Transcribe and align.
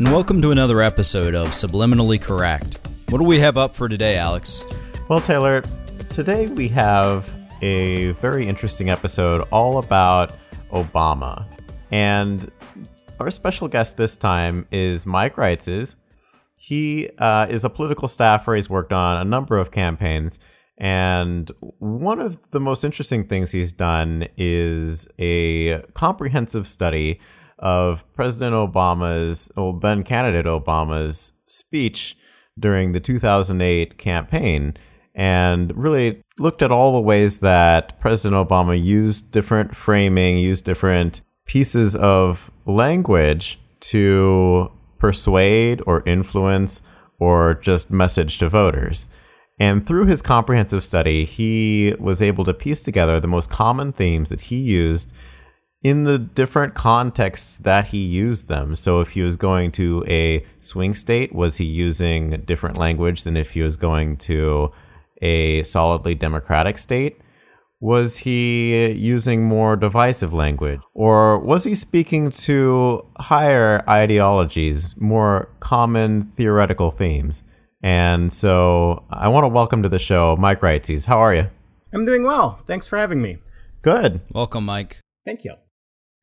And 0.00 0.10
welcome 0.10 0.40
to 0.40 0.50
another 0.50 0.80
episode 0.80 1.34
of 1.34 1.48
Subliminally 1.48 2.18
Correct. 2.18 2.88
What 3.10 3.18
do 3.18 3.24
we 3.24 3.38
have 3.40 3.58
up 3.58 3.74
for 3.74 3.86
today, 3.86 4.16
Alex? 4.16 4.64
Well, 5.08 5.20
Taylor, 5.20 5.62
today 6.08 6.46
we 6.46 6.68
have 6.68 7.30
a 7.60 8.12
very 8.12 8.46
interesting 8.46 8.88
episode 8.88 9.46
all 9.52 9.76
about 9.76 10.32
Obama. 10.72 11.44
And 11.90 12.50
our 13.18 13.30
special 13.30 13.68
guest 13.68 13.98
this 13.98 14.16
time 14.16 14.66
is 14.72 15.04
Mike 15.04 15.36
Reitzes. 15.36 15.96
He 16.56 17.10
uh, 17.18 17.48
is 17.50 17.64
a 17.64 17.68
political 17.68 18.08
staffer. 18.08 18.54
He's 18.54 18.70
worked 18.70 18.94
on 18.94 19.20
a 19.20 19.24
number 19.28 19.58
of 19.58 19.70
campaigns. 19.70 20.38
And 20.78 21.50
one 21.78 22.20
of 22.20 22.38
the 22.52 22.60
most 22.60 22.84
interesting 22.84 23.28
things 23.28 23.50
he's 23.50 23.72
done 23.72 24.28
is 24.38 25.08
a 25.18 25.82
comprehensive 25.92 26.66
study 26.66 27.20
of 27.60 28.04
President 28.14 28.54
Obama's, 28.54 29.50
well, 29.56 29.74
then 29.74 30.02
candidate 30.02 30.46
Obama's 30.46 31.32
speech 31.46 32.16
during 32.58 32.92
the 32.92 33.00
2008 33.00 33.98
campaign 33.98 34.76
and 35.14 35.76
really 35.76 36.22
looked 36.38 36.62
at 36.62 36.72
all 36.72 36.92
the 36.92 37.00
ways 37.00 37.40
that 37.40 38.00
President 38.00 38.48
Obama 38.48 38.82
used 38.82 39.32
different 39.32 39.76
framing, 39.76 40.38
used 40.38 40.64
different 40.64 41.20
pieces 41.46 41.96
of 41.96 42.50
language 42.64 43.58
to 43.80 44.70
persuade 44.98 45.82
or 45.86 46.02
influence 46.06 46.82
or 47.18 47.54
just 47.54 47.90
message 47.90 48.38
to 48.38 48.48
voters. 48.48 49.08
And 49.58 49.86
through 49.86 50.06
his 50.06 50.22
comprehensive 50.22 50.82
study, 50.82 51.26
he 51.26 51.94
was 51.98 52.22
able 52.22 52.44
to 52.44 52.54
piece 52.54 52.80
together 52.80 53.20
the 53.20 53.26
most 53.26 53.50
common 53.50 53.92
themes 53.92 54.30
that 54.30 54.42
he 54.42 54.56
used 54.56 55.12
in 55.82 56.04
the 56.04 56.18
different 56.18 56.74
contexts 56.74 57.58
that 57.58 57.88
he 57.88 57.98
used 57.98 58.48
them. 58.48 58.76
So 58.76 59.00
if 59.00 59.10
he 59.10 59.22
was 59.22 59.36
going 59.36 59.72
to 59.72 60.04
a 60.06 60.44
swing 60.60 60.94
state, 60.94 61.34
was 61.34 61.56
he 61.56 61.64
using 61.64 62.42
different 62.44 62.76
language 62.76 63.24
than 63.24 63.36
if 63.36 63.52
he 63.52 63.62
was 63.62 63.76
going 63.76 64.18
to 64.18 64.72
a 65.22 65.62
solidly 65.62 66.14
democratic 66.14 66.78
state? 66.78 67.18
Was 67.82 68.18
he 68.18 68.90
using 68.90 69.44
more 69.44 69.74
divisive 69.74 70.34
language? 70.34 70.80
Or 70.92 71.38
was 71.38 71.64
he 71.64 71.74
speaking 71.74 72.30
to 72.30 73.06
higher 73.16 73.82
ideologies, 73.88 74.90
more 74.98 75.48
common 75.60 76.30
theoretical 76.36 76.90
themes? 76.90 77.44
And 77.82 78.30
so 78.30 79.04
I 79.08 79.28
want 79.28 79.44
to 79.44 79.48
welcome 79.48 79.82
to 79.82 79.88
the 79.88 79.98
show 79.98 80.36
Mike 80.36 80.60
Reitzes. 80.60 81.06
How 81.06 81.18
are 81.20 81.34
you? 81.34 81.48
I'm 81.94 82.04
doing 82.04 82.22
well. 82.22 82.60
Thanks 82.66 82.86
for 82.86 82.98
having 82.98 83.22
me. 83.22 83.38
Good. 83.80 84.20
Welcome, 84.30 84.66
Mike. 84.66 85.00
Thank 85.24 85.44
you. 85.44 85.54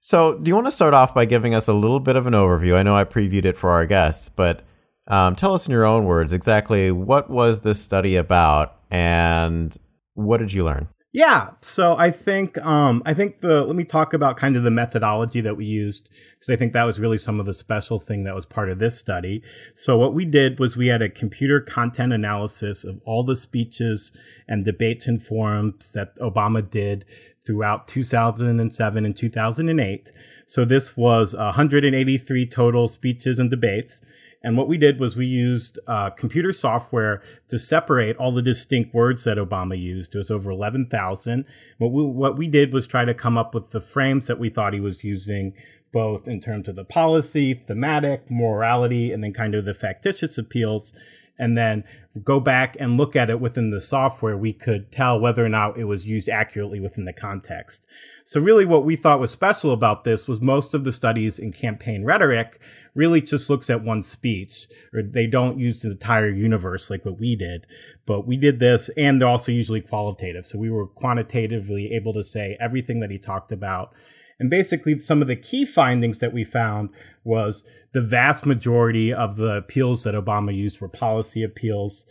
So, 0.07 0.35
do 0.35 0.47
you 0.47 0.55
want 0.55 0.67
to 0.67 0.71
start 0.71 0.93
off 0.93 1.13
by 1.13 1.25
giving 1.25 1.53
us 1.53 1.67
a 1.67 1.73
little 1.73 1.99
bit 1.99 2.15
of 2.15 2.27
an 2.27 2.33
overview? 2.33 2.77
I 2.77 2.83
know 2.83 2.95
I 2.95 3.03
previewed 3.03 3.43
it 3.43 3.57
for 3.57 3.71
our 3.71 3.85
guests, 3.85 4.29
but 4.29 4.63
um, 5.07 5.35
tell 5.35 5.53
us 5.53 5.67
in 5.67 5.73
your 5.73 5.83
own 5.83 6.05
words 6.05 6.31
exactly 6.31 6.91
what 6.91 7.29
was 7.29 7.59
this 7.59 7.83
study 7.83 8.15
about 8.15 8.77
and 8.89 9.75
what 10.13 10.37
did 10.37 10.53
you 10.53 10.63
learn? 10.63 10.87
Yeah, 11.11 11.51
so 11.61 11.97
I 11.97 12.11
think 12.11 12.57
um, 12.65 13.01
I 13.05 13.13
think 13.13 13.41
the 13.41 13.65
let 13.65 13.75
me 13.75 13.83
talk 13.83 14.13
about 14.13 14.37
kind 14.37 14.55
of 14.55 14.63
the 14.63 14.71
methodology 14.71 15.41
that 15.41 15.57
we 15.57 15.65
used 15.65 16.07
because 16.35 16.53
I 16.53 16.55
think 16.55 16.71
that 16.71 16.83
was 16.83 17.01
really 17.01 17.17
some 17.17 17.41
of 17.41 17.45
the 17.45 17.53
special 17.53 17.99
thing 17.99 18.23
that 18.23 18.35
was 18.35 18.45
part 18.45 18.69
of 18.69 18.79
this 18.79 18.97
study. 18.97 19.41
So 19.75 19.97
what 19.97 20.13
we 20.13 20.23
did 20.23 20.57
was 20.57 20.77
we 20.77 20.87
had 20.87 21.01
a 21.01 21.09
computer 21.09 21.59
content 21.59 22.13
analysis 22.13 22.85
of 22.85 23.01
all 23.03 23.25
the 23.25 23.35
speeches 23.35 24.15
and 24.47 24.63
debates 24.63 25.05
and 25.05 25.21
forums 25.21 25.91
that 25.93 26.15
Obama 26.19 26.69
did 26.69 27.03
throughout 27.47 27.87
2007 27.87 29.05
and 29.05 29.17
2008. 29.17 30.11
So 30.45 30.65
this 30.65 30.97
was 30.97 31.33
183 31.33 32.45
total 32.45 32.87
speeches 32.89 33.39
and 33.39 33.49
debates. 33.49 34.01
And 34.43 34.57
what 34.57 34.67
we 34.67 34.77
did 34.77 34.99
was 34.99 35.15
we 35.15 35.25
used 35.25 35.79
uh, 35.87 36.09
computer 36.11 36.51
software 36.51 37.23
to 37.47 37.57
separate 37.57 38.17
all 38.17 38.33
the 38.33 38.41
distinct 38.41 38.93
words 38.93 39.23
that 39.23 39.37
Obama 39.37 39.79
used. 39.79 40.13
It 40.13 40.17
was 40.19 40.29
over 40.29 40.51
11,000. 40.51 41.45
What 41.79 41.91
we, 41.91 42.03
what 42.03 42.37
we 42.37 42.47
did 42.47 42.73
was 42.73 42.85
try 42.85 43.05
to 43.05 43.13
come 43.13 43.37
up 43.37 43.55
with 43.55 43.71
the 43.71 43.81
frames 43.81 44.27
that 44.27 44.39
we 44.39 44.49
thought 44.49 44.73
he 44.73 44.79
was 44.79 45.03
using, 45.03 45.53
both 45.91 46.27
in 46.27 46.39
terms 46.39 46.67
of 46.67 46.75
the 46.75 46.83
policy, 46.83 47.53
thematic, 47.53 48.29
morality, 48.29 49.11
and 49.11 49.23
then 49.23 49.33
kind 49.33 49.55
of 49.55 49.65
the 49.65 49.73
factitious 49.73 50.37
appeals 50.37 50.91
and 51.39 51.57
then 51.57 51.83
go 52.23 52.39
back 52.39 52.75
and 52.79 52.97
look 52.97 53.15
at 53.15 53.29
it 53.29 53.39
within 53.39 53.69
the 53.69 53.81
software, 53.81 54.37
we 54.37 54.53
could 54.53 54.91
tell 54.91 55.19
whether 55.19 55.45
or 55.45 55.49
not 55.49 55.77
it 55.77 55.83
was 55.83 56.05
used 56.05 56.29
accurately 56.29 56.79
within 56.79 57.05
the 57.05 57.13
context. 57.13 57.85
So 58.25 58.41
really 58.41 58.65
what 58.65 58.85
we 58.85 58.95
thought 58.95 59.19
was 59.19 59.31
special 59.31 59.71
about 59.71 60.03
this 60.03 60.27
was 60.27 60.41
most 60.41 60.73
of 60.73 60.83
the 60.83 60.91
studies 60.91 61.37
in 61.37 61.53
campaign 61.53 62.03
rhetoric 62.03 62.59
really 62.95 63.21
just 63.21 63.49
looks 63.49 63.69
at 63.69 63.83
one 63.83 64.03
speech 64.03 64.67
or 64.93 65.01
they 65.03 65.27
don't 65.27 65.59
use 65.59 65.81
the 65.81 65.91
entire 65.91 66.29
universe 66.29 66.89
like 66.89 67.05
what 67.05 67.19
we 67.19 67.35
did. 67.35 67.65
But 68.05 68.25
we 68.25 68.37
did 68.37 68.59
this 68.59 68.89
and 68.97 69.21
they're 69.21 69.27
also 69.27 69.51
usually 69.51 69.81
qualitative. 69.81 70.45
So 70.45 70.57
we 70.57 70.69
were 70.69 70.87
quantitatively 70.87 71.93
able 71.93 72.13
to 72.13 72.23
say 72.23 72.57
everything 72.59 72.99
that 73.01 73.11
he 73.11 73.19
talked 73.19 73.51
about 73.51 73.93
and 74.39 74.49
basically, 74.49 74.99
some 74.99 75.21
of 75.21 75.27
the 75.27 75.35
key 75.35 75.65
findings 75.65 76.19
that 76.19 76.33
we 76.33 76.43
found 76.43 76.89
was 77.23 77.63
the 77.93 78.01
vast 78.01 78.45
majority 78.45 79.11
of 79.11 79.35
the 79.35 79.55
appeals 79.55 80.03
that 80.03 80.13
Obama 80.13 80.55
used 80.55 80.79
were 80.79 80.87
policy 80.87 81.43
appeals, 81.43 82.05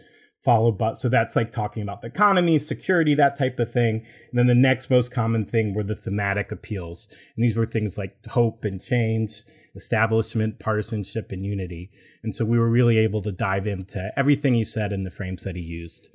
followed 0.44 0.76
by, 0.76 0.94
so 0.94 1.08
that's 1.08 1.36
like 1.36 1.52
talking 1.52 1.82
about 1.82 2.02
the 2.02 2.08
economy, 2.08 2.58
security, 2.58 3.14
that 3.14 3.38
type 3.38 3.60
of 3.60 3.72
thing. 3.72 4.04
And 4.30 4.38
then 4.38 4.48
the 4.48 4.54
next 4.54 4.90
most 4.90 5.12
common 5.12 5.44
thing 5.44 5.72
were 5.72 5.84
the 5.84 5.94
thematic 5.94 6.50
appeals. 6.50 7.06
And 7.36 7.44
these 7.44 7.56
were 7.56 7.66
things 7.66 7.96
like 7.96 8.16
hope 8.26 8.64
and 8.64 8.82
change, 8.82 9.42
establishment, 9.76 10.58
partisanship, 10.58 11.30
and 11.30 11.44
unity. 11.44 11.90
And 12.24 12.34
so 12.34 12.44
we 12.44 12.58
were 12.58 12.70
really 12.70 12.98
able 12.98 13.22
to 13.22 13.30
dive 13.30 13.68
into 13.68 14.12
everything 14.16 14.54
he 14.54 14.64
said 14.64 14.92
in 14.92 15.02
the 15.02 15.10
frames 15.10 15.44
that 15.44 15.54
he 15.54 15.62
used. 15.62 16.10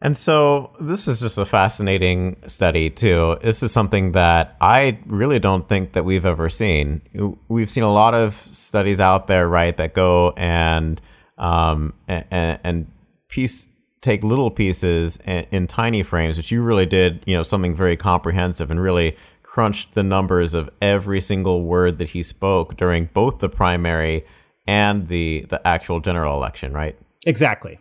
And 0.00 0.16
so 0.16 0.72
this 0.80 1.08
is 1.08 1.18
just 1.18 1.38
a 1.38 1.44
fascinating 1.44 2.36
study 2.46 2.88
too. 2.88 3.36
This 3.42 3.64
is 3.64 3.72
something 3.72 4.12
that 4.12 4.56
I 4.60 4.98
really 5.06 5.40
don't 5.40 5.68
think 5.68 5.92
that 5.94 6.04
we've 6.04 6.24
ever 6.24 6.48
seen. 6.48 7.02
We've 7.48 7.70
seen 7.70 7.82
a 7.82 7.92
lot 7.92 8.14
of 8.14 8.48
studies 8.52 9.00
out 9.00 9.26
there, 9.26 9.48
right, 9.48 9.76
that 9.76 9.94
go 9.94 10.34
and 10.36 11.00
um, 11.36 11.94
and, 12.06 12.60
and 12.62 12.86
piece 13.28 13.68
take 14.00 14.22
little 14.22 14.50
pieces 14.50 15.18
in, 15.24 15.46
in 15.50 15.66
tiny 15.66 16.04
frames, 16.04 16.36
which 16.36 16.52
you 16.52 16.62
really 16.62 16.86
did, 16.86 17.22
you 17.26 17.36
know, 17.36 17.42
something 17.42 17.74
very 17.74 17.96
comprehensive 17.96 18.70
and 18.70 18.80
really 18.80 19.16
crunched 19.42 19.94
the 19.94 20.04
numbers 20.04 20.54
of 20.54 20.70
every 20.80 21.20
single 21.20 21.64
word 21.64 21.98
that 21.98 22.10
he 22.10 22.22
spoke 22.22 22.76
during 22.76 23.06
both 23.12 23.40
the 23.40 23.48
primary 23.48 24.24
and 24.68 25.08
the 25.08 25.44
the 25.50 25.66
actual 25.66 25.98
general 25.98 26.36
election, 26.36 26.72
right? 26.72 26.96
Exactly. 27.26 27.80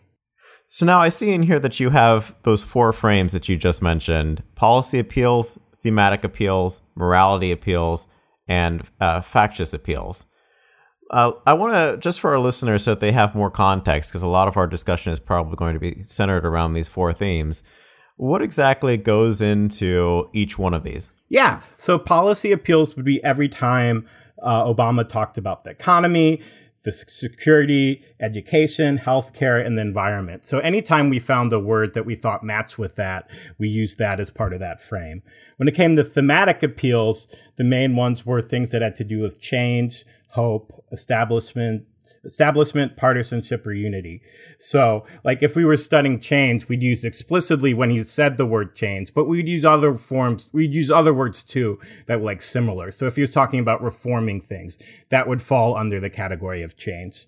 So 0.68 0.86
now 0.86 1.00
I 1.00 1.10
see 1.10 1.32
in 1.32 1.44
here 1.44 1.60
that 1.60 1.80
you 1.80 1.90
have 1.92 2.36
those 2.44 2.62
four 2.62 2.92
frames 2.92 3.32
that 3.34 3.48
you 3.48 3.56
just 3.56 3.82
mentioned 3.82 4.44
policy 4.56 5.00
appeals, 5.00 5.58
thematic 5.82 6.24
appeals, 6.24 6.82
morality 6.96 7.52
appeals, 7.52 8.06
and 8.48 8.84
uh, 9.00 9.22
factious 9.22 9.74
appeals. 9.74 10.26
Uh, 11.10 11.32
I 11.46 11.54
want 11.54 11.74
to, 11.76 11.98
just 11.98 12.20
for 12.20 12.32
our 12.32 12.40
listeners, 12.40 12.84
so 12.84 12.92
that 12.92 13.00
they 13.00 13.14
have 13.14 13.34
more 13.34 13.50
context, 13.50 14.12
because 14.12 14.24
a 14.24 14.28
lot 14.28 14.50
of 14.50 14.58
our 14.58 14.68
discussion 14.68 15.14
is 15.14 15.22
probably 15.22 15.56
going 15.56 15.74
to 15.74 15.80
be 15.80 16.04
centered 16.06 16.46
around 16.46 16.74
these 16.74 16.90
four 16.90 17.14
themes. 17.14 17.64
What 18.18 18.42
exactly 18.42 18.98
goes 18.98 19.42
into 19.42 20.30
each 20.34 20.60
one 20.60 20.74
of 20.74 20.84
these? 20.84 21.12
Yeah. 21.30 21.62
So 21.78 21.98
policy 21.98 22.52
appeals 22.52 22.96
would 22.96 23.06
be 23.06 23.24
every 23.24 23.48
time 23.48 24.06
uh, 24.44 24.64
Obama 24.66 25.08
talked 25.08 25.38
about 25.38 25.64
the 25.64 25.70
economy, 25.70 26.42
the 26.84 26.92
security, 26.92 28.04
education, 28.20 29.00
healthcare, 29.00 29.66
and 29.66 29.78
the 29.78 29.82
environment. 29.82 30.46
So 30.46 30.60
anytime 30.60 31.10
we 31.10 31.20
found 31.20 31.52
a 31.52 31.60
word 31.60 31.94
that 31.94 32.06
we 32.06 32.16
thought 32.16 32.44
matched 32.44 32.78
with 32.78 32.96
that, 32.96 33.30
we 33.58 33.68
used 33.68 33.98
that 33.98 34.20
as 34.20 34.30
part 34.30 34.54
of 34.54 34.60
that 34.60 34.82
frame. 34.82 35.22
When 35.58 35.68
it 35.68 35.76
came 35.76 35.96
to 35.96 36.04
thematic 36.04 36.64
appeals, 36.64 37.28
the 37.58 37.64
main 37.64 37.96
ones 37.96 38.26
were 38.26 38.42
things 38.42 38.72
that 38.72 38.82
had 38.82 38.96
to 38.98 39.04
do 39.04 39.20
with 39.20 39.42
change, 39.42 40.06
hope, 40.30 40.72
establishment, 40.92 41.86
establishment, 42.28 42.98
partisanship, 42.98 43.66
or 43.66 43.72
unity. 43.72 44.22
So, 44.60 45.06
like 45.24 45.42
if 45.42 45.56
we 45.56 45.66
were 45.66 45.78
studying 45.78 46.20
change, 46.20 46.68
we'd 46.68 46.84
use 46.84 47.04
explicitly 47.04 47.74
when 47.74 47.90
he 47.90 48.04
said 48.04 48.38
the 48.38 48.46
word 48.46 48.76
change, 48.76 49.14
but 49.14 49.26
we'd 49.26 49.48
use 49.48 49.66
other 49.66 49.96
forms, 49.96 50.50
we'd 50.52 50.74
use 50.74 50.92
other 50.92 51.14
words 51.14 51.42
too 51.42 51.80
that 52.06 52.20
were 52.20 52.26
like 52.26 52.42
similar. 52.42 52.92
So 52.92 53.08
if 53.08 53.16
he 53.16 53.22
was 53.22 53.32
talking 53.32 53.60
about 53.60 53.82
reforming 53.82 54.42
things, 54.42 54.78
that 55.10 55.28
would 55.28 55.42
fall 55.42 55.76
under 55.76 56.00
the 56.00 56.10
category 56.10 56.62
of 56.62 56.78
change. 56.78 57.26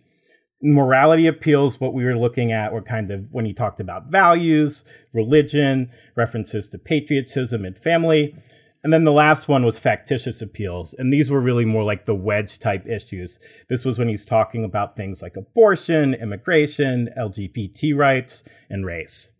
Morality 0.62 1.26
appeals, 1.26 1.80
what 1.80 1.94
we 1.94 2.04
were 2.04 2.18
looking 2.18 2.52
at 2.52 2.74
were 2.74 2.82
kind 2.82 3.12
of 3.12 3.32
when 3.32 3.46
he 3.46 3.54
talked 3.54 3.80
about 3.80 4.12
values, 4.12 4.84
religion, 5.14 5.90
references 6.18 6.68
to 6.68 6.78
patriotism 6.78 7.64
and 7.64 7.78
family. 7.78 8.36
And 8.84 8.94
then 8.94 9.04
the 9.04 9.12
last 9.12 9.48
one 9.48 9.66
was 9.66 9.78
factitious 9.78 10.42
appeals. 10.42 10.96
And 10.98 11.12
these 11.12 11.30
were 11.30 11.42
really 11.42 11.66
more 11.66 11.84
like 11.84 12.06
the 12.06 12.16
wedge 12.16 12.60
type 12.60 12.88
issues. 12.88 13.38
This 13.68 13.84
was 13.84 14.00
when 14.00 14.08
he's 14.08 14.24
talking 14.24 14.64
about 14.64 14.96
things 14.96 15.22
like 15.22 15.36
abortion, 15.36 16.14
immigration, 16.14 17.10
LGBT 17.18 17.98
rights, 17.98 18.44
and 18.70 18.86
race. 18.86 19.32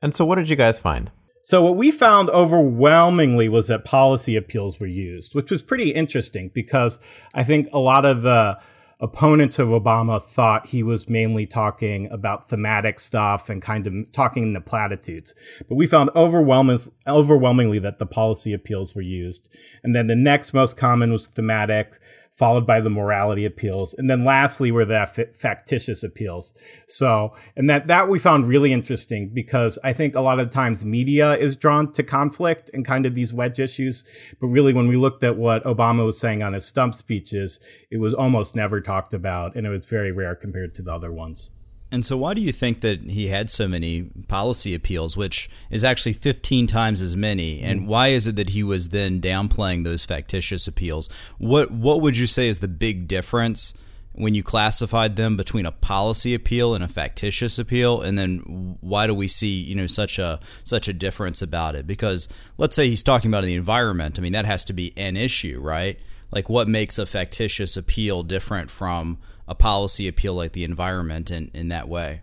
And 0.00 0.14
so, 0.14 0.24
what 0.24 0.36
did 0.36 0.48
you 0.48 0.56
guys 0.56 0.78
find? 0.78 1.10
So, 1.42 1.62
what 1.62 1.76
we 1.76 1.90
found 1.90 2.30
overwhelmingly 2.30 3.48
was 3.48 3.66
that 3.68 3.84
policy 3.84 4.36
appeals 4.36 4.78
were 4.78 4.86
used, 4.86 5.34
which 5.34 5.50
was 5.50 5.62
pretty 5.62 5.90
interesting 5.90 6.50
because 6.54 7.00
I 7.34 7.42
think 7.42 7.68
a 7.72 7.78
lot 7.78 8.04
of 8.04 8.22
the 8.22 8.58
opponents 9.00 9.58
of 9.60 9.68
Obama 9.68 10.20
thought 10.22 10.66
he 10.66 10.82
was 10.82 11.08
mainly 11.08 11.46
talking 11.46 12.10
about 12.10 12.48
thematic 12.48 12.98
stuff 12.98 13.48
and 13.48 13.62
kind 13.62 13.86
of 13.86 14.10
talking 14.10 14.42
in 14.42 14.52
the 14.54 14.60
platitudes. 14.60 15.34
But 15.68 15.76
we 15.76 15.86
found 15.86 16.10
overwhelmingly 16.16 17.78
that 17.78 17.98
the 17.98 18.06
policy 18.06 18.52
appeals 18.52 18.96
were 18.96 19.02
used. 19.02 19.48
And 19.84 19.94
then 19.94 20.08
the 20.08 20.16
next 20.16 20.52
most 20.52 20.76
common 20.76 21.12
was 21.12 21.28
thematic, 21.28 22.00
followed 22.38 22.64
by 22.64 22.80
the 22.80 22.88
morality 22.88 23.44
appeals, 23.44 23.94
and 23.94 24.08
then 24.08 24.24
lastly 24.24 24.70
were 24.70 24.84
the 24.84 25.28
factitious 25.36 26.04
appeals. 26.04 26.54
So, 26.86 27.34
and 27.56 27.68
that 27.68 27.88
that 27.88 28.08
we 28.08 28.20
found 28.20 28.46
really 28.46 28.72
interesting 28.72 29.30
because 29.30 29.76
I 29.82 29.92
think 29.92 30.14
a 30.14 30.20
lot 30.20 30.38
of 30.38 30.50
times 30.50 30.86
media 30.86 31.36
is 31.36 31.56
drawn 31.56 31.92
to 31.92 32.04
conflict 32.04 32.70
and 32.72 32.86
kind 32.86 33.06
of 33.06 33.16
these 33.16 33.34
wedge 33.34 33.58
issues, 33.58 34.04
but 34.40 34.46
really 34.46 34.72
when 34.72 34.86
we 34.86 34.96
looked 34.96 35.24
at 35.24 35.36
what 35.36 35.64
Obama 35.64 36.06
was 36.06 36.18
saying 36.18 36.44
on 36.44 36.54
his 36.54 36.64
stump 36.64 36.94
speeches, 36.94 37.58
it 37.90 37.98
was 37.98 38.14
almost 38.14 38.54
never 38.54 38.80
talked 38.80 39.12
about, 39.12 39.56
and 39.56 39.66
it 39.66 39.70
was 39.70 39.86
very 39.86 40.12
rare 40.12 40.36
compared 40.36 40.76
to 40.76 40.82
the 40.82 40.92
other 40.92 41.12
ones. 41.12 41.50
And 41.90 42.04
so, 42.04 42.18
why 42.18 42.34
do 42.34 42.42
you 42.42 42.52
think 42.52 42.82
that 42.82 43.00
he 43.02 43.28
had 43.28 43.48
so 43.48 43.66
many 43.66 44.10
policy 44.28 44.74
appeals, 44.74 45.16
which 45.16 45.48
is 45.70 45.84
actually 45.84 46.12
15 46.12 46.66
times 46.66 47.00
as 47.00 47.16
many? 47.16 47.62
And 47.62 47.80
mm-hmm. 47.80 47.88
why 47.88 48.08
is 48.08 48.26
it 48.26 48.36
that 48.36 48.50
he 48.50 48.62
was 48.62 48.90
then 48.90 49.20
downplaying 49.20 49.84
those 49.84 50.04
factitious 50.04 50.66
appeals? 50.66 51.08
What 51.38 51.70
What 51.70 52.02
would 52.02 52.16
you 52.16 52.26
say 52.26 52.48
is 52.48 52.58
the 52.58 52.68
big 52.68 53.08
difference 53.08 53.72
when 54.12 54.34
you 54.34 54.42
classified 54.42 55.16
them 55.16 55.36
between 55.36 55.64
a 55.64 55.72
policy 55.72 56.34
appeal 56.34 56.74
and 56.74 56.84
a 56.84 56.88
factitious 56.88 57.58
appeal? 57.58 58.02
And 58.02 58.18
then, 58.18 58.76
why 58.80 59.06
do 59.06 59.14
we 59.14 59.28
see 59.28 59.58
you 59.58 59.74
know 59.74 59.86
such 59.86 60.18
a 60.18 60.40
such 60.64 60.88
a 60.88 60.92
difference 60.92 61.40
about 61.40 61.74
it? 61.74 61.86
Because 61.86 62.28
let's 62.58 62.76
say 62.76 62.90
he's 62.90 63.02
talking 63.02 63.30
about 63.30 63.44
the 63.44 63.54
environment. 63.54 64.18
I 64.18 64.22
mean, 64.22 64.32
that 64.32 64.44
has 64.44 64.62
to 64.66 64.74
be 64.74 64.92
an 64.98 65.16
issue, 65.16 65.58
right? 65.58 65.98
Like, 66.30 66.50
what 66.50 66.68
makes 66.68 66.98
a 66.98 67.06
factitious 67.06 67.78
appeal 67.78 68.22
different 68.22 68.70
from 68.70 69.16
a 69.48 69.54
policy 69.54 70.06
appeal 70.06 70.34
like 70.34 70.52
the 70.52 70.62
environment 70.62 71.30
in, 71.30 71.50
in 71.52 71.68
that 71.68 71.88
way? 71.88 72.20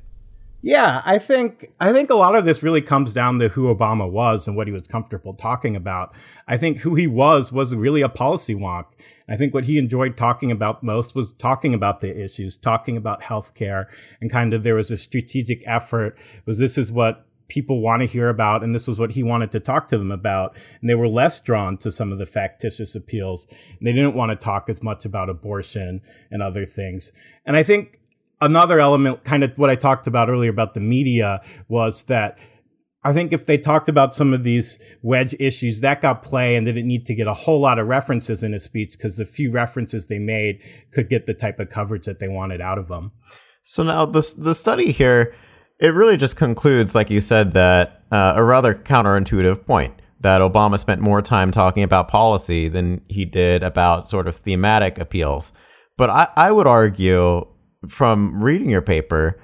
Yeah, 0.62 1.04
I 1.06 1.19
think 1.19 1.72
I 1.80 1.94
think 1.94 2.10
a 2.10 2.16
lot 2.16 2.36
of 2.36 2.44
this 2.44 2.63
really 2.63 2.81
comes 2.81 3.13
down 3.13 3.38
to 3.38 3.50
who 3.50 3.74
Obama 3.74 4.10
was 4.10 4.48
and 4.48 4.57
what 4.57 4.66
he 4.66 4.74
was 4.74 4.88
comfortable 4.88 5.36
talking 5.36 5.75
about. 5.75 6.16
I 6.48 6.57
think 6.57 6.80
who 6.80 6.95
he 6.95 7.06
was 7.06 7.51
was 7.51 7.75
really 7.75 8.01
a 8.01 8.10
policy 8.10 8.56
wonk. 8.56 8.86
I 9.30 9.38
think 9.38 9.54
what 9.54 9.66
he 9.66 9.77
enjoyed 9.77 10.18
talking 10.18 10.50
about 10.50 10.81
most 10.81 11.13
was 11.13 11.33
talking 11.33 11.75
about 11.75 12.01
the 12.01 12.19
issues, 12.19 12.57
talking 12.57 12.98
about 12.98 13.22
healthcare, 13.22 13.86
and 14.22 14.31
kind 14.31 14.56
of 14.56 14.63
there 14.63 14.74
was 14.74 14.89
a 14.89 14.98
strategic 14.98 15.62
effort. 15.68 16.18
Was 16.48 16.57
this 16.57 16.80
is 16.80 16.92
what 16.92 17.25
people 17.48 17.82
want 17.82 18.02
to 18.02 18.08
hear 18.08 18.30
about, 18.30 18.64
and 18.64 18.74
this 18.74 18.88
was 18.88 19.00
what 19.00 19.12
he 19.12 19.24
wanted 19.24 19.52
to 19.52 19.60
talk 19.60 19.88
to 19.88 19.98
them 19.98 20.12
about. 20.12 20.56
And 20.82 20.90
they 20.90 20.96
were 20.96 21.08
less 21.08 21.40
drawn 21.40 21.78
to 21.78 21.92
some 21.92 22.12
of 22.12 22.18
the 22.18 22.26
factitious 22.26 22.96
appeals. 22.96 23.48
And 23.50 23.88
they 23.88 23.94
didn't 23.94 24.16
want 24.16 24.32
to 24.32 24.36
talk 24.36 24.70
as 24.70 24.82
much 24.82 25.06
about 25.06 25.30
abortion 25.30 26.02
and 26.32 26.42
other 26.42 26.66
things. 26.66 27.12
And 27.46 27.56
I 27.56 27.64
think 27.64 28.00
another 28.42 28.80
element, 28.80 29.24
kind 29.24 29.44
of 29.44 29.58
what 29.58 29.70
I 29.70 29.76
talked 29.76 30.08
about 30.08 30.30
earlier 30.30 30.50
about 30.50 30.74
the 30.74 30.80
media, 30.80 31.42
was 31.68 32.04
that 32.04 32.38
I 33.04 33.14
think 33.14 33.34
if 33.34 33.46
they 33.46 33.60
talked 33.60 33.88
about 33.88 34.16
some 34.16 34.34
of 34.34 34.44
these 34.44 34.80
wedge 35.04 35.36
issues, 35.40 35.82
that 35.82 36.02
got 36.02 36.24
play 36.24 36.56
and 36.56 36.66
didn't 36.66 36.88
need 36.88 37.06
to 37.06 37.14
get 37.14 37.28
a 37.28 37.36
whole 37.36 37.60
lot 37.60 37.78
of 37.78 37.88
references 37.88 38.44
in 38.44 38.52
a 38.56 38.60
speech 38.60 38.94
because 38.94 39.18
the 39.18 39.26
few 39.26 39.52
references 39.52 40.08
they 40.08 40.18
made 40.18 40.60
could 40.92 41.08
get 41.08 41.28
the 41.28 41.36
type 41.36 41.60
of 41.60 41.70
coverage 41.70 42.06
that 42.06 42.18
they 42.18 42.28
wanted 42.28 42.62
out 42.62 42.80
of 42.80 42.88
them. 42.88 43.12
So 43.62 43.84
now 43.84 44.08
the 44.08 44.34
the 44.38 44.56
study 44.56 44.92
here 44.92 45.36
it 45.80 45.94
really 45.94 46.18
just 46.18 46.38
concludes, 46.38 46.95
like 46.95 47.10
you 47.10 47.22
said, 47.22 47.54
that 47.54 48.04
uh, 48.12 48.33
a 48.36 48.44
rather 48.44 48.74
counterintuitive 48.74 49.66
point 49.66 49.94
that 50.22 50.42
Obama 50.42 50.80
spent 50.80 51.01
more 51.01 51.22
time 51.22 51.51
talking 51.51 51.83
about 51.83 52.07
policy 52.07 52.68
than 52.68 53.01
he 53.07 53.25
did 53.25 53.62
about 53.62 54.10
sort 54.10 54.27
of 54.27 54.38
thematic 54.38 54.98
appeals. 54.98 55.51
But 55.98 56.10
I, 56.10 56.27
I 56.36 56.51
would 56.51 56.68
argue 56.68 57.45
from 57.88 58.42
reading 58.42 58.69
your 58.69 58.81
paper 58.81 59.39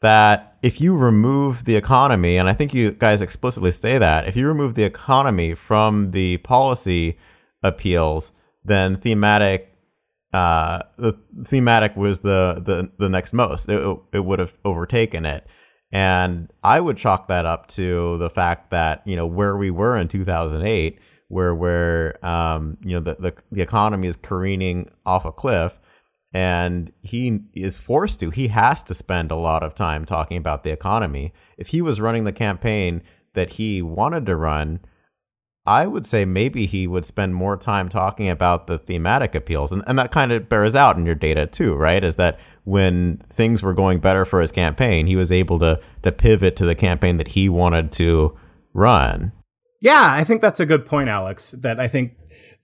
that 0.00 0.56
if 0.62 0.80
you 0.80 0.96
remove 0.96 1.64
the 1.64 1.76
economy, 1.76 2.36
and 2.36 2.48
I 2.48 2.54
think 2.54 2.72
you 2.72 2.92
guys 2.92 3.20
explicitly 3.20 3.70
say 3.70 3.98
that, 3.98 4.26
if 4.26 4.36
you 4.36 4.46
remove 4.46 4.74
the 4.74 4.84
economy 4.84 5.54
from 5.54 6.12
the 6.12 6.38
policy 6.38 7.18
appeals, 7.62 8.32
then 8.64 8.96
thematic 8.96 9.72
uh, 10.32 10.82
the 10.98 11.18
thematic 11.44 11.96
was 11.96 12.20
the, 12.20 12.62
the, 12.64 12.90
the 12.98 13.08
next 13.08 13.32
most. 13.32 13.68
It, 13.68 13.98
it 14.12 14.20
would 14.20 14.38
have 14.38 14.52
overtaken 14.64 15.24
it. 15.24 15.46
And 15.90 16.52
I 16.62 16.80
would 16.80 16.98
chalk 16.98 17.28
that 17.28 17.46
up 17.46 17.68
to 17.68 18.18
the 18.18 18.28
fact 18.28 18.70
that, 18.70 19.02
you 19.06 19.16
know, 19.16 19.26
where 19.26 19.56
we 19.56 19.70
were 19.70 19.96
in 19.96 20.08
2008, 20.08 20.98
where 21.28 21.54
where 21.54 22.24
um, 22.24 22.76
you 22.82 22.94
know, 22.94 23.00
the, 23.00 23.16
the, 23.18 23.34
the 23.52 23.62
economy 23.62 24.08
is 24.08 24.16
careening 24.16 24.90
off 25.06 25.24
a 25.24 25.32
cliff 25.32 25.78
and 26.32 26.92
he 27.02 27.40
is 27.54 27.78
forced 27.78 28.20
to, 28.20 28.30
he 28.30 28.48
has 28.48 28.82
to 28.84 28.94
spend 28.94 29.30
a 29.30 29.36
lot 29.36 29.62
of 29.62 29.74
time 29.74 30.04
talking 30.04 30.36
about 30.36 30.62
the 30.62 30.70
economy. 30.70 31.32
If 31.56 31.68
he 31.68 31.80
was 31.80 32.00
running 32.00 32.24
the 32.24 32.32
campaign 32.32 33.02
that 33.34 33.50
he 33.50 33.80
wanted 33.80 34.26
to 34.26 34.36
run, 34.36 34.80
I 35.68 35.86
would 35.86 36.06
say 36.06 36.24
maybe 36.24 36.64
he 36.64 36.86
would 36.86 37.04
spend 37.04 37.34
more 37.34 37.54
time 37.54 37.90
talking 37.90 38.30
about 38.30 38.68
the 38.68 38.78
thematic 38.78 39.34
appeals. 39.34 39.70
And, 39.70 39.84
and 39.86 39.98
that 39.98 40.10
kind 40.10 40.32
of 40.32 40.48
bears 40.48 40.74
out 40.74 40.96
in 40.96 41.04
your 41.04 41.14
data 41.14 41.44
too, 41.44 41.74
right? 41.74 42.02
Is 42.02 42.16
that 42.16 42.40
when 42.64 43.18
things 43.28 43.62
were 43.62 43.74
going 43.74 44.00
better 44.00 44.24
for 44.24 44.40
his 44.40 44.50
campaign, 44.50 45.06
he 45.06 45.14
was 45.14 45.30
able 45.30 45.58
to, 45.58 45.78
to 46.04 46.10
pivot 46.10 46.56
to 46.56 46.64
the 46.64 46.74
campaign 46.74 47.18
that 47.18 47.28
he 47.28 47.50
wanted 47.50 47.92
to 47.92 48.34
run. 48.72 49.30
Yeah, 49.82 50.08
I 50.10 50.24
think 50.24 50.40
that's 50.40 50.58
a 50.58 50.64
good 50.64 50.86
point, 50.86 51.10
Alex. 51.10 51.50
That 51.58 51.78
I 51.78 51.86
think 51.86 52.16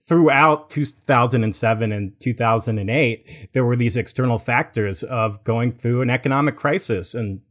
throughout 0.07 0.71
2007 0.71 1.91
and 1.91 2.19
2008, 2.19 3.49
there 3.53 3.65
were 3.65 3.75
these 3.75 3.97
external 3.97 4.39
factors 4.39 5.03
of 5.03 5.43
going 5.43 5.73
through 5.73 6.01
an 6.01 6.09
economic 6.09 6.55
crisis 6.55 7.13
and 7.13 7.41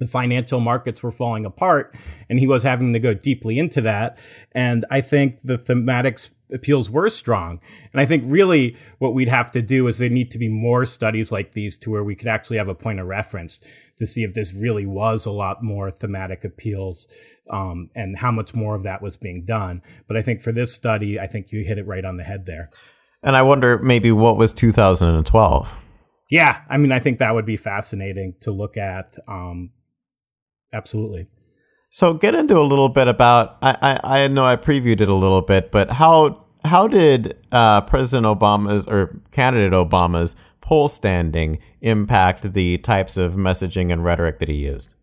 the 0.00 0.06
financial 0.06 0.58
markets 0.58 1.02
were 1.02 1.12
falling 1.12 1.46
apart 1.46 1.94
and 2.28 2.40
he 2.40 2.48
was 2.48 2.64
having 2.64 2.92
to 2.94 2.98
go 2.98 3.14
deeply 3.14 3.58
into 3.58 3.82
that. 3.82 4.18
And 4.52 4.84
I 4.90 5.02
think 5.02 5.38
the 5.44 5.58
thematic 5.58 6.18
appeals 6.52 6.90
were 6.90 7.10
strong. 7.10 7.60
And 7.92 8.00
I 8.00 8.06
think 8.06 8.24
really 8.26 8.76
what 8.98 9.14
we'd 9.14 9.28
have 9.28 9.52
to 9.52 9.62
do 9.62 9.86
is 9.86 9.98
there 9.98 10.08
need 10.08 10.30
to 10.32 10.38
be 10.38 10.48
more 10.48 10.84
studies 10.84 11.30
like 11.30 11.52
these 11.52 11.76
to 11.78 11.90
where 11.90 12.02
we 12.02 12.16
could 12.16 12.28
actually 12.28 12.56
have 12.56 12.68
a 12.68 12.74
point 12.74 12.98
of 12.98 13.06
reference 13.06 13.60
to 13.98 14.06
see 14.06 14.24
if 14.24 14.34
this 14.34 14.54
really 14.54 14.86
was 14.86 15.26
a 15.26 15.30
lot 15.30 15.62
more 15.62 15.90
thematic 15.90 16.44
appeals 16.44 17.06
um, 17.50 17.90
and 17.94 18.16
how 18.16 18.32
much 18.32 18.54
more 18.54 18.74
of 18.74 18.82
that 18.82 19.02
was 19.02 19.18
being 19.18 19.44
done. 19.44 19.82
But 20.08 20.16
I 20.16 20.22
think 20.22 20.42
for 20.42 20.50
this 20.50 20.74
study, 20.74 21.20
I 21.20 21.26
think 21.26 21.52
you 21.52 21.62
hit 21.62 21.78
it 21.78 21.86
right 21.86 22.04
on 22.04 22.16
the 22.16 22.24
head 22.24 22.46
there. 22.46 22.70
And 23.22 23.36
I 23.36 23.42
wonder 23.42 23.78
maybe 23.78 24.12
what 24.12 24.38
was 24.38 24.52
2012? 24.54 25.76
Yeah, 26.30 26.62
I 26.70 26.76
mean, 26.78 26.92
I 26.92 27.00
think 27.00 27.18
that 27.18 27.34
would 27.34 27.44
be 27.44 27.56
fascinating 27.56 28.34
to 28.40 28.50
look 28.50 28.76
at. 28.76 29.18
Um, 29.28 29.70
Absolutely. 30.72 31.26
So 31.90 32.14
get 32.14 32.34
into 32.34 32.56
a 32.58 32.62
little 32.62 32.88
bit 32.88 33.08
about. 33.08 33.58
I, 33.62 33.76
I, 33.82 34.24
I 34.24 34.28
know 34.28 34.46
I 34.46 34.56
previewed 34.56 35.00
it 35.00 35.08
a 35.08 35.14
little 35.14 35.42
bit, 35.42 35.72
but 35.72 35.90
how 35.90 36.44
how 36.64 36.86
did 36.86 37.36
uh, 37.50 37.80
President 37.82 38.26
Obama's 38.26 38.86
or 38.86 39.20
candidate 39.32 39.72
Obama's 39.72 40.36
poll 40.60 40.88
standing 40.88 41.58
impact 41.80 42.52
the 42.52 42.78
types 42.78 43.16
of 43.16 43.34
messaging 43.34 43.92
and 43.92 44.04
rhetoric 44.04 44.38
that 44.38 44.48
he 44.48 44.54
used? 44.56 44.94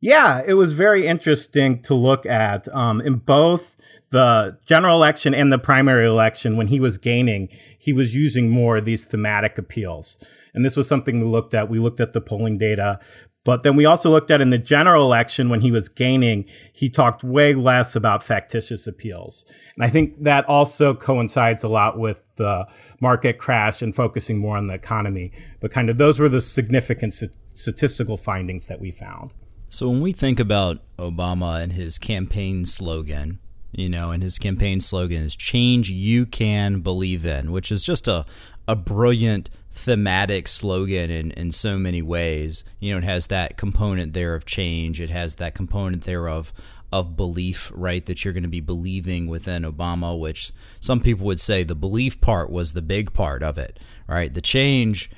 Yeah, 0.00 0.42
it 0.46 0.54
was 0.54 0.72
very 0.72 1.06
interesting 1.06 1.82
to 1.82 1.94
look 1.94 2.26
at. 2.26 2.68
Um, 2.74 3.00
in 3.00 3.16
both 3.16 3.76
the 4.10 4.58
general 4.66 4.96
election 4.96 5.34
and 5.34 5.52
the 5.52 5.58
primary 5.58 6.06
election, 6.06 6.56
when 6.56 6.68
he 6.68 6.80
was 6.80 6.98
gaining, 6.98 7.48
he 7.78 7.92
was 7.92 8.14
using 8.14 8.48
more 8.48 8.78
of 8.78 8.84
these 8.84 9.04
thematic 9.04 9.56
appeals. 9.56 10.22
And 10.52 10.64
this 10.64 10.76
was 10.76 10.88
something 10.88 11.20
we 11.20 11.26
looked 11.26 11.54
at. 11.54 11.68
We 11.68 11.78
looked 11.78 12.00
at 12.00 12.12
the 12.12 12.20
polling 12.20 12.58
data, 12.58 12.98
but 13.44 13.62
then 13.62 13.74
we 13.74 13.86
also 13.86 14.10
looked 14.10 14.30
at 14.30 14.40
in 14.40 14.50
the 14.50 14.58
general 14.58 15.04
election 15.04 15.48
when 15.48 15.62
he 15.62 15.70
was 15.70 15.88
gaining, 15.88 16.44
he 16.72 16.90
talked 16.90 17.24
way 17.24 17.54
less 17.54 17.96
about 17.96 18.22
factitious 18.22 18.86
appeals. 18.86 19.46
And 19.76 19.84
I 19.84 19.88
think 19.88 20.22
that 20.24 20.44
also 20.46 20.94
coincides 20.94 21.64
a 21.64 21.68
lot 21.68 21.98
with 21.98 22.20
the 22.36 22.66
market 23.00 23.38
crash 23.38 23.80
and 23.80 23.94
focusing 23.94 24.38
more 24.38 24.56
on 24.56 24.66
the 24.66 24.74
economy. 24.74 25.32
But 25.60 25.70
kind 25.70 25.88
of 25.88 25.96
those 25.96 26.18
were 26.18 26.28
the 26.28 26.42
significant 26.42 27.14
statistical 27.54 28.18
findings 28.18 28.66
that 28.66 28.80
we 28.80 28.90
found. 28.90 29.32
So 29.70 29.88
when 29.88 30.00
we 30.00 30.12
think 30.12 30.38
about 30.38 30.78
Obama 30.98 31.62
and 31.62 31.72
his 31.72 31.96
campaign 31.96 32.66
slogan, 32.66 33.38
you 33.72 33.88
know, 33.88 34.10
and 34.10 34.22
his 34.22 34.38
campaign 34.38 34.80
slogan 34.80 35.22
is 35.22 35.34
change 35.34 35.88
you 35.88 36.26
can 36.26 36.80
believe 36.80 37.24
in, 37.24 37.52
which 37.52 37.72
is 37.72 37.84
just 37.84 38.08
a, 38.08 38.26
a 38.68 38.76
brilliant 38.76 39.48
thematic 39.72 40.48
slogan 40.48 41.10
in, 41.10 41.30
in 41.32 41.52
so 41.52 41.78
many 41.78 42.02
ways. 42.02 42.64
You 42.78 42.92
know, 42.92 42.98
it 42.98 43.04
has 43.04 43.28
that 43.28 43.56
component 43.56 44.12
there 44.12 44.34
of 44.34 44.44
change. 44.44 45.00
It 45.00 45.10
has 45.10 45.36
that 45.36 45.54
component 45.54 46.04
there 46.04 46.28
of 46.28 46.52
of 46.92 47.16
belief, 47.16 47.70
right? 47.72 48.04
That 48.06 48.24
you're 48.24 48.34
going 48.34 48.42
to 48.42 48.48
be 48.48 48.60
believing 48.60 49.28
within 49.28 49.62
Obama, 49.62 50.18
which 50.18 50.50
some 50.80 51.00
people 51.00 51.24
would 51.26 51.40
say 51.40 51.62
the 51.62 51.76
belief 51.76 52.20
part 52.20 52.50
was 52.50 52.72
the 52.72 52.82
big 52.82 53.12
part 53.12 53.44
of 53.44 53.58
it, 53.58 53.78
right? 54.08 54.32
The 54.34 54.40
change 54.40 55.08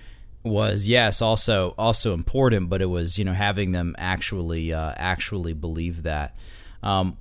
was 0.44 0.86
yes, 0.86 1.22
also 1.22 1.74
also 1.78 2.14
important, 2.14 2.68
but 2.68 2.82
it 2.82 2.86
was 2.86 3.18
you 3.18 3.24
know 3.24 3.32
having 3.32 3.72
them 3.72 3.94
actually 3.98 4.72
uh, 4.72 4.92
actually 4.96 5.52
believe 5.52 6.02
that. 6.02 6.36
Um, 6.82 7.16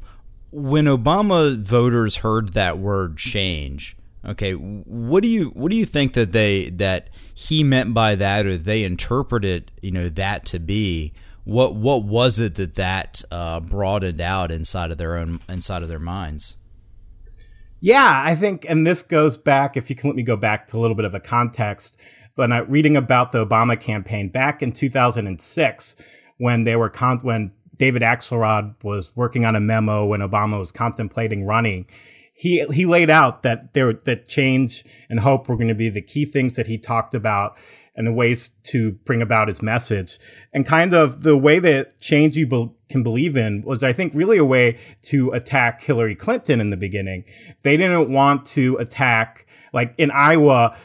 when 0.51 0.85
Obama 0.85 1.57
voters 1.57 2.17
heard 2.17 2.53
that 2.53 2.77
word 2.77 3.17
change, 3.17 3.95
okay, 4.25 4.53
what 4.53 5.23
do 5.23 5.29
you 5.29 5.45
what 5.49 5.71
do 5.71 5.77
you 5.77 5.85
think 5.85 6.13
that 6.13 6.31
they 6.31 6.69
that 6.69 7.09
he 7.33 7.63
meant 7.63 7.93
by 7.93 8.15
that, 8.15 8.45
or 8.45 8.57
they 8.57 8.83
interpreted 8.83 9.71
you 9.81 9.91
know 9.91 10.09
that 10.09 10.45
to 10.47 10.59
be? 10.59 11.13
What 11.43 11.75
what 11.75 12.03
was 12.03 12.39
it 12.39 12.55
that 12.55 12.75
that 12.75 13.23
uh, 13.31 13.59
broadened 13.59 14.21
out 14.21 14.51
inside 14.51 14.91
of 14.91 14.97
their 14.97 15.17
own 15.17 15.39
inside 15.49 15.83
of 15.83 15.89
their 15.89 15.99
minds? 15.99 16.57
Yeah, 17.83 18.21
I 18.23 18.35
think, 18.35 18.63
and 18.69 18.85
this 18.85 19.01
goes 19.01 19.37
back. 19.37 19.75
If 19.75 19.89
you 19.89 19.95
can 19.95 20.07
let 20.09 20.15
me 20.15 20.21
go 20.21 20.35
back 20.35 20.67
to 20.67 20.77
a 20.77 20.79
little 20.79 20.95
bit 20.95 21.05
of 21.05 21.15
a 21.15 21.19
context, 21.19 21.99
but 22.35 22.51
uh, 22.51 22.63
reading 22.65 22.95
about 22.95 23.31
the 23.31 23.43
Obama 23.43 23.79
campaign 23.79 24.29
back 24.29 24.61
in 24.61 24.71
2006, 24.71 25.95
when 26.37 26.63
they 26.63 26.75
were 26.75 26.89
con- 26.89 27.21
when 27.23 27.51
David 27.77 28.03
Axelrod 28.03 28.75
was 28.83 29.11
working 29.15 29.45
on 29.45 29.55
a 29.55 29.59
memo 29.59 30.05
when 30.05 30.19
Obama 30.19 30.59
was 30.59 30.71
contemplating 30.71 31.45
running 31.45 31.87
he 32.41 32.65
he 32.73 32.87
laid 32.87 33.11
out 33.11 33.43
that 33.43 33.75
there 33.75 33.93
that 33.93 34.27
change 34.27 34.83
and 35.11 35.19
hope 35.19 35.47
were 35.47 35.55
going 35.55 35.67
to 35.67 35.75
be 35.75 35.89
the 35.89 36.01
key 36.01 36.25
things 36.25 36.55
that 36.55 36.65
he 36.65 36.75
talked 36.75 37.13
about 37.13 37.55
and 37.95 38.07
the 38.07 38.11
ways 38.11 38.49
to 38.63 38.93
bring 39.05 39.21
about 39.21 39.47
his 39.47 39.61
message 39.61 40.17
and 40.51 40.65
kind 40.65 40.95
of 40.95 41.21
the 41.21 41.37
way 41.37 41.59
that 41.59 41.99
change 41.99 42.35
you 42.35 42.47
be- 42.47 42.71
can 42.89 43.03
believe 43.03 43.37
in 43.37 43.61
was 43.61 43.83
i 43.83 43.93
think 43.93 44.15
really 44.15 44.39
a 44.39 44.45
way 44.45 44.75
to 45.03 45.29
attack 45.33 45.83
hillary 45.83 46.15
clinton 46.15 46.59
in 46.59 46.71
the 46.71 46.77
beginning 46.77 47.23
they 47.61 47.77
didn't 47.77 48.11
want 48.11 48.43
to 48.43 48.75
attack 48.77 49.45
like 49.71 49.93
in 49.99 50.09
iowa 50.09 50.75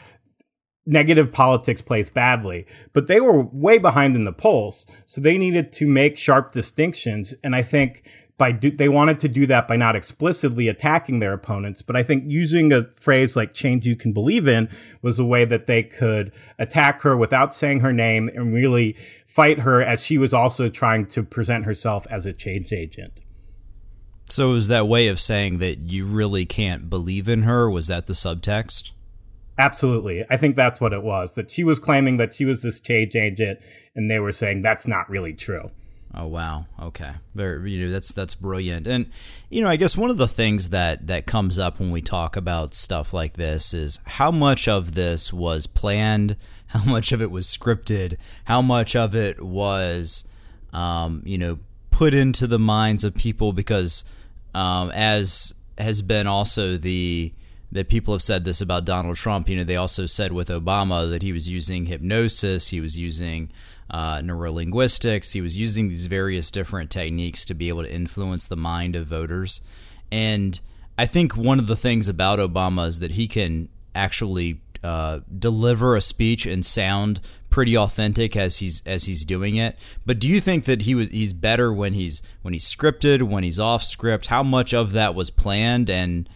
negative 0.89 1.33
politics 1.33 1.81
plays 1.81 2.09
badly, 2.09 2.65
but 2.93 3.07
they 3.07 3.19
were 3.19 3.41
way 3.41 3.77
behind 3.77 4.15
in 4.15 4.23
the 4.23 4.31
polls. 4.31 4.87
So 5.05 5.19
they 5.19 5.37
needed 5.37 5.73
to 5.73 5.85
make 5.85 6.17
sharp 6.17 6.53
distinctions. 6.53 7.35
And 7.43 7.53
I 7.53 7.61
think 7.61 8.03
by 8.37 8.51
do, 8.51 8.69
they 8.69 8.89
wanted 8.89 9.19
to 9.19 9.27
do 9.27 9.47
that 9.47 9.67
by 9.67 9.75
not 9.75 9.95
explicitly 9.95 10.67
attacking 10.67 11.19
their 11.19 11.33
opponents, 11.33 11.81
but 11.81 11.95
I 11.95 12.03
think 12.03 12.25
using 12.27 12.71
a 12.71 12.87
phrase 12.99 13.35
like 13.35 13.53
change 13.53 13.87
you 13.87 13.95
can 13.95 14.13
believe 14.13 14.47
in 14.47 14.69
was 15.01 15.17
a 15.17 15.25
way 15.25 15.43
that 15.45 15.65
they 15.65 15.81
could 15.81 16.31
attack 16.59 17.01
her 17.01 17.17
without 17.17 17.55
saying 17.55 17.79
her 17.79 17.93
name 17.93 18.29
and 18.29 18.53
really 18.53 18.95
fight 19.25 19.59
her 19.59 19.81
as 19.81 20.05
she 20.05 20.17
was 20.17 20.33
also 20.33 20.69
trying 20.69 21.07
to 21.07 21.23
present 21.23 21.65
herself 21.65 22.05
as 22.11 22.25
a 22.25 22.33
change 22.33 22.71
agent. 22.71 23.13
So 24.29 24.51
it 24.51 24.53
was 24.53 24.67
that 24.67 24.87
way 24.87 25.07
of 25.07 25.19
saying 25.19 25.57
that 25.59 25.79
you 25.89 26.05
really 26.05 26.45
can't 26.45 26.89
believe 26.89 27.27
in 27.27 27.43
her? 27.43 27.69
Was 27.69 27.87
that 27.87 28.07
the 28.07 28.13
subtext? 28.13 28.91
Absolutely. 29.57 30.25
I 30.29 30.37
think 30.37 30.55
that's 30.55 30.79
what 30.79 30.93
it 30.93 31.01
was. 31.01 31.33
That 31.35 31.49
she 31.49 31.63
was 31.63 31.79
claiming 31.79 32.17
that 32.17 32.35
she 32.35 32.45
was 32.45 32.61
this 32.61 32.79
change 32.79 33.15
agent 33.15 33.59
and 33.95 34.11
they 34.11 34.19
were 34.19 34.31
saying 34.31 34.61
that's 34.61 34.85
not 34.85 35.09
really 35.09 35.33
true. 35.33 35.71
Oh 36.13 36.27
wow. 36.27 36.65
Okay. 36.81 37.11
Very 37.35 37.71
you 37.71 37.85
know 37.85 37.91
that's 37.91 38.11
that's 38.11 38.35
brilliant. 38.35 38.87
And 38.87 39.11
you 39.49 39.61
know, 39.61 39.69
I 39.69 39.75
guess 39.75 39.97
one 39.97 40.09
of 40.09 40.17
the 40.17 40.27
things 40.27 40.69
that 40.69 41.07
that 41.07 41.25
comes 41.25 41.59
up 41.59 41.79
when 41.79 41.91
we 41.91 42.01
talk 42.01 42.35
about 42.35 42.73
stuff 42.73 43.13
like 43.13 43.33
this 43.33 43.73
is 43.73 43.99
how 44.05 44.31
much 44.31 44.67
of 44.67 44.95
this 44.95 45.31
was 45.31 45.67
planned, 45.67 46.35
how 46.67 46.83
much 46.83 47.11
of 47.11 47.21
it 47.21 47.31
was 47.31 47.45
scripted, 47.47 48.17
how 48.45 48.61
much 48.61 48.95
of 48.95 49.15
it 49.15 49.41
was 49.41 50.27
um, 50.73 51.23
you 51.25 51.37
know, 51.37 51.59
put 51.91 52.13
into 52.13 52.47
the 52.47 52.59
minds 52.59 53.03
of 53.03 53.15
people 53.15 53.53
because 53.53 54.03
um, 54.53 54.91
as 54.91 55.53
has 55.77 56.01
been 56.01 56.27
also 56.27 56.77
the 56.77 57.33
that 57.71 57.89
people 57.89 58.13
have 58.13 58.23
said 58.23 58.45
this 58.45 58.61
about 58.61 58.85
Donald 58.85 59.17
Trump, 59.17 59.49
you 59.49 59.57
know, 59.57 59.63
they 59.63 59.75
also 59.75 60.05
said 60.05 60.31
with 60.31 60.49
Obama 60.49 61.09
that 61.09 61.21
he 61.21 61.33
was 61.33 61.49
using 61.49 61.87
hypnosis, 61.87 62.69
he 62.69 62.79
was 62.79 62.97
using 62.97 63.49
uh, 63.89 64.17
neurolinguistics. 64.17 65.33
He 65.33 65.41
was 65.41 65.57
using 65.57 65.89
these 65.89 66.05
various 66.05 66.51
different 66.51 66.89
techniques 66.89 67.45
to 67.45 67.53
be 67.53 67.69
able 67.69 67.83
to 67.83 67.93
influence 67.93 68.45
the 68.45 68.57
mind 68.57 68.95
of 68.95 69.07
voters. 69.07 69.61
And 70.11 70.59
I 70.97 71.05
think 71.05 71.35
one 71.35 71.59
of 71.59 71.67
the 71.67 71.75
things 71.75 72.09
about 72.09 72.39
Obama 72.39 72.87
is 72.87 72.99
that 72.99 73.11
he 73.11 73.27
can 73.27 73.69
actually 73.95 74.59
uh, 74.83 75.21
deliver 75.37 75.95
a 75.95 76.01
speech 76.01 76.45
and 76.45 76.65
sound 76.65 77.19
pretty 77.49 77.77
authentic 77.77 78.35
as 78.35 78.57
he's 78.57 78.85
as 78.85 79.05
he's 79.05 79.25
doing 79.25 79.55
it. 79.55 79.77
But 80.05 80.19
do 80.19 80.27
you 80.27 80.39
think 80.39 80.65
that 80.65 80.83
he 80.83 80.93
was 80.93 81.09
he's 81.09 81.33
better 81.33 81.71
when 81.73 81.93
he's 81.93 82.21
when 82.41 82.53
he's 82.53 82.65
scripted, 82.65 83.23
when 83.23 83.43
he's 83.43 83.59
off 83.59 83.83
script? 83.83 84.27
How 84.27 84.43
much 84.43 84.73
of 84.73 84.91
that 84.91 85.15
was 85.15 85.29
planned 85.29 85.89
and 85.89 86.29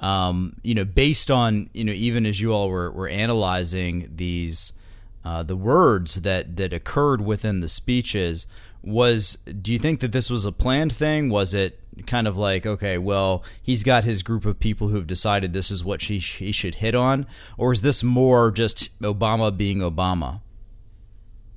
um, 0.00 0.56
you 0.62 0.74
know, 0.74 0.84
based 0.84 1.30
on 1.30 1.70
you 1.74 1.84
know, 1.84 1.92
even 1.92 2.26
as 2.26 2.40
you 2.40 2.52
all 2.52 2.68
were, 2.68 2.90
were 2.90 3.08
analyzing 3.08 4.08
these 4.14 4.72
uh, 5.24 5.42
the 5.42 5.56
words 5.56 6.22
that 6.22 6.56
that 6.56 6.72
occurred 6.72 7.20
within 7.20 7.60
the 7.60 7.68
speeches 7.68 8.46
was 8.82 9.36
do 9.60 9.72
you 9.72 9.78
think 9.78 10.00
that 10.00 10.12
this 10.12 10.30
was 10.30 10.44
a 10.44 10.52
planned 10.52 10.92
thing? 10.92 11.28
Was 11.28 11.54
it 11.54 11.80
kind 12.06 12.28
of 12.28 12.36
like 12.36 12.64
okay 12.64 12.96
well 12.96 13.42
he's 13.60 13.82
got 13.82 14.04
his 14.04 14.22
group 14.22 14.44
of 14.44 14.60
people 14.60 14.86
who've 14.86 15.06
decided 15.08 15.52
this 15.52 15.68
is 15.68 15.84
what 15.84 16.02
he, 16.02 16.18
he 16.18 16.52
should 16.52 16.76
hit 16.76 16.94
on? 16.94 17.26
Or 17.56 17.72
is 17.72 17.80
this 17.80 18.04
more 18.04 18.52
just 18.52 18.96
obama 19.00 19.56
being 19.56 19.78
obama? 19.78 20.40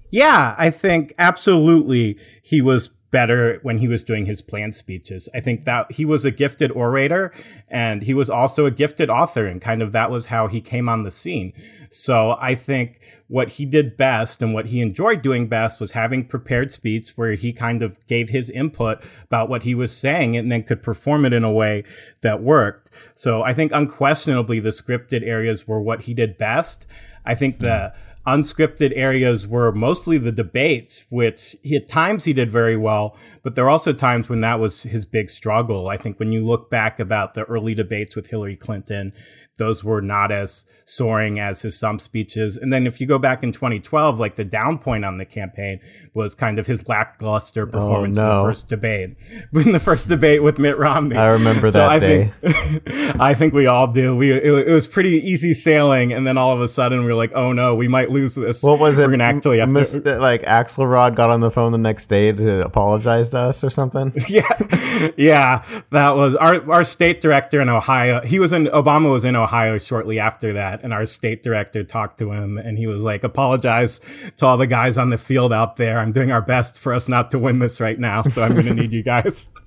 Yeah 0.09 0.55
i 0.57 0.71
think 0.71 1.13
absolutely 1.19 2.17
he 2.41 2.59
was 2.59 2.89
better 3.11 3.59
when 3.61 3.77
he 3.77 3.87
was 3.87 4.03
doing 4.03 4.25
his 4.25 4.41
planned 4.41 4.73
speeches. 4.73 5.27
I 5.35 5.41
think 5.41 5.65
that 5.65 5.91
he 5.91 6.05
was 6.05 6.25
a 6.25 6.31
gifted 6.31 6.71
orator 6.71 7.31
and 7.67 8.01
he 8.03 8.13
was 8.13 8.29
also 8.29 8.65
a 8.65 8.71
gifted 8.71 9.09
author 9.09 9.45
and 9.45 9.61
kind 9.61 9.81
of 9.81 9.91
that 9.91 10.09
was 10.09 10.27
how 10.27 10.47
he 10.47 10.61
came 10.61 10.87
on 10.87 11.03
the 11.03 11.11
scene. 11.11 11.53
So 11.89 12.37
I 12.39 12.55
think 12.55 13.01
what 13.27 13.49
he 13.49 13.65
did 13.65 13.97
best 13.97 14.41
and 14.41 14.53
what 14.53 14.67
he 14.67 14.79
enjoyed 14.79 15.21
doing 15.21 15.47
best 15.47 15.79
was 15.79 15.91
having 15.91 16.25
prepared 16.25 16.71
speech 16.71 17.11
where 17.17 17.33
he 17.33 17.51
kind 17.51 17.81
of 17.81 17.97
gave 18.07 18.29
his 18.29 18.49
input 18.49 19.03
about 19.25 19.49
what 19.49 19.63
he 19.63 19.75
was 19.75 19.95
saying 19.95 20.37
and 20.37 20.51
then 20.51 20.63
could 20.63 20.81
perform 20.81 21.25
it 21.25 21.33
in 21.33 21.43
a 21.43 21.51
way 21.51 21.83
that 22.21 22.41
worked. 22.41 22.89
So 23.13 23.43
I 23.43 23.53
think 23.53 23.73
unquestionably 23.73 24.59
the 24.61 24.69
scripted 24.69 25.25
areas 25.27 25.67
were 25.67 25.81
what 25.81 26.03
he 26.03 26.13
did 26.13 26.37
best. 26.37 26.87
I 27.25 27.35
think 27.35 27.59
the 27.59 27.93
unscripted 28.25 28.93
areas 28.95 29.47
were 29.47 29.71
mostly 29.71 30.17
the 30.17 30.31
debates, 30.31 31.05
which 31.09 31.55
he, 31.63 31.75
at 31.75 31.87
times 31.87 32.25
he 32.25 32.33
did 32.33 32.49
very 32.49 32.77
well, 32.77 33.17
but 33.43 33.55
there 33.55 33.65
are 33.65 33.69
also 33.69 33.93
times 33.93 34.29
when 34.29 34.41
that 34.41 34.59
was 34.59 34.83
his 34.83 35.05
big 35.05 35.29
struggle. 35.29 35.89
I 35.89 35.97
think 35.97 36.19
when 36.19 36.31
you 36.31 36.43
look 36.43 36.69
back 36.69 36.99
about 36.99 37.33
the 37.33 37.43
early 37.45 37.73
debates 37.73 38.15
with 38.15 38.27
Hillary 38.27 38.55
Clinton, 38.55 39.13
those 39.57 39.83
were 39.83 40.01
not 40.01 40.31
as 40.31 40.63
soaring 40.85 41.39
as 41.39 41.61
his 41.61 41.77
stump 41.77 42.01
speeches. 42.01 42.57
And 42.57 42.73
then 42.73 42.87
if 42.87 42.99
you 42.99 43.07
go 43.07 43.17
back 43.17 43.43
in 43.43 43.51
2012, 43.51 44.19
like 44.19 44.35
the 44.35 44.43
down 44.43 44.79
point 44.79 45.05
on 45.05 45.17
the 45.17 45.25
campaign 45.25 45.79
was 46.13 46.33
kind 46.35 46.57
of 46.57 46.67
his 46.67 46.87
lackluster 46.87 47.67
oh, 47.67 47.71
performance 47.71 48.17
oh, 48.17 48.21
no. 48.21 48.31
in 48.31 48.37
the 48.37 48.43
first 48.43 48.67
debate, 48.67 49.15
in 49.53 49.71
the 49.71 49.79
first 49.79 50.09
debate 50.09 50.41
with 50.43 50.57
Mitt 50.57 50.77
Romney. 50.77 51.15
I 51.15 51.29
remember 51.29 51.69
so 51.71 51.77
that 51.77 51.91
I 51.91 51.99
day. 51.99 52.33
Think, 52.41 53.19
I 53.21 53.33
think 53.35 53.53
we 53.53 53.67
all 53.67 53.87
do. 53.87 54.15
We 54.15 54.31
it, 54.31 54.67
it 54.67 54.73
was 54.73 54.87
pretty 54.87 55.17
easy 55.17 55.53
sailing, 55.53 56.11
and 56.11 56.25
then 56.25 56.37
all 56.37 56.53
of 56.53 56.61
a 56.61 56.67
sudden 56.67 57.01
we 57.01 57.05
we're 57.05 57.15
like, 57.15 57.33
oh 57.35 57.51
no, 57.51 57.75
we 57.75 57.87
might 57.87 58.09
lose 58.09 58.35
this. 58.35 58.63
What 58.63 58.79
was 58.79 58.97
it? 58.97 59.03
We're 59.03 59.11
gonna 59.11 59.25
actually 59.25 59.59
have 59.59 59.69
Mis- 59.69 59.93
to. 59.93 60.17
like 60.17 60.41
Axelrod 60.41 61.15
got 61.15 61.29
on 61.29 61.39
the 61.39 61.51
phone 61.51 61.71
the 61.71 61.77
next 61.77 62.07
day 62.07 62.31
to 62.31 62.65
apologize 62.65 63.29
to 63.29 63.37
us 63.37 63.63
or 63.63 63.69
something. 63.69 64.11
yeah, 64.27 65.13
yeah, 65.17 65.63
that 65.91 66.15
was 66.15 66.35
our 66.35 66.69
our 66.71 66.83
state 66.83 67.21
director 67.21 67.61
in 67.61 67.69
Ohio. 67.69 68.21
He 68.21 68.39
was 68.39 68.53
in 68.53 68.65
Obama 68.65 69.11
was 69.11 69.23
in 69.23 69.35
Ohio 69.35 69.50
shortly 69.79 70.19
after 70.19 70.53
that, 70.53 70.83
and 70.83 70.93
our 70.93 71.05
state 71.05 71.43
director 71.43 71.83
talked 71.83 72.19
to 72.19 72.31
him, 72.31 72.57
and 72.57 72.77
he 72.77 72.87
was 72.87 73.03
like, 73.03 73.23
"Apologize 73.23 74.01
to 74.37 74.45
all 74.45 74.57
the 74.57 74.67
guys 74.67 74.97
on 74.97 75.09
the 75.09 75.17
field 75.17 75.53
out 75.53 75.77
there. 75.77 75.99
I'm 75.99 76.11
doing 76.11 76.31
our 76.31 76.41
best 76.41 76.79
for 76.79 76.93
us 76.93 77.07
not 77.07 77.31
to 77.31 77.39
win 77.39 77.59
this 77.59 77.79
right 77.79 77.99
now, 77.99 78.21
so 78.23 78.41
I'm 78.41 78.53
going 78.53 78.65
to 78.65 78.73
need 78.73 78.91
you 78.91 79.03
guys." 79.03 79.47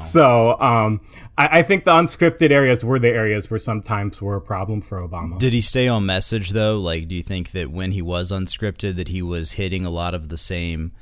So 0.00 0.58
um, 0.60 1.00
I, 1.36 1.58
I 1.58 1.62
think 1.62 1.84
the 1.84 1.90
unscripted 1.90 2.50
areas 2.50 2.84
were 2.84 2.98
the 2.98 3.08
areas 3.08 3.50
where 3.50 3.58
sometimes 3.58 4.20
were 4.20 4.36
a 4.36 4.40
problem 4.40 4.80
for 4.80 5.00
Obama. 5.00 5.38
Did 5.38 5.52
he 5.52 5.60
stay 5.60 5.88
on 5.88 6.06
message 6.06 6.50
though? 6.50 6.78
Like, 6.78 7.08
do 7.08 7.16
you 7.16 7.22
think 7.22 7.50
that 7.50 7.70
when 7.70 7.92
he 7.92 8.02
was 8.02 8.30
unscripted, 8.30 8.94
that 8.96 9.08
he 9.08 9.20
was 9.20 9.52
hitting 9.52 9.84
a 9.84 9.90
lot 9.90 10.14
of 10.14 10.28
the 10.28 10.38
same, 10.38 10.92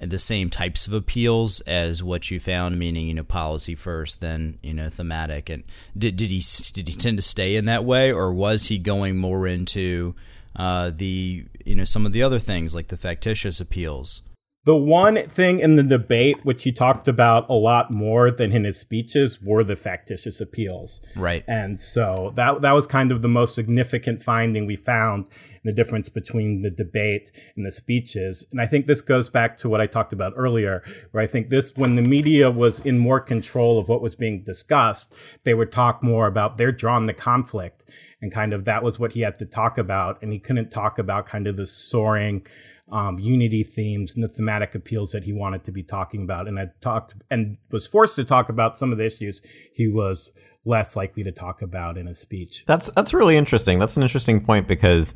the 0.00 0.18
same 0.18 0.50
types 0.50 0.86
of 0.86 0.92
appeals 0.92 1.60
as 1.60 2.02
what 2.02 2.30
you 2.30 2.40
found? 2.40 2.78
Meaning, 2.78 3.06
you 3.06 3.14
know, 3.14 3.24
policy 3.24 3.74
first, 3.74 4.20
then 4.20 4.58
you 4.62 4.74
know, 4.74 4.88
thematic. 4.88 5.48
And 5.48 5.64
did 5.96 6.16
did 6.16 6.30
he 6.30 6.42
did 6.72 6.88
he 6.88 6.94
tend 6.94 7.18
to 7.18 7.22
stay 7.22 7.56
in 7.56 7.64
that 7.66 7.84
way, 7.84 8.12
or 8.12 8.32
was 8.32 8.66
he 8.66 8.78
going 8.78 9.16
more 9.16 9.46
into 9.46 10.14
uh, 10.54 10.90
the 10.94 11.44
you 11.64 11.74
know 11.74 11.84
some 11.84 12.06
of 12.06 12.12
the 12.12 12.22
other 12.22 12.38
things 12.38 12.74
like 12.74 12.88
the 12.88 12.96
factitious 12.96 13.60
appeals? 13.60 14.22
The 14.66 14.74
one 14.74 15.28
thing 15.28 15.60
in 15.60 15.76
the 15.76 15.84
debate 15.84 16.44
which 16.44 16.64
he 16.64 16.72
talked 16.72 17.06
about 17.06 17.48
a 17.48 17.54
lot 17.54 17.92
more 17.92 18.32
than 18.32 18.50
in 18.50 18.64
his 18.64 18.76
speeches 18.76 19.40
were 19.40 19.62
the 19.62 19.76
factitious 19.76 20.40
appeals. 20.40 21.00
Right. 21.14 21.44
And 21.46 21.80
so 21.80 22.32
that 22.34 22.62
that 22.62 22.72
was 22.72 22.84
kind 22.84 23.12
of 23.12 23.22
the 23.22 23.28
most 23.28 23.54
significant 23.54 24.24
finding 24.24 24.66
we 24.66 24.74
found 24.74 25.28
in 25.28 25.60
the 25.62 25.72
difference 25.72 26.08
between 26.08 26.62
the 26.62 26.70
debate 26.70 27.30
and 27.56 27.64
the 27.64 27.70
speeches. 27.70 28.44
And 28.50 28.60
I 28.60 28.66
think 28.66 28.86
this 28.86 29.02
goes 29.02 29.30
back 29.30 29.56
to 29.58 29.68
what 29.68 29.80
I 29.80 29.86
talked 29.86 30.12
about 30.12 30.32
earlier, 30.36 30.82
where 31.12 31.22
I 31.22 31.28
think 31.28 31.48
this 31.48 31.72
when 31.76 31.94
the 31.94 32.02
media 32.02 32.50
was 32.50 32.80
in 32.80 32.98
more 32.98 33.20
control 33.20 33.78
of 33.78 33.88
what 33.88 34.02
was 34.02 34.16
being 34.16 34.42
discussed, 34.42 35.14
they 35.44 35.54
would 35.54 35.70
talk 35.70 36.02
more 36.02 36.26
about 36.26 36.58
they're 36.58 36.72
drawn 36.72 37.06
to 37.06 37.14
conflict. 37.14 37.84
And 38.20 38.32
kind 38.32 38.52
of 38.52 38.64
that 38.64 38.82
was 38.82 38.98
what 38.98 39.12
he 39.12 39.20
had 39.20 39.38
to 39.38 39.46
talk 39.46 39.78
about. 39.78 40.20
And 40.22 40.32
he 40.32 40.40
couldn't 40.40 40.70
talk 40.70 40.98
about 40.98 41.26
kind 41.26 41.46
of 41.46 41.56
the 41.56 41.66
soaring 41.66 42.44
um, 42.92 43.18
unity 43.18 43.64
themes 43.64 44.14
and 44.14 44.22
the 44.22 44.28
thematic 44.28 44.74
appeals 44.74 45.10
that 45.12 45.24
he 45.24 45.32
wanted 45.32 45.64
to 45.64 45.72
be 45.72 45.82
talking 45.82 46.22
about. 46.22 46.46
And 46.46 46.58
I 46.58 46.68
talked 46.80 47.14
and 47.30 47.56
was 47.70 47.86
forced 47.86 48.16
to 48.16 48.24
talk 48.24 48.48
about 48.48 48.78
some 48.78 48.92
of 48.92 48.98
the 48.98 49.06
issues 49.06 49.42
he 49.74 49.88
was 49.88 50.30
less 50.64 50.96
likely 50.96 51.24
to 51.24 51.32
talk 51.32 51.62
about 51.62 51.98
in 51.98 52.08
a 52.08 52.14
speech. 52.14 52.64
That's 52.66 52.88
that's 52.90 53.12
really 53.12 53.36
interesting. 53.36 53.78
That's 53.78 53.96
an 53.96 54.02
interesting 54.02 54.44
point 54.44 54.68
because 54.68 55.14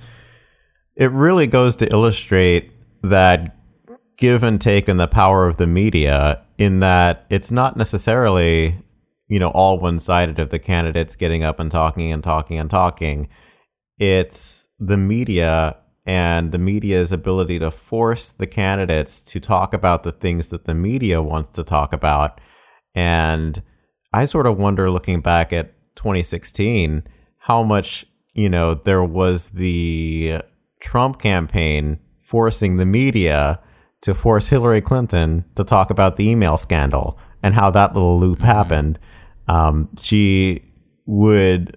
it 0.97 1.11
really 1.12 1.47
goes 1.47 1.77
to 1.77 1.91
illustrate 1.93 2.73
that 3.03 3.57
give 4.17 4.43
and 4.43 4.61
take 4.61 4.89
and 4.89 5.00
the 5.00 5.09
power 5.09 5.47
of 5.47 5.57
the 5.57 5.67
media 5.67 6.43
in 6.59 6.81
that 6.81 7.25
it's 7.31 7.50
not 7.50 7.77
necessarily 7.77 8.77
you 9.29 9.39
know 9.39 9.49
all 9.50 9.79
one-sided 9.79 10.39
of 10.39 10.50
the 10.50 10.59
candidates 10.59 11.17
getting 11.17 11.43
up 11.43 11.59
and 11.59 11.71
talking 11.71 12.12
and 12.12 12.23
talking 12.23 12.59
and 12.59 12.69
talking 12.69 13.29
it's 13.99 14.69
the 14.79 14.99
media 14.99 15.75
and 16.07 16.52
the 16.52 16.59
media's 16.59 17.12
ability 17.12 17.59
to 17.59 17.71
force 17.71 18.30
the 18.30 18.47
candidates 18.47 19.23
to 19.23 19.40
talk 19.40 19.75
about 19.75 20.02
the 20.02 20.12
things 20.12 20.49
that 20.50 20.64
the 20.64 20.75
media 20.75 21.23
wants 21.23 21.50
to 21.50 21.64
talk 21.64 21.92
about. 21.92 22.40
And 22.95 23.62
I 24.12 24.25
sort 24.25 24.47
of 24.47 24.59
wonder, 24.59 24.90
looking 24.90 25.21
back 25.21 25.52
at 25.52 25.75
2016, 25.97 27.02
how 27.38 27.62
much, 27.62 28.07
you 28.35 28.49
know, 28.49 28.75
there 28.75 29.04
was 29.04 29.50
the 29.50 30.42
Trump 30.80 31.21
campaign 31.21 31.99
forcing 32.23 32.76
the 32.76 32.87
media 32.87 33.61
to 34.02 34.14
force 34.14 34.49
Hillary 34.49 34.80
Clinton 34.80 35.45
to 35.57 35.64
talk 35.64 35.90
about 35.90 36.16
the 36.16 36.28
email 36.28 36.57
scandal 36.57 37.19
and 37.42 37.54
how 37.54 37.71
that 37.71 37.95
little 37.95 38.19
loop 38.19 38.38
mm-hmm. 38.38 38.47
happened. 38.47 38.99
Um, 39.49 39.88
she 40.00 40.64
would 41.07 41.76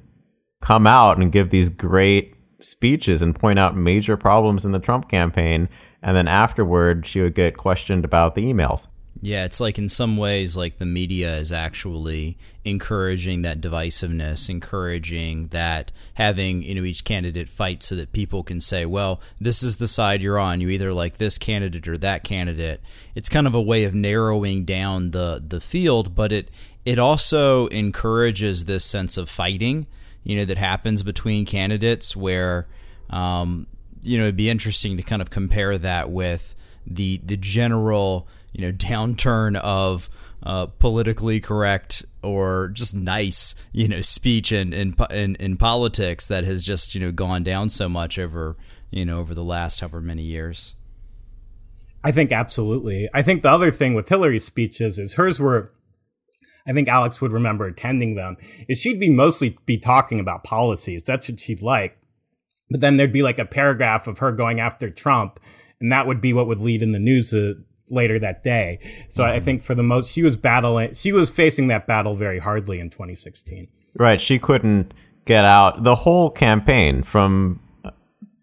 come 0.61 0.87
out 0.87 1.17
and 1.17 1.31
give 1.31 1.49
these 1.49 1.69
great 1.69 2.35
speeches 2.63 3.21
and 3.21 3.35
point 3.35 3.59
out 3.59 3.75
major 3.75 4.17
problems 4.17 4.65
in 4.65 4.71
the 4.71 4.79
Trump 4.79 5.09
campaign. 5.09 5.69
And 6.01 6.17
then 6.17 6.27
afterward, 6.27 7.05
she 7.05 7.21
would 7.21 7.35
get 7.35 7.57
questioned 7.57 8.03
about 8.05 8.35
the 8.35 8.45
emails. 8.45 8.87
Yeah, 9.21 9.45
it's 9.45 9.61
like 9.61 9.77
in 9.77 9.87
some 9.87 10.17
ways, 10.17 10.57
like 10.57 10.79
the 10.79 10.85
media 10.85 11.37
is 11.37 11.49
actually 11.51 12.37
encouraging 12.65 13.41
that 13.43 13.61
divisiveness, 13.61 14.49
encouraging 14.49 15.47
that 15.47 15.93
having, 16.15 16.61
you 16.61 16.75
know, 16.75 16.83
each 16.83 17.05
candidate 17.05 17.47
fight 17.47 17.83
so 17.83 17.95
that 17.95 18.11
people 18.11 18.43
can 18.43 18.59
say, 18.59 18.85
well, 18.85 19.21
this 19.39 19.63
is 19.63 19.77
the 19.77 19.87
side 19.87 20.21
you're 20.21 20.39
on. 20.39 20.59
You 20.59 20.67
either 20.69 20.91
like 20.93 21.19
this 21.19 21.37
candidate 21.37 21.87
or 21.87 21.97
that 21.99 22.25
candidate. 22.25 22.81
It's 23.15 23.29
kind 23.29 23.47
of 23.47 23.55
a 23.55 23.61
way 23.61 23.85
of 23.85 23.95
narrowing 23.95 24.65
down 24.65 25.11
the, 25.11 25.41
the 25.45 25.61
field, 25.61 26.15
but 26.15 26.33
it, 26.33 26.51
it 26.83 26.99
also 26.99 27.67
encourages 27.67 28.65
this 28.65 28.83
sense 28.83 29.17
of 29.17 29.29
fighting 29.29 29.87
you 30.23 30.35
know 30.35 30.45
that 30.45 30.57
happens 30.57 31.03
between 31.03 31.45
candidates 31.45 32.15
where 32.15 32.67
um, 33.09 33.67
you 34.01 34.17
know 34.17 34.23
it'd 34.23 34.35
be 34.35 34.49
interesting 34.49 34.97
to 34.97 35.03
kind 35.03 35.21
of 35.21 35.29
compare 35.29 35.77
that 35.77 36.09
with 36.09 36.55
the 36.85 37.19
the 37.23 37.37
general 37.37 38.27
you 38.51 38.61
know 38.61 38.71
downturn 38.77 39.55
of 39.57 40.09
uh, 40.43 40.65
politically 40.65 41.39
correct 41.39 42.03
or 42.21 42.69
just 42.69 42.93
nice 42.93 43.55
you 43.71 43.87
know 43.87 44.01
speech 44.01 44.51
in, 44.51 44.73
in 44.73 44.95
in 45.09 45.35
in 45.35 45.57
politics 45.57 46.27
that 46.27 46.43
has 46.43 46.63
just 46.63 46.95
you 46.95 47.01
know 47.01 47.11
gone 47.11 47.43
down 47.43 47.69
so 47.69 47.87
much 47.87 48.19
over 48.19 48.57
you 48.91 49.05
know 49.05 49.19
over 49.19 49.33
the 49.33 49.43
last 49.43 49.79
however 49.79 50.01
many 50.01 50.23
years. 50.23 50.75
I 52.05 52.11
think 52.11 52.33
absolutely. 52.33 53.07
I 53.13 53.21
think 53.21 53.43
the 53.43 53.51
other 53.51 53.71
thing 53.71 53.93
with 53.93 54.09
Hillary's 54.09 54.43
speeches 54.43 54.99
is 54.99 55.13
hers 55.13 55.39
were 55.39 55.71
I 56.65 56.73
think 56.73 56.87
Alex 56.87 57.19
would 57.21 57.31
remember 57.31 57.65
attending 57.65 58.15
them, 58.15 58.37
is 58.67 58.79
she'd 58.79 58.99
be 58.99 59.09
mostly 59.09 59.57
be 59.65 59.77
talking 59.77 60.19
about 60.19 60.43
policies. 60.43 61.03
That's 61.03 61.29
what 61.29 61.39
she'd 61.39 61.61
like. 61.61 61.97
But 62.69 62.79
then 62.79 62.97
there'd 62.97 63.11
be 63.11 63.23
like 63.23 63.39
a 63.39 63.45
paragraph 63.45 64.07
of 64.07 64.19
her 64.19 64.31
going 64.31 64.59
after 64.59 64.89
Trump, 64.89 65.39
and 65.79 65.91
that 65.91 66.07
would 66.07 66.21
be 66.21 66.33
what 66.33 66.47
would 66.47 66.59
lead 66.59 66.81
in 66.81 66.93
the 66.93 66.99
news 66.99 67.33
uh, 67.33 67.53
later 67.89 68.17
that 68.19 68.43
day. 68.43 68.79
So 69.09 69.23
mm-hmm. 69.23 69.33
I 69.33 69.39
think 69.39 69.61
for 69.61 69.75
the 69.75 69.83
most, 69.83 70.11
she 70.11 70.23
was 70.23 70.37
battling, 70.37 70.93
she 70.93 71.11
was 71.11 71.29
facing 71.29 71.67
that 71.67 71.85
battle 71.85 72.15
very 72.15 72.39
hardly 72.39 72.79
in 72.79 72.89
2016. 72.89 73.67
Right. 73.99 74.19
She 74.19 74.39
couldn't 74.39 74.93
get 75.25 75.45
out 75.45 75.83
the 75.83 75.95
whole 75.95 76.29
campaign 76.29 77.03
from 77.03 77.59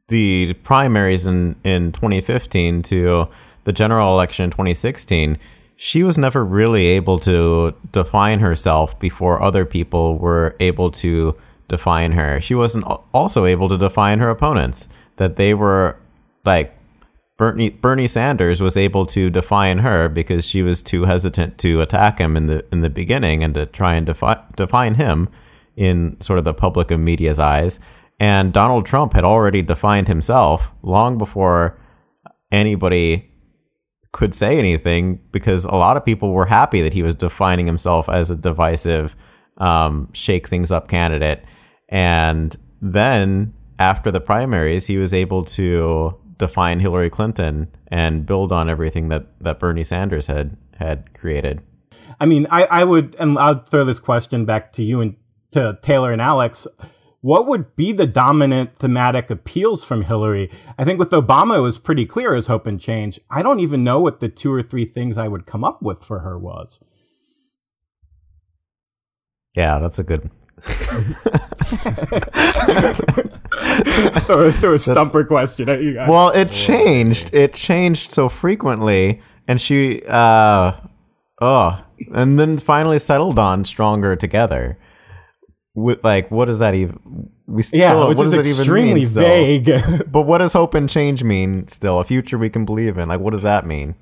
the 0.09 0.55
primaries 0.65 1.27
in, 1.27 1.57
in 1.65 1.93
2015 1.93 2.83
to 2.83 3.29
the 3.65 3.73
general 3.73 4.13
election 4.13 4.45
in 4.45 4.51
2016 4.51 5.39
she 5.83 6.03
was 6.03 6.19
never 6.19 6.45
really 6.45 6.85
able 6.89 7.19
to 7.19 7.75
define 7.91 8.39
herself 8.39 8.99
before 8.99 9.43
other 9.43 9.65
people 9.65 10.19
were 10.19 10.55
able 10.61 10.91
to 10.91 11.35
define 11.71 12.13
her. 12.13 12.39
She 12.39 12.55
wasn't 12.55 12.85
also 13.15 13.47
able 13.47 13.67
to 13.71 13.79
define 13.79 14.19
her 14.19 14.29
opponents. 14.29 14.91
That 15.17 15.37
they 15.37 15.55
were 15.55 15.97
like 16.45 16.77
Bernie 17.39 17.71
Bernie 17.71 18.09
Sanders 18.09 18.61
was 18.61 18.77
able 18.77 19.07
to 19.07 19.31
define 19.31 19.79
her 19.79 20.11
because 20.11 20.45
she 20.45 20.61
was 20.61 20.83
too 20.83 21.05
hesitant 21.05 21.57
to 21.61 21.81
attack 21.81 22.19
him 22.19 22.37
in 22.37 22.47
the 22.47 22.63
in 22.71 22.83
the 22.83 22.91
beginning 22.91 23.43
and 23.43 23.55
to 23.55 23.65
try 23.65 23.95
and 23.95 24.05
defi- 24.05 24.45
define 24.57 24.97
him 24.97 25.31
in 25.77 26.21
sort 26.21 26.39
of 26.39 26.45
the 26.45 26.53
public 26.53 26.91
of 26.91 27.01
media's 27.01 27.39
eyes. 27.39 27.81
And 28.19 28.53
Donald 28.53 28.85
Trump 28.85 29.15
had 29.15 29.25
already 29.25 29.63
defined 29.63 30.09
himself 30.09 30.75
long 30.83 31.17
before 31.17 31.79
anybody 32.53 33.30
could 34.13 34.35
say 34.35 34.59
anything 34.59 35.21
because 35.31 35.65
a 35.65 35.71
lot 35.71 35.97
of 35.97 36.05
people 36.05 36.33
were 36.33 36.47
happy 36.47 36.83
that 36.83 36.93
he 36.93 37.03
was 37.03 37.15
defining 37.15 37.67
himself 37.67 38.09
as 38.09 38.31
a 38.31 38.37
divisive, 38.37 39.15
um, 39.59 40.09
shake 40.13 40.49
things 40.49 40.71
up 40.73 40.89
candidate. 40.89 41.45
And 41.89 42.57
then 42.83 43.55
after 43.79 44.11
the 44.11 44.21
primaries, 44.21 44.87
he 44.87 44.97
was 44.97 45.13
able 45.13 45.45
to 45.45 46.17
define 46.39 46.81
Hillary 46.81 47.11
Clinton 47.11 47.69
and 47.89 48.27
build 48.27 48.51
on 48.53 48.69
everything 48.69 49.09
that, 49.09 49.27
that 49.41 49.59
Bernie 49.59 49.85
Sanders 49.85 50.27
had 50.27 50.57
had 50.81 51.13
created. 51.13 51.61
I 52.19 52.27
mean, 52.27 52.47
I, 52.51 52.65
I 52.65 52.85
would, 52.85 53.15
and 53.19 53.39
I'll 53.39 53.63
throw 53.63 53.85
this 53.85 54.01
question 54.01 54.47
back 54.47 54.73
to 54.73 54.83
you 54.83 55.01
and 55.03 55.17
to 55.53 55.79
Taylor 55.83 56.13
and 56.13 56.23
Alex 56.23 56.67
what 57.23 57.47
would 57.47 57.77
be 57.77 57.93
the 57.93 58.07
dominant 58.07 58.77
thematic 58.77 59.31
appeals 59.31 59.85
from 59.85 60.03
Hillary? 60.03 60.51
I 60.79 60.85
think 60.85 60.99
with 60.99 61.11
Obama, 61.11 61.59
it 61.59 61.61
was 61.61 61.79
pretty 61.79 62.07
clear 62.07 62.35
as 62.35 62.47
hope 62.47 62.67
and 62.67 62.81
change. 62.81 63.21
I 63.31 63.43
don't 63.43 63.61
even 63.61 63.85
know 63.85 64.01
what 64.01 64.21
the 64.21 64.29
two 64.29 64.53
or 64.53 64.63
three 64.63 64.87
things 64.87 65.19
I 65.19 65.29
would 65.29 65.45
come 65.47 65.63
up 65.63 65.83
with 65.83 66.03
for 66.03 66.21
her 66.21 66.39
was. 66.39 66.81
Yeah, 69.55 69.79
that's 69.81 69.99
a 69.99 70.05
good. 70.05 70.31
throw, 74.21 74.51
throw 74.53 74.75
a 74.75 74.79
stumper 74.79 75.25
question 75.25 75.69
at 75.69 75.83
you 75.83 75.95
guys. 75.95 76.09
Well, 76.09 76.31
it 76.31 76.51
changed. 76.51 77.35
It 77.35 77.53
changed 77.53 78.13
so 78.13 78.29
frequently, 78.29 79.21
and 79.47 79.61
she, 79.61 80.03
uh, 80.07 80.73
oh, 81.43 81.85
and 82.15 82.39
then 82.39 82.59
finally 82.59 82.99
settled 82.99 83.39
on 83.39 83.65
stronger 83.65 84.17
together 84.17 84.79
like 86.03 86.31
what 86.31 86.47
does 86.47 86.59
that 86.59 86.75
even 86.75 87.31
we 87.47 87.63
still, 87.63 87.81
yeah, 87.81 87.95
which 88.07 88.19
what 88.19 88.27
is 88.27 88.33
does 88.33 88.47
it 88.47 88.51
even 88.51 88.61
extremely 88.61 88.95
mean 88.95 89.07
still? 89.07 89.23
vague. 89.23 90.07
But 90.13 90.23
what 90.23 90.39
does 90.39 90.53
hope 90.53 90.75
and 90.75 90.89
change 90.89 91.23
mean 91.25 91.67
still? 91.69 91.99
A 91.99 92.05
future 92.05 92.39
we 92.39 92.51
can 92.51 92.65
believe 92.65 92.97
in. 92.99 93.09
Like, 93.09 93.21
what 93.21 93.33
does 93.33 93.43
that 93.43 93.67
mean? 93.67 93.95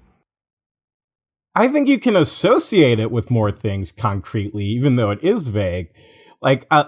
I 1.55 1.69
think 1.69 1.89
you 1.89 1.99
can 1.99 2.15
associate 2.15 3.01
it 3.01 3.11
with 3.11 3.31
more 3.31 3.51
things 3.51 3.91
concretely, 3.91 4.65
even 4.65 4.97
though 4.97 5.11
it 5.11 5.23
is 5.25 5.49
vague. 5.49 5.91
Like, 6.41 6.67
uh, 6.71 6.85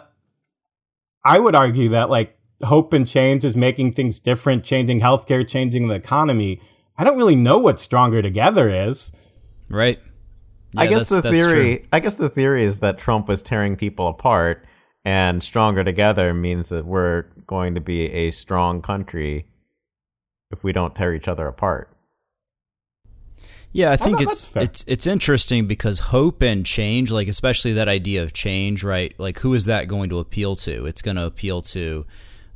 I 1.25 1.39
would 1.39 1.55
argue 1.55 1.89
that 1.91 2.09
like 2.11 2.39
hope 2.63 2.93
and 2.93 3.07
change 3.07 3.45
is 3.45 3.57
making 3.57 3.95
things 3.95 4.19
different, 4.19 4.65
changing 4.65 5.01
healthcare, 5.01 5.47
changing 5.49 5.89
the 5.89 5.95
economy. 5.95 6.61
I 6.97 7.05
don't 7.05 7.17
really 7.17 7.37
know 7.37 7.59
what 7.59 7.81
stronger 7.81 8.23
together 8.23 8.69
is. 8.69 9.13
Right. 9.69 9.99
I 10.77 10.87
guess 10.87 11.09
the 11.09 11.17
that's- 11.17 11.33
that's 11.33 11.53
theory. 11.53 11.89
I 11.93 12.01
guess 12.01 12.15
the 12.17 12.29
theory 12.29 12.65
is 12.65 12.79
that 12.79 12.99
Trump 12.99 13.27
was 13.29 13.43
tearing 13.43 13.77
people 13.77 14.07
apart, 14.07 14.65
and 15.05 15.43
stronger 15.43 15.85
together 15.85 16.35
means 16.35 16.69
that 16.69 16.85
we're 16.85 17.25
going 17.47 17.75
to 17.75 17.81
be 17.81 18.11
a 18.11 18.31
strong 18.31 18.83
country 18.83 19.47
if 20.51 20.63
we 20.65 20.73
don't 20.73 20.95
tear 20.95 21.15
each 21.15 21.29
other 21.29 21.47
apart. 21.47 21.89
Yeah, 23.73 23.93
I 23.93 23.97
think 23.97 24.21
know, 24.21 24.29
it's 24.29 24.55
it's 24.57 24.85
it's 24.89 25.07
interesting 25.07 25.67
because 25.67 26.01
hope 26.01 26.43
and 26.43 26.67
change, 26.67 27.13
like 27.13 27.29
especially 27.29 27.73
that 27.75 27.87
idea 27.87 28.23
of 28.25 28.33
change, 28.33 28.83
right? 28.83 29.15
Like 29.17 29.39
who 29.39 29.55
is 29.55 29.67
that 29.67 29.87
going 29.87 30.11
to 30.11 30.19
appeal 30.19 30.57
to? 30.57 30.87
It's 30.87 31.03
going 31.03 31.17
to 31.17 31.25
appeal 31.25 31.63
to 31.63 32.05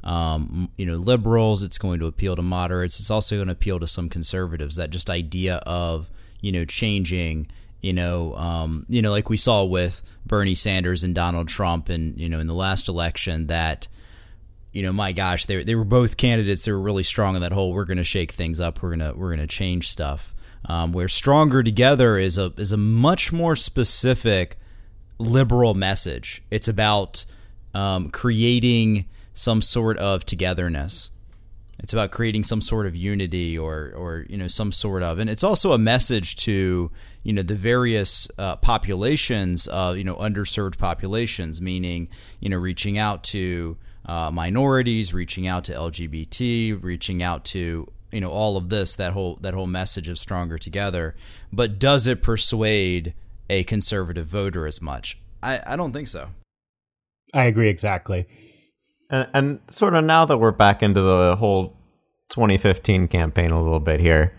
um, 0.05 0.71
you 0.77 0.85
know, 0.85 0.97
liberals, 0.97 1.63
it's 1.63 1.79
going 1.79 1.99
to 2.01 2.07
appeal 2.07 2.37
to 2.37 2.43
moderates, 2.43 3.01
it's 3.01 3.11
also 3.11 3.37
going 3.37 3.49
to 3.49 3.53
appeal 3.53 3.81
to 3.81 3.89
some 3.89 4.09
conservatives. 4.09 4.77
That 4.77 4.91
just 4.91 5.09
idea 5.09 5.57
of, 5.67 6.11
you 6.41 6.53
know, 6.53 6.67
changing, 6.67 7.49
you 7.85 7.92
know, 7.92 8.35
um, 8.37 8.87
you 8.88 9.03
know, 9.03 9.11
like 9.11 9.29
we 9.29 9.37
saw 9.37 9.62
with 9.62 10.01
Bernie 10.25 10.55
Sanders 10.55 11.05
and 11.05 11.14
Donald 11.14 11.49
Trump 11.49 11.90
and, 11.90 12.18
you 12.18 12.31
know, 12.31 12.40
in 12.40 12.47
the 12.47 12.55
last 12.55 12.88
election 12.88 13.47
that 13.49 13.88
you 14.73 14.83
know, 14.83 14.92
my 14.92 15.12
gosh, 15.12 15.47
they 15.47 15.62
they 15.62 15.77
were 15.77 15.85
both 15.85 16.16
candidates. 16.16 16.64
that 16.64 16.73
were 16.73 16.81
really 16.81 17.05
strong 17.05 17.37
in 17.37 17.42
that 17.42 17.53
whole 17.53 17.73
"we're 17.73 17.85
going 17.85 17.97
to 17.99 18.05
shake 18.05 18.33
things 18.33 18.59
up, 18.61 18.83
we're 18.83 18.90
gonna 18.90 19.12
we're 19.14 19.31
gonna 19.31 19.47
change 19.47 19.88
stuff." 19.88 20.35
Um, 20.66 20.92
where 20.92 21.07
stronger 21.07 21.62
together 21.62 22.18
is 22.18 22.37
a 22.37 22.53
is 22.57 22.73
a 22.73 22.77
much 22.77 23.33
more 23.33 23.55
specific 23.55 24.57
liberal 25.18 25.75
message. 25.75 26.42
It's 26.51 26.66
about 26.66 27.25
um, 27.73 28.11
creating 28.11 29.05
some 29.33 29.62
sort 29.62 29.97
of 29.99 30.27
togetherness. 30.27 31.11
It's 31.79 31.92
about 31.92 32.11
creating 32.11 32.42
some 32.42 32.61
sort 32.61 32.87
of 32.87 32.97
unity 32.97 33.57
or 33.57 33.92
or 33.97 34.27
you 34.29 34.37
know 34.37 34.49
some 34.49 34.73
sort 34.73 35.05
of, 35.05 35.20
and 35.20 35.31
it's 35.31 35.44
also 35.44 35.73
a 35.73 35.79
message 35.79 36.35
to 36.37 36.90
you 37.25 37.33
know 37.33 37.43
the 37.43 37.57
various 37.57 38.31
uh, 38.39 38.57
populations 38.57 39.67
of 39.67 39.97
you 39.99 40.05
know 40.05 40.15
underserved 40.17 40.79
populations, 40.79 41.61
meaning 41.61 42.09
you 42.39 42.49
know 42.49 42.59
reaching 42.59 42.97
out 42.97 43.25
to 43.25 43.77
uh, 44.07 44.31
minorities, 44.31 45.13
reaching 45.13 45.47
out 45.47 45.65
to 45.65 45.73
LGBT, 45.73 46.81
reaching 46.83 47.23
out 47.23 47.45
to 47.47 47.89
you 48.13 48.21
know 48.21 48.31
all 48.31 48.57
of 48.57 48.69
this 48.69 48.95
that 48.95 49.15
whole 49.15 49.37
that 49.37 49.55
whole 49.55 49.67
message 49.67 50.09
of 50.09 50.19
stronger 50.19 50.59
together. 50.59 51.17
But 51.53 51.79
does 51.79 52.07
it 52.07 52.23
persuade 52.23 53.15
a 53.51 53.65
conservative 53.65 54.27
voter 54.27 54.67
as 54.67 54.81
much? 54.81 55.19
I, 55.43 55.61
I 55.67 55.77
don't 55.77 55.93
think 55.93 56.09
so. 56.09 56.29
I 57.33 57.45
agree 57.45 57.69
exactly. 57.69 58.27
And, 59.11 59.29
and 59.35 59.61
sort 59.69 59.95
of 59.95 60.05
now 60.05 60.25
that 60.27 60.39
we're 60.39 60.53
back 60.53 60.83
into 60.83 61.01
the 61.01 61.37
whole 61.37 61.77
2015 62.31 63.09
campaign 63.09 63.51
a 63.51 63.63
little 63.63 63.81
bit 63.81 64.01
here, 64.01 64.33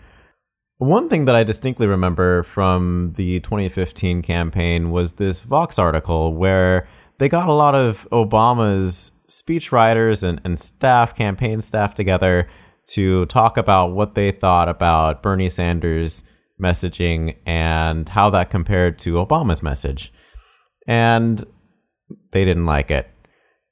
one 0.78 1.08
thing 1.08 1.24
that 1.24 1.34
I 1.34 1.42
distinctly 1.42 1.86
remember 1.86 2.42
from 2.42 3.14
the 3.16 3.40
2015 3.40 4.22
campaign 4.22 4.90
was 4.90 5.14
this 5.14 5.40
Vox 5.40 5.78
article 5.78 6.34
where 6.34 6.86
they 7.18 7.28
got 7.28 7.48
a 7.48 7.52
lot 7.52 7.74
of 7.74 8.06
Obama's 8.12 9.12
speechwriters 9.28 10.22
and, 10.22 10.40
and 10.44 10.58
staff, 10.58 11.16
campaign 11.16 11.60
staff 11.60 11.94
together 11.94 12.48
to 12.88 13.26
talk 13.26 13.56
about 13.56 13.92
what 13.92 14.14
they 14.14 14.30
thought 14.30 14.68
about 14.68 15.22
Bernie 15.22 15.48
Sanders' 15.48 16.22
messaging 16.62 17.36
and 17.46 18.08
how 18.08 18.30
that 18.30 18.50
compared 18.50 18.98
to 19.00 19.14
Obama's 19.14 19.62
message. 19.62 20.12
And 20.86 21.42
they 22.32 22.44
didn't 22.44 22.66
like 22.66 22.90
it. 22.90 23.10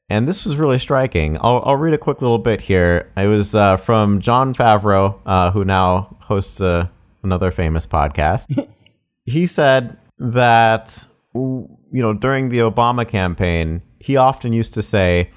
And 0.09 0.27
this 0.27 0.45
was 0.45 0.57
really 0.57 0.79
striking. 0.79 1.39
I'll, 1.41 1.63
I'll 1.65 1.77
read 1.77 1.95
a 1.95 1.99
quick 1.99 2.21
little 2.21 2.39
bit 2.39 2.63
here. 2.63 3.13
It 3.17 3.27
was 3.27 3.55
uh, 3.55 3.77
from 3.77 4.21
John 4.21 4.55
Favreau, 4.55 5.19
uh, 5.25 5.51
who 5.51 5.65
now 5.65 6.17
hosts 6.21 6.61
uh, 6.61 6.89
another 7.25 7.51
famous 7.51 7.87
podcast. 7.87 8.69
he 9.25 9.47
said 9.47 9.97
that, 10.19 11.05
you 11.35 11.69
know, 11.93 12.15
during 12.15 12.51
the 12.51 12.59
Obama 12.59 13.09
campaign, 13.09 13.83
he 13.99 14.17
often 14.17 14.53
used 14.53 14.75
to 14.75 14.83
say 14.83 15.31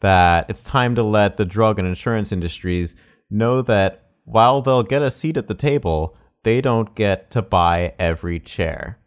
that 0.00 0.48
it's 0.48 0.64
time 0.64 0.94
to 0.94 1.02
let 1.02 1.36
the 1.36 1.44
drug 1.44 1.78
and 1.78 1.86
insurance 1.86 2.32
industries 2.32 2.96
know 3.30 3.62
that 3.62 4.10
while 4.24 4.62
they'll 4.62 4.82
get 4.82 5.02
a 5.02 5.10
seat 5.10 5.36
at 5.36 5.48
the 5.48 5.54
table, 5.54 6.16
they 6.42 6.60
don't 6.60 6.94
get 6.94 7.30
to 7.30 7.42
buy 7.42 7.94
every 7.98 8.40
chair. 8.40 8.98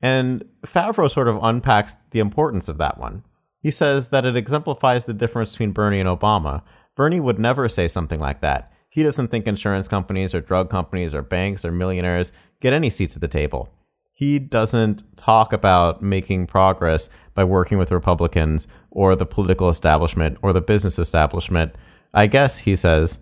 And 0.00 0.44
Favreau 0.62 1.10
sort 1.10 1.28
of 1.28 1.38
unpacks 1.42 1.96
the 2.10 2.20
importance 2.20 2.68
of 2.68 2.78
that 2.78 2.98
one. 2.98 3.24
He 3.60 3.70
says 3.70 4.08
that 4.08 4.24
it 4.24 4.36
exemplifies 4.36 5.04
the 5.04 5.14
difference 5.14 5.52
between 5.52 5.72
Bernie 5.72 6.00
and 6.00 6.08
Obama. 6.08 6.62
Bernie 6.94 7.20
would 7.20 7.38
never 7.38 7.68
say 7.68 7.88
something 7.88 8.20
like 8.20 8.40
that. 8.40 8.72
He 8.96 9.02
doesn't 9.02 9.28
think 9.28 9.46
insurance 9.46 9.88
companies 9.88 10.34
or 10.34 10.40
drug 10.40 10.70
companies 10.70 11.12
or 11.12 11.20
banks 11.20 11.66
or 11.66 11.70
millionaires 11.70 12.32
get 12.60 12.72
any 12.72 12.88
seats 12.88 13.14
at 13.14 13.20
the 13.20 13.28
table. 13.28 13.68
He 14.14 14.38
doesn't 14.38 15.02
talk 15.18 15.52
about 15.52 16.00
making 16.00 16.46
progress 16.46 17.10
by 17.34 17.44
working 17.44 17.76
with 17.76 17.90
Republicans 17.90 18.66
or 18.90 19.14
the 19.14 19.26
political 19.26 19.68
establishment 19.68 20.38
or 20.40 20.54
the 20.54 20.62
business 20.62 20.98
establishment. 20.98 21.74
I 22.14 22.26
guess, 22.26 22.56
he 22.60 22.74
says, 22.74 23.18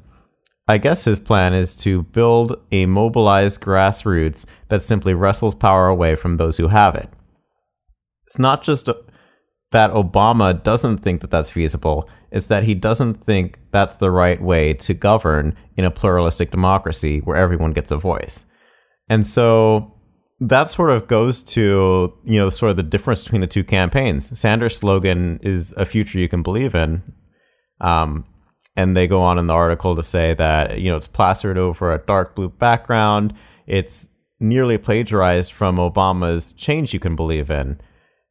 I 0.69 0.79
guess 0.79 1.07
his 1.07 1.19
plan 1.19 1.55
is 1.55 1.75
to 1.79 2.05
build 2.05 2.55
a 2.71 2.87
mobilized 2.87 3.61
grassroots 3.61 4.47
that 4.69 4.81
simply 4.81 5.13
wrestles 5.13 5.57
power 5.57 5.89
away 5.89 6.15
from 6.15 6.37
those 6.37 6.57
who 6.57 6.69
have 6.69 6.95
it. 6.95 7.09
It's 8.23 8.39
not 8.39 8.63
just 8.63 8.89
that 9.75 9.91
Obama 9.91 10.61
doesn't 10.63 10.99
think 10.99 11.21
that 11.21 11.31
that's 11.31 11.51
feasible, 11.51 12.09
it's 12.31 12.47
that 12.47 12.63
he 12.63 12.75
doesn't 12.75 13.15
think 13.25 13.59
that's 13.73 13.97
the 13.97 14.11
right 14.11 14.41
way 14.41 14.73
to 14.75 14.95
govern 14.95 15.57
in 15.77 15.85
a 15.85 15.91
pluralistic 15.91 16.53
democracy 16.53 17.19
where 17.19 17.37
everyone 17.37 17.73
gets 17.73 17.91
a 17.91 17.97
voice. 17.97 18.47
And 19.09 19.27
so 19.27 19.93
that 20.39 20.71
sort 20.71 20.91
of 20.91 21.09
goes 21.09 21.43
to, 21.43 22.13
you 22.25 22.39
know, 22.39 22.51
sort 22.51 22.71
of 22.71 22.77
the 22.77 22.85
difference 22.85 23.25
between 23.25 23.41
the 23.41 23.49
two 23.49 23.65
campaigns. 23.65 24.39
Sanders' 24.39 24.77
slogan 24.77 25.41
is 25.43 25.73
a 25.77 25.85
future 25.85 26.21
you 26.21 26.29
can 26.29 26.45
believe 26.45 26.77
in. 26.77 27.03
Um, 27.81 28.25
and 28.77 28.97
they 28.97 29.09
go 29.09 29.21
on 29.21 29.39
in 29.39 29.49
the 29.49 29.55
article 29.55 29.97
to 29.97 30.03
say 30.03 30.35
that 30.35 30.81
you 30.81 30.91
know 30.91 30.97
it's 30.97 31.09
plastered 31.09 31.59
over 31.59 31.93
a 31.93 31.99
dark 31.99 32.35
blue 32.35 32.49
background. 32.49 33.35
It's 33.67 34.09
nearly 34.41 34.79
plagiarized 34.79 35.53
from 35.53 35.77
Obama's 35.77 36.53
"Change 36.53 36.93
You 36.93 37.01
Can 37.01 37.17
Believe 37.17 37.51
In," 37.51 37.81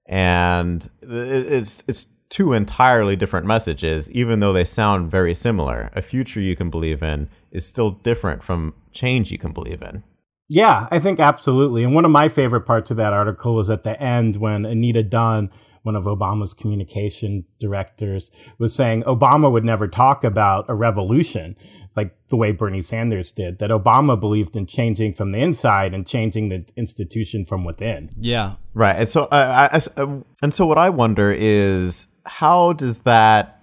and 0.06 0.90
it's 1.02 1.84
it's 1.88 2.08
two 2.30 2.54
entirely 2.54 3.16
different 3.16 3.46
messages, 3.46 4.10
even 4.12 4.40
though 4.40 4.54
they 4.54 4.66
sound 4.66 5.12
very 5.12 5.36
similar. 5.36 5.92
A 5.94 6.02
future 6.02 6.42
you 6.42 6.56
can 6.56 6.70
believe 6.70 7.04
in 7.04 7.30
is 7.52 7.66
still 7.66 7.92
different 7.92 8.44
from 8.44 8.74
change 8.92 9.32
you 9.32 9.38
can 9.38 9.54
believe 9.54 9.82
in. 9.82 10.04
Yeah, 10.50 10.88
I 10.92 11.00
think 11.00 11.20
absolutely. 11.20 11.84
And 11.84 11.94
one 11.94 12.06
of 12.06 12.12
my 12.12 12.28
favorite 12.28 12.62
parts 12.62 12.92
of 12.92 12.98
that 12.98 13.14
article 13.14 13.56
was 13.56 13.70
at 13.70 13.84
the 13.84 14.00
end 14.02 14.38
when 14.38 14.66
Anita 14.66 15.02
Dunn, 15.02 15.50
one 15.84 15.96
of 15.96 16.04
Obama's 16.04 16.54
communication 16.54 17.46
directors, 17.60 18.30
was 18.58 18.74
saying 18.74 19.04
Obama 19.04 19.52
would 19.52 19.64
never 19.64 19.88
talk 19.88 20.24
about 20.24 20.66
a 20.68 20.76
revolution 20.76 21.56
like 21.96 22.16
the 22.30 22.36
way 22.36 22.52
Bernie 22.52 22.82
Sanders 22.82 23.32
did, 23.32 23.60
that 23.60 23.70
Obama 23.70 24.20
believed 24.20 24.56
in 24.56 24.66
changing 24.66 25.14
from 25.14 25.32
the 25.32 25.40
inside 25.40 25.94
and 25.94 26.08
changing 26.08 26.50
the 26.50 26.66
institution 26.76 27.46
from 27.46 27.64
within. 27.64 28.10
Yeah. 28.18 28.56
Right. 28.74 28.96
And 28.96 29.10
so, 29.10 29.26
uh, 29.26 29.70
I, 29.72 29.78
I, 30.02 30.22
and 30.42 30.54
so 30.54 30.66
what 30.66 30.78
I 30.78 30.90
wonder 30.90 31.32
is 31.32 32.08
how 32.26 32.74
does 32.74 33.00
that 33.00 33.62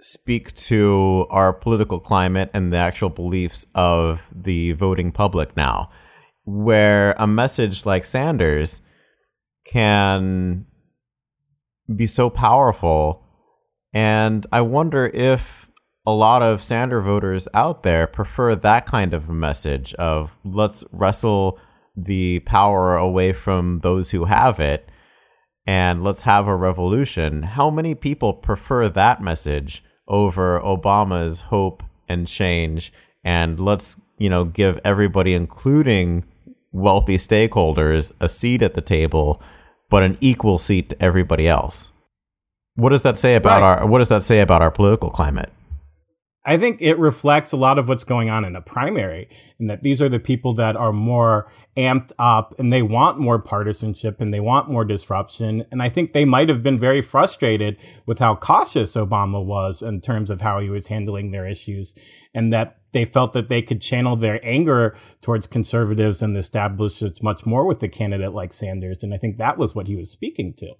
speak 0.00 0.54
to 0.56 1.26
our 1.30 1.52
political 1.52 2.00
climate 2.00 2.50
and 2.54 2.72
the 2.72 2.78
actual 2.78 3.10
beliefs 3.10 3.66
of 3.74 4.22
the 4.34 4.72
voting 4.72 5.12
public 5.12 5.56
now? 5.56 5.90
where 6.44 7.14
a 7.18 7.26
message 7.26 7.86
like 7.86 8.04
Sanders 8.04 8.80
can 9.64 10.66
be 11.94 12.06
so 12.06 12.30
powerful. 12.30 13.22
And 13.92 14.46
I 14.52 14.60
wonder 14.60 15.06
if 15.06 15.69
a 16.06 16.12
lot 16.12 16.42
of 16.42 16.62
Sander 16.62 17.00
voters 17.00 17.46
out 17.54 17.82
there 17.82 18.06
prefer 18.06 18.54
that 18.54 18.86
kind 18.86 19.12
of 19.12 19.28
a 19.28 19.32
message 19.32 19.92
of 19.94 20.36
let's 20.44 20.84
wrestle 20.92 21.58
the 21.96 22.40
power 22.40 22.96
away 22.96 23.32
from 23.32 23.80
those 23.80 24.10
who 24.10 24.24
have 24.24 24.58
it 24.58 24.88
and 25.66 26.02
let's 26.02 26.22
have 26.22 26.46
a 26.46 26.56
revolution. 26.56 27.42
How 27.42 27.70
many 27.70 27.94
people 27.94 28.32
prefer 28.32 28.88
that 28.88 29.22
message 29.22 29.84
over 30.08 30.60
Obama's 30.60 31.42
hope 31.42 31.82
and 32.08 32.26
change 32.26 32.92
and 33.22 33.60
let's, 33.60 34.00
you 34.18 34.30
know, 34.30 34.44
give 34.44 34.80
everybody 34.84 35.34
including 35.34 36.24
wealthy 36.72 37.16
stakeholders 37.18 38.10
a 38.20 38.28
seat 38.28 38.62
at 38.62 38.74
the 38.74 38.80
table, 38.80 39.42
but 39.90 40.02
an 40.02 40.16
equal 40.20 40.58
seat 40.58 40.88
to 40.90 41.02
everybody 41.02 41.46
else. 41.46 41.90
What 42.76 42.90
does 42.90 43.02
that 43.02 43.18
say 43.18 43.34
about 43.34 43.60
Right. 43.60 43.80
our 43.80 43.86
what 43.86 43.98
does 43.98 44.08
that 44.08 44.22
say 44.22 44.40
about 44.40 44.62
our 44.62 44.70
political 44.70 45.10
climate? 45.10 45.52
I 46.42 46.56
think 46.56 46.80
it 46.80 46.98
reflects 46.98 47.52
a 47.52 47.58
lot 47.58 47.78
of 47.78 47.86
what's 47.86 48.04
going 48.04 48.30
on 48.30 48.46
in 48.46 48.56
a 48.56 48.62
primary, 48.62 49.28
and 49.58 49.68
that 49.68 49.82
these 49.82 50.00
are 50.00 50.08
the 50.08 50.18
people 50.18 50.54
that 50.54 50.74
are 50.74 50.92
more 50.92 51.52
amped 51.76 52.12
up 52.18 52.54
and 52.58 52.72
they 52.72 52.80
want 52.80 53.18
more 53.18 53.38
partisanship 53.38 54.22
and 54.22 54.32
they 54.32 54.40
want 54.40 54.70
more 54.70 54.84
disruption. 54.86 55.66
And 55.70 55.82
I 55.82 55.90
think 55.90 56.12
they 56.12 56.24
might 56.24 56.48
have 56.48 56.62
been 56.62 56.78
very 56.78 57.02
frustrated 57.02 57.76
with 58.06 58.20
how 58.20 58.36
cautious 58.36 58.92
Obama 58.96 59.44
was 59.44 59.82
in 59.82 60.00
terms 60.00 60.30
of 60.30 60.40
how 60.40 60.60
he 60.60 60.70
was 60.70 60.86
handling 60.86 61.30
their 61.30 61.46
issues, 61.46 61.94
and 62.34 62.50
that 62.54 62.78
they 62.92 63.04
felt 63.04 63.34
that 63.34 63.50
they 63.50 63.60
could 63.60 63.82
channel 63.82 64.16
their 64.16 64.40
anger 64.42 64.96
towards 65.20 65.46
conservatives 65.46 66.22
and 66.22 66.34
the 66.34 66.40
establishments 66.40 67.22
much 67.22 67.44
more 67.44 67.66
with 67.66 67.82
a 67.82 67.88
candidate 67.88 68.32
like 68.32 68.54
Sanders. 68.54 69.02
And 69.02 69.12
I 69.12 69.18
think 69.18 69.36
that 69.36 69.58
was 69.58 69.74
what 69.74 69.88
he 69.88 69.94
was 69.94 70.10
speaking 70.10 70.54
to. 70.54 70.72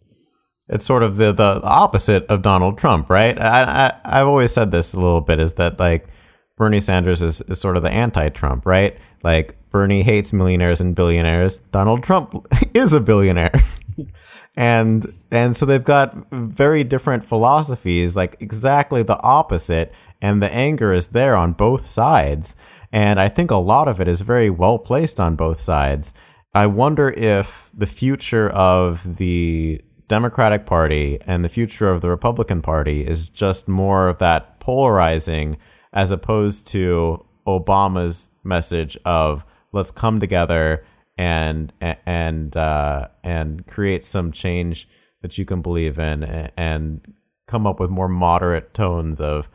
It's 0.71 0.85
sort 0.85 1.03
of 1.03 1.17
the, 1.17 1.33
the 1.33 1.61
opposite 1.63 2.25
of 2.27 2.43
Donald 2.43 2.79
Trump, 2.79 3.11
right? 3.11 3.39
I, 3.39 3.63
I 3.89 3.93
I've 4.05 4.27
always 4.27 4.53
said 4.53 4.71
this 4.71 4.95
a 4.95 5.01
little 5.01 5.21
bit 5.21 5.41
is 5.41 5.55
that 5.55 5.79
like 5.79 6.09
Bernie 6.57 6.81
Sanders 6.81 7.23
is, 7.23 7.41
is 7.43 7.61
sort 7.61 7.77
of 7.77 7.83
the 7.83 7.91
anti-Trump, 7.91 8.65
right? 8.67 8.97
Like 9.25 9.57
Bernie 9.71 10.03
hates 10.03 10.33
millionaires 10.33 10.81
and 10.81 10.95
billionaires. 10.95 11.59
Donald 11.73 12.05
Trump 12.05 12.47
is 12.75 12.93
a 12.93 13.01
billionaire. 13.01 13.63
and 14.57 15.13
and 15.31 15.57
so 15.57 15.67
they've 15.67 15.85
got 15.85 16.17
very 16.31 16.85
different 16.85 17.25
philosophies, 17.25 18.15
like 18.15 18.37
exactly 18.41 19.03
the 19.03 19.21
opposite, 19.21 19.93
and 20.21 20.43
the 20.43 20.53
anger 20.53 20.93
is 20.93 21.09
there 21.09 21.37
on 21.37 21.53
both 21.53 21.89
sides. 21.89 22.55
And 22.93 23.21
I 23.21 23.29
think 23.29 23.51
a 23.51 23.57
lot 23.57 23.89
of 23.89 24.01
it 24.01 24.09
is 24.09 24.21
very 24.21 24.51
well 24.51 24.79
placed 24.79 25.21
on 25.21 25.37
both 25.37 25.61
sides. 25.61 26.13
I 26.53 26.67
wonder 26.67 27.11
if 27.11 27.71
the 27.73 27.87
future 27.87 28.51
of 28.51 29.17
the 29.17 29.81
Democratic 30.11 30.67
Party 30.67 31.21
and 31.25 31.45
the 31.45 31.49
future 31.49 31.89
of 31.89 32.01
the 32.01 32.09
Republican 32.09 32.61
Party 32.61 33.07
is 33.07 33.29
just 33.29 33.69
more 33.69 34.09
of 34.09 34.19
that 34.19 34.59
polarizing 34.59 35.57
as 35.93 36.11
opposed 36.11 36.67
to 36.67 37.25
Obama's 37.47 38.29
message 38.43 38.99
of 39.05 39.45
let's 39.71 39.93
come 39.93 40.19
together 40.19 40.85
and 41.17 41.73
and 41.81 42.57
uh, 42.57 43.07
and 43.23 43.65
create 43.69 44.03
some 44.03 44.33
change 44.33 44.89
that 45.23 45.39
you 45.39 45.45
can 45.45 45.63
believe 45.63 45.97
in 46.01 46.25
and 46.57 47.15
come 47.47 47.65
up 47.65 47.79
with 47.79 47.89
more 47.89 48.09
moderate 48.09 48.75
tones 48.75 49.21
of 49.21 49.49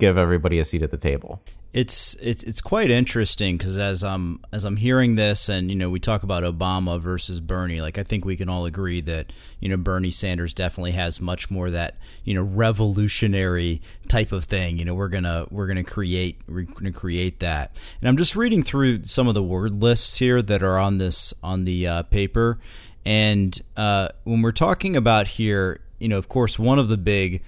give 0.00 0.18
everybody 0.18 0.58
a 0.58 0.64
seat 0.64 0.82
at 0.82 0.90
the 0.90 0.96
table. 0.96 1.40
It's 1.76 2.14
it's 2.22 2.42
it's 2.44 2.62
quite 2.62 2.90
interesting 2.90 3.58
because 3.58 3.76
as 3.76 4.02
I'm 4.02 4.40
as 4.50 4.64
I'm 4.64 4.78
hearing 4.78 5.16
this, 5.16 5.46
and 5.50 5.68
you 5.68 5.76
know, 5.76 5.90
we 5.90 6.00
talk 6.00 6.22
about 6.22 6.42
Obama 6.42 6.98
versus 6.98 7.38
Bernie. 7.38 7.82
Like 7.82 7.98
I 7.98 8.02
think 8.02 8.24
we 8.24 8.34
can 8.34 8.48
all 8.48 8.64
agree 8.64 9.02
that 9.02 9.30
you 9.60 9.68
know 9.68 9.76
Bernie 9.76 10.10
Sanders 10.10 10.54
definitely 10.54 10.92
has 10.92 11.20
much 11.20 11.50
more 11.50 11.70
that 11.70 11.96
you 12.24 12.32
know 12.32 12.42
revolutionary 12.42 13.82
type 14.08 14.32
of 14.32 14.44
thing. 14.44 14.78
You 14.78 14.86
know, 14.86 14.94
we're 14.94 15.10
gonna 15.10 15.48
we're 15.50 15.66
gonna 15.66 15.84
create 15.84 16.40
we're 16.48 16.62
gonna 16.62 16.92
create 16.92 17.40
that. 17.40 17.76
And 18.00 18.08
I'm 18.08 18.16
just 18.16 18.34
reading 18.34 18.62
through 18.62 19.04
some 19.04 19.28
of 19.28 19.34
the 19.34 19.42
word 19.42 19.74
lists 19.82 20.16
here 20.16 20.40
that 20.40 20.62
are 20.62 20.78
on 20.78 20.96
this 20.96 21.34
on 21.42 21.66
the 21.66 21.86
uh, 21.86 22.02
paper, 22.04 22.58
and 23.04 23.60
uh, 23.76 24.08
when 24.24 24.40
we're 24.40 24.50
talking 24.50 24.96
about 24.96 25.26
here, 25.26 25.82
you 25.98 26.08
know, 26.08 26.16
of 26.16 26.26
course, 26.26 26.58
one 26.58 26.78
of 26.78 26.88
the 26.88 26.96
big 26.96 27.42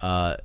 uh, 0.00 0.36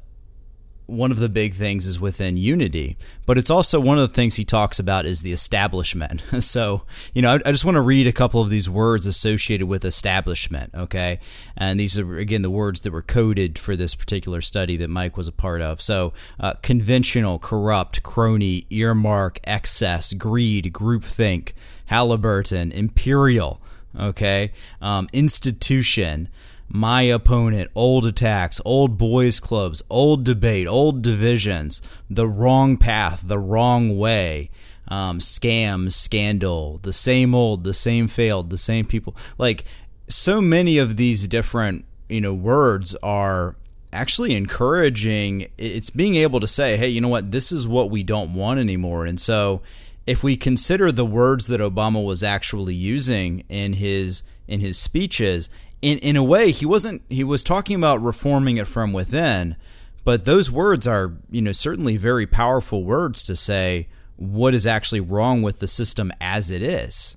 one 0.89 1.11
of 1.11 1.19
the 1.19 1.29
big 1.29 1.53
things 1.53 1.85
is 1.85 1.99
within 1.99 2.35
unity, 2.35 2.97
but 3.25 3.37
it's 3.37 3.49
also 3.49 3.79
one 3.79 3.97
of 3.97 4.07
the 4.07 4.13
things 4.13 4.35
he 4.35 4.43
talks 4.43 4.79
about 4.79 5.05
is 5.05 5.21
the 5.21 5.31
establishment. 5.31 6.23
So, 6.49 6.83
you 7.13 7.21
know, 7.21 7.35
I, 7.35 7.39
I, 7.45 7.51
just 7.51 7.65
want 7.65 7.75
to 7.75 7.81
read 7.81 8.07
a 8.07 8.11
couple 8.11 8.41
of 8.41 8.49
these 8.49 8.69
words 8.69 9.05
associated 9.05 9.67
with 9.67 9.85
establishment, 9.85 10.73
okay? 10.73 11.19
And 11.55 11.79
these 11.79 11.99
are, 11.99 12.17
again, 12.17 12.41
the 12.41 12.49
words 12.49 12.81
that 12.81 12.91
were 12.91 13.03
coded 13.03 13.59
for 13.59 13.75
this 13.75 13.93
particular 13.93 14.41
study 14.41 14.75
that 14.77 14.89
Mike 14.89 15.15
was 15.15 15.27
a 15.27 15.31
part 15.31 15.61
of. 15.61 15.79
So, 15.79 16.13
uh, 16.39 16.53
conventional, 16.63 17.37
corrupt, 17.37 18.01
crony, 18.01 18.65
earmark, 18.71 19.39
excess, 19.43 20.13
greed, 20.13 20.73
groupthink, 20.73 21.53
Halliburton, 21.87 22.71
imperial, 22.71 23.61
okay? 23.97 24.51
Um, 24.81 25.07
institution 25.13 26.29
my 26.69 27.01
opponent, 27.01 27.71
old 27.73 28.05
attacks, 28.05 28.61
old 28.63 28.97
boys 28.97 29.39
clubs, 29.39 29.81
old 29.89 30.23
debate, 30.23 30.67
old 30.67 31.01
divisions, 31.01 31.81
the 32.09 32.27
wrong 32.27 32.77
path, 32.77 33.23
the 33.25 33.39
wrong 33.39 33.97
way, 33.97 34.51
um, 34.87 35.19
scams, 35.19 35.93
scandal, 35.93 36.79
the 36.83 36.93
same 36.93 37.33
old, 37.33 37.63
the 37.63 37.73
same 37.73 38.07
failed, 38.07 38.49
the 38.49 38.57
same 38.57 38.85
people. 38.85 39.15
Like 39.37 39.65
so 40.07 40.41
many 40.41 40.77
of 40.77 40.97
these 40.97 41.27
different, 41.27 41.85
you 42.07 42.21
know, 42.21 42.33
words 42.33 42.95
are 43.01 43.55
actually 43.91 44.35
encouraging. 44.35 45.47
It's 45.57 45.89
being 45.89 46.15
able 46.15 46.39
to 46.39 46.47
say, 46.47 46.77
hey, 46.77 46.89
you 46.89 47.01
know 47.01 47.07
what, 47.07 47.31
this 47.31 47.51
is 47.51 47.67
what 47.67 47.89
we 47.89 48.03
don't 48.03 48.33
want 48.35 48.59
anymore. 48.59 49.05
And 49.05 49.19
so 49.19 49.61
if 50.05 50.23
we 50.23 50.37
consider 50.37 50.91
the 50.91 51.05
words 51.05 51.47
that 51.47 51.61
Obama 51.61 52.03
was 52.03 52.23
actually 52.23 52.75
using 52.75 53.43
in 53.49 53.73
his 53.73 54.23
in 54.47 54.59
his 54.61 54.79
speeches, 54.79 55.47
in 55.81 55.97
in 55.99 56.15
a 56.15 56.23
way 56.23 56.51
he 56.51 56.65
wasn't 56.65 57.01
he 57.09 57.23
was 57.23 57.43
talking 57.43 57.75
about 57.75 58.01
reforming 58.01 58.57
it 58.57 58.67
from 58.67 58.93
within 58.93 59.55
but 60.03 60.25
those 60.25 60.49
words 60.49 60.87
are 60.87 61.13
you 61.29 61.41
know 61.41 61.51
certainly 61.51 61.97
very 61.97 62.25
powerful 62.25 62.83
words 62.83 63.23
to 63.23 63.35
say 63.35 63.87
what 64.15 64.53
is 64.53 64.67
actually 64.67 64.99
wrong 64.99 65.41
with 65.41 65.59
the 65.59 65.67
system 65.67 66.11
as 66.19 66.51
it 66.51 66.61
is. 66.61 67.15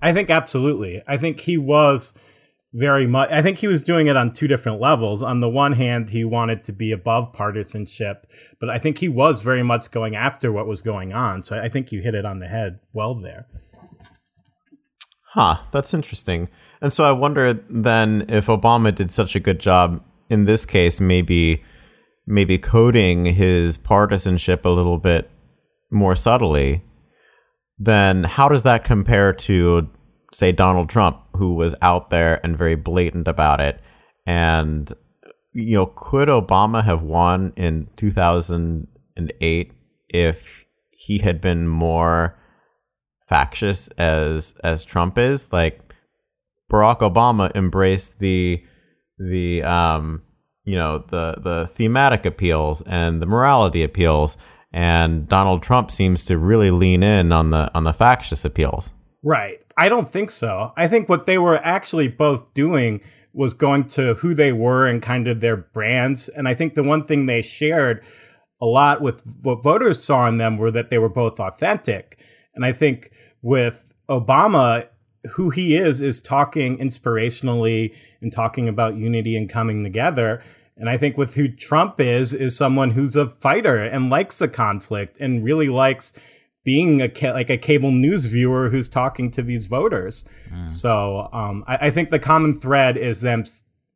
I 0.00 0.14
think 0.14 0.30
absolutely. 0.30 1.02
I 1.06 1.18
think 1.18 1.40
he 1.40 1.58
was 1.58 2.12
very 2.72 3.04
much 3.04 3.28
i 3.32 3.42
think 3.42 3.58
he 3.58 3.66
was 3.66 3.82
doing 3.82 4.06
it 4.06 4.16
on 4.16 4.30
two 4.30 4.46
different 4.46 4.80
levels. 4.80 5.24
On 5.24 5.40
the 5.40 5.48
one 5.48 5.72
hand 5.72 6.10
he 6.10 6.22
wanted 6.24 6.62
to 6.64 6.72
be 6.72 6.92
above 6.92 7.32
partisanship 7.32 8.28
but 8.60 8.70
i 8.70 8.78
think 8.78 8.98
he 8.98 9.08
was 9.08 9.42
very 9.42 9.64
much 9.64 9.90
going 9.90 10.14
after 10.14 10.52
what 10.52 10.68
was 10.68 10.80
going 10.80 11.12
on. 11.12 11.42
So 11.42 11.60
i 11.60 11.68
think 11.68 11.90
you 11.90 12.00
hit 12.00 12.14
it 12.14 12.24
on 12.24 12.38
the 12.38 12.46
head 12.46 12.78
well 12.92 13.16
there. 13.16 13.46
Huh 15.34 15.58
that's 15.72 15.92
interesting 15.92 16.48
and 16.80 16.92
so 16.92 17.04
I 17.04 17.12
wonder 17.12 17.52
then 17.68 18.26
if 18.28 18.46
Obama 18.46 18.94
did 18.94 19.10
such 19.10 19.34
a 19.34 19.40
good 19.40 19.60
job 19.60 20.02
in 20.28 20.44
this 20.44 20.64
case, 20.64 21.00
maybe 21.00 21.62
maybe 22.26 22.58
coding 22.58 23.24
his 23.24 23.76
partisanship 23.76 24.64
a 24.64 24.68
little 24.68 24.98
bit 24.98 25.30
more 25.90 26.14
subtly, 26.14 26.82
then 27.78 28.24
how 28.24 28.48
does 28.48 28.62
that 28.62 28.84
compare 28.84 29.32
to 29.32 29.88
say 30.32 30.52
Donald 30.52 30.88
Trump, 30.88 31.20
who 31.34 31.54
was 31.54 31.74
out 31.82 32.10
there 32.10 32.40
and 32.44 32.56
very 32.56 32.76
blatant 32.76 33.26
about 33.26 33.60
it? 33.60 33.80
And 34.26 34.90
you 35.52 35.76
know, 35.76 35.86
could 35.96 36.28
Obama 36.28 36.84
have 36.84 37.02
won 37.02 37.52
in 37.56 37.88
2008 37.96 39.72
if 40.08 40.64
he 40.90 41.18
had 41.18 41.40
been 41.40 41.66
more 41.66 42.38
factious 43.28 43.88
as 43.98 44.54
as 44.62 44.84
Trump 44.84 45.18
is? 45.18 45.52
Like 45.52 45.89
Barack 46.70 47.00
Obama 47.00 47.54
embraced 47.54 48.18
the 48.18 48.64
the 49.18 49.62
um, 49.62 50.22
you 50.64 50.76
know 50.76 51.04
the 51.10 51.36
the 51.42 51.70
thematic 51.74 52.24
appeals 52.24 52.82
and 52.82 53.20
the 53.20 53.26
morality 53.26 53.82
appeals, 53.82 54.36
and 54.72 55.28
Donald 55.28 55.62
Trump 55.62 55.90
seems 55.90 56.24
to 56.26 56.38
really 56.38 56.70
lean 56.70 57.02
in 57.02 57.32
on 57.32 57.50
the 57.50 57.70
on 57.74 57.84
the 57.84 57.92
factious 57.92 58.44
appeals. 58.44 58.92
Right. 59.22 59.58
I 59.76 59.88
don't 59.88 60.10
think 60.10 60.30
so. 60.30 60.72
I 60.76 60.88
think 60.88 61.08
what 61.08 61.26
they 61.26 61.38
were 61.38 61.56
actually 61.56 62.08
both 62.08 62.52
doing 62.54 63.00
was 63.32 63.54
going 63.54 63.84
to 63.84 64.14
who 64.14 64.34
they 64.34 64.52
were 64.52 64.86
and 64.86 65.02
kind 65.02 65.28
of 65.28 65.40
their 65.40 65.56
brands. 65.56 66.28
And 66.28 66.48
I 66.48 66.54
think 66.54 66.74
the 66.74 66.82
one 66.82 67.04
thing 67.04 67.26
they 67.26 67.42
shared 67.42 68.02
a 68.60 68.66
lot 68.66 69.00
with 69.00 69.22
what 69.42 69.62
voters 69.62 70.02
saw 70.02 70.28
in 70.28 70.38
them 70.38 70.58
were 70.58 70.70
that 70.70 70.90
they 70.90 70.98
were 70.98 71.08
both 71.08 71.38
authentic. 71.38 72.18
And 72.54 72.64
I 72.64 72.72
think 72.72 73.12
with 73.42 73.92
Obama, 74.08 74.88
who 75.32 75.50
he 75.50 75.76
is 75.76 76.00
is 76.00 76.20
talking 76.20 76.78
inspirationally 76.78 77.94
and 78.20 78.32
talking 78.32 78.68
about 78.68 78.96
unity 78.96 79.36
and 79.36 79.48
coming 79.48 79.84
together. 79.84 80.42
And 80.76 80.88
I 80.88 80.96
think 80.96 81.18
with 81.18 81.34
who 81.34 81.48
Trump 81.48 82.00
is, 82.00 82.32
is 82.32 82.56
someone 82.56 82.92
who's 82.92 83.16
a 83.16 83.28
fighter 83.28 83.76
and 83.76 84.08
likes 84.08 84.38
the 84.38 84.48
conflict 84.48 85.18
and 85.20 85.44
really 85.44 85.68
likes 85.68 86.12
being 86.64 87.02
a 87.02 87.08
ca- 87.08 87.32
like 87.32 87.50
a 87.50 87.56
cable 87.56 87.90
news 87.90 88.26
viewer 88.26 88.70
who's 88.70 88.88
talking 88.88 89.30
to 89.32 89.42
these 89.42 89.66
voters. 89.66 90.24
Mm. 90.50 90.70
So 90.70 91.28
um, 91.32 91.64
I, 91.66 91.88
I 91.88 91.90
think 91.90 92.10
the 92.10 92.18
common 92.18 92.58
thread 92.58 92.96
is 92.96 93.20
them 93.20 93.44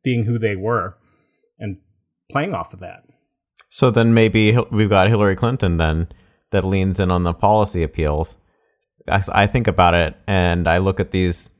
being 0.03 0.25
who 0.25 0.37
they 0.37 0.55
were 0.55 0.97
and 1.57 1.77
playing 2.31 2.53
off 2.53 2.73
of 2.73 2.79
that. 2.81 3.03
So 3.69 3.91
then 3.91 4.13
maybe 4.13 4.57
we've 4.71 4.89
got 4.89 5.09
Hillary 5.09 5.35
Clinton 5.35 5.77
then 5.77 6.07
that 6.51 6.63
leans 6.63 6.99
in 6.99 7.11
on 7.11 7.23
the 7.23 7.33
policy 7.33 7.83
appeals 7.83 8.37
I 9.07 9.47
think 9.47 9.67
about 9.67 9.93
it 9.93 10.15
and 10.27 10.67
I 10.67 10.79
look 10.79 10.99
at 10.99 11.11
these 11.11 11.51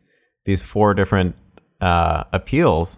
these 0.45 0.63
four 0.63 0.93
different 0.93 1.35
uh, 1.81 2.23
appeals 2.31 2.97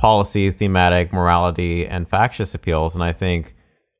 policy, 0.00 0.50
thematic, 0.50 1.12
morality, 1.12 1.86
and 1.86 2.08
factious 2.08 2.54
appeals. 2.54 2.94
And 2.94 3.04
I 3.04 3.12
think, 3.12 3.54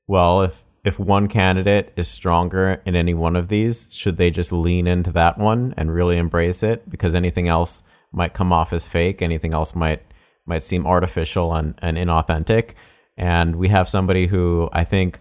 well, 0.08 0.42
if 0.42 0.64
if 0.82 0.98
one 0.98 1.28
candidate 1.28 1.92
is 1.94 2.08
stronger 2.08 2.80
in 2.86 2.96
any 2.96 3.12
one 3.12 3.36
of 3.36 3.48
these, 3.48 3.92
should 3.92 4.16
they 4.16 4.30
just 4.30 4.50
lean 4.50 4.86
into 4.86 5.12
that 5.12 5.36
one 5.36 5.74
and 5.76 5.94
really 5.94 6.16
embrace 6.16 6.62
it? 6.62 6.88
Because 6.88 7.14
anything 7.14 7.48
else 7.48 7.82
might 8.12 8.32
come 8.32 8.50
off 8.50 8.72
as 8.72 8.86
fake. 8.86 9.20
Anything 9.20 9.52
else 9.52 9.74
might 9.74 10.02
might 10.46 10.62
seem 10.62 10.86
artificial 10.86 11.54
and, 11.54 11.74
and 11.82 11.98
inauthentic. 11.98 12.72
And 13.18 13.56
we 13.56 13.68
have 13.68 13.86
somebody 13.86 14.26
who 14.26 14.70
I 14.72 14.84
think 14.84 15.20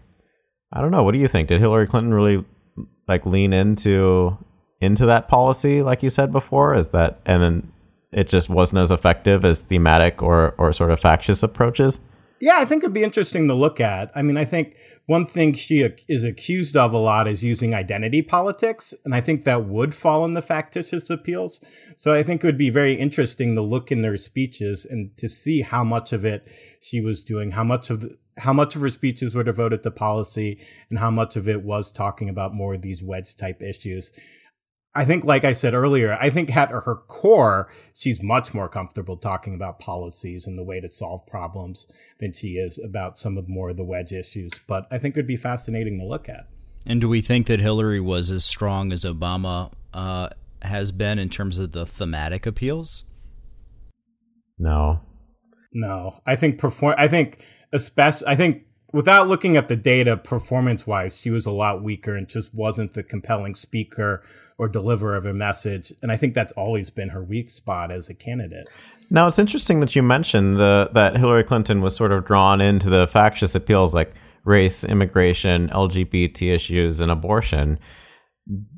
I 0.72 0.80
don't 0.80 0.92
know. 0.92 1.04
What 1.04 1.12
do 1.12 1.20
you 1.20 1.28
think? 1.28 1.50
Did 1.50 1.60
Hillary 1.60 1.88
Clinton 1.88 2.14
really 2.14 2.46
like 3.08 3.26
lean 3.26 3.54
into 3.54 4.38
into 4.82 5.06
that 5.06 5.28
policy, 5.28 5.82
like 5.82 6.04
you 6.04 6.10
said 6.10 6.32
before? 6.32 6.74
Is 6.74 6.90
that 6.90 7.20
and 7.26 7.42
then 7.44 7.72
it 8.12 8.28
just 8.28 8.50
wasn't 8.50 8.82
as 8.82 8.92
effective 8.92 9.46
as 9.46 9.62
thematic 9.62 10.22
or 10.22 10.56
or 10.58 10.74
sort 10.74 10.92
of 10.92 11.00
factious 11.00 11.44
approaches? 11.44 12.00
Yeah, 12.42 12.56
I 12.58 12.66
think 12.66 12.84
it'd 12.84 12.94
be 12.94 13.04
interesting 13.04 13.50
to 13.50 13.54
look 13.54 13.82
at. 13.82 14.12
I 14.16 14.22
mean, 14.22 14.38
I 14.38 14.46
think 14.46 14.78
one 15.08 15.26
thing 15.26 15.54
she 15.54 15.86
is 16.08 16.24
accused 16.24 16.78
of 16.78 16.94
a 16.94 16.98
lot 16.98 17.28
is 17.28 17.44
using 17.44 17.76
identity 17.76 18.22
politics, 18.22 18.94
and 19.04 19.14
I 19.14 19.20
think 19.20 19.44
that 19.44 19.66
would 19.66 19.94
fall 19.94 20.24
in 20.24 20.36
the 20.36 20.42
factitious 20.42 21.10
appeals. 21.10 21.60
So 21.98 22.14
I 22.14 22.24
think 22.24 22.42
it 22.42 22.48
would 22.48 22.58
be 22.58 22.70
very 22.70 22.96
interesting 22.96 23.56
to 23.56 23.62
look 23.62 23.92
in 23.92 24.04
their 24.04 24.16
speeches 24.16 24.86
and 24.86 25.16
to 25.18 25.28
see 25.28 25.62
how 25.62 25.84
much 25.84 26.14
of 26.14 26.24
it 26.24 26.48
she 26.80 27.02
was 27.02 27.22
doing, 27.22 27.52
how 27.52 27.66
much 27.66 27.90
of 27.90 28.02
the, 28.02 28.18
how 28.40 28.54
much 28.54 28.76
of 28.76 28.82
her 28.82 28.90
speeches 28.90 29.36
were 29.36 29.44
devoted 29.44 29.84
to 29.84 29.92
policy, 29.92 30.60
and 30.90 31.00
how 31.00 31.12
much 31.12 31.36
of 31.36 31.48
it 31.48 31.64
was 31.64 31.92
talking 31.92 32.30
about 32.30 32.54
more 32.54 32.74
of 32.76 32.82
these 32.82 33.04
wedge 33.04 33.36
type 33.36 33.62
issues. 33.62 34.12
I 34.96 35.06
think, 35.06 35.24
like 35.24 35.44
I 35.46 35.52
said 35.52 35.76
earlier, 35.76 36.18
I 36.20 36.32
think 36.32 36.56
at 36.56 36.70
her 36.70 36.96
core, 37.08 37.72
she's 37.94 38.24
much 38.24 38.54
more 38.56 38.68
comfortable 38.68 39.18
talking 39.18 39.54
about 39.54 39.80
policies 39.80 40.48
and 40.48 40.58
the 40.58 40.64
way 40.64 40.80
to 40.80 40.90
solve 40.90 41.28
problems 41.28 41.88
than 42.20 42.34
she 42.34 42.54
is 42.54 42.80
about 42.84 43.18
some 43.18 43.38
of 43.38 43.48
more 43.48 43.70
of 43.70 43.78
the 43.78 43.84
wedge 43.84 44.12
issues. 44.12 44.52
But 44.68 44.88
I 44.90 44.98
think 44.98 45.16
it 45.16 45.20
would 45.20 45.28
be 45.28 45.36
fascinating 45.36 46.00
to 46.00 46.06
look 46.06 46.28
at. 46.28 46.48
And 46.88 47.00
do 47.00 47.08
we 47.08 47.22
think 47.22 47.46
that 47.48 47.60
Hillary 47.60 48.00
was 48.00 48.32
as 48.32 48.44
strong 48.44 48.92
as 48.92 49.04
Obama 49.06 49.72
uh, 49.94 50.30
has 50.64 50.92
been 50.92 51.20
in 51.20 51.30
terms 51.30 51.60
of 51.60 51.72
the 51.72 51.86
thematic 51.86 52.48
appeals? 52.48 53.04
No, 54.58 55.02
no. 55.72 56.20
I 56.26 56.36
think 56.36 56.58
perform. 56.58 56.96
I 56.98 57.08
think 57.08 57.46
especially. 57.74 58.28
I 58.28 58.36
think 58.36 58.64
without 58.94 59.28
looking 59.28 59.58
at 59.58 59.68
the 59.68 59.76
data 59.76 60.18
performance 60.18 60.88
wise, 60.88 61.20
she 61.20 61.30
was 61.30 61.46
a 61.46 61.52
lot 61.52 61.84
weaker 61.84 62.16
and 62.16 62.28
just 62.28 62.54
wasn't 62.54 62.94
the 62.94 63.04
compelling 63.04 63.56
speaker 63.56 64.24
or 64.58 64.68
deliverer 64.68 65.16
of 65.16 65.26
a 65.26 65.34
message. 65.34 65.94
And 66.02 66.12
I 66.12 66.18
think 66.18 66.34
that's 66.34 66.52
always 66.54 66.90
been 66.90 67.10
her 67.10 67.24
weak 67.24 67.50
spot 67.50 67.92
as 67.92 68.10
a 68.10 68.14
candidate. 68.14 68.68
Now 69.10 69.28
it's 69.28 69.40
interesting 69.40 69.80
that 69.80 69.96
you 69.96 70.04
mentioned 70.04 70.58
the 70.58 70.90
that 70.94 71.18
Hillary 71.18 71.44
Clinton 71.44 71.82
was 71.82 71.96
sort 71.96 72.12
of 72.12 72.26
drawn 72.26 72.62
into 72.62 72.90
the 72.90 73.08
factious 73.08 73.56
appeals 73.56 73.94
like 73.94 74.14
race, 74.44 74.84
immigration, 74.84 75.70
LGBT 75.70 76.54
issues, 76.54 77.00
and 77.00 77.12
abortion, 77.12 77.80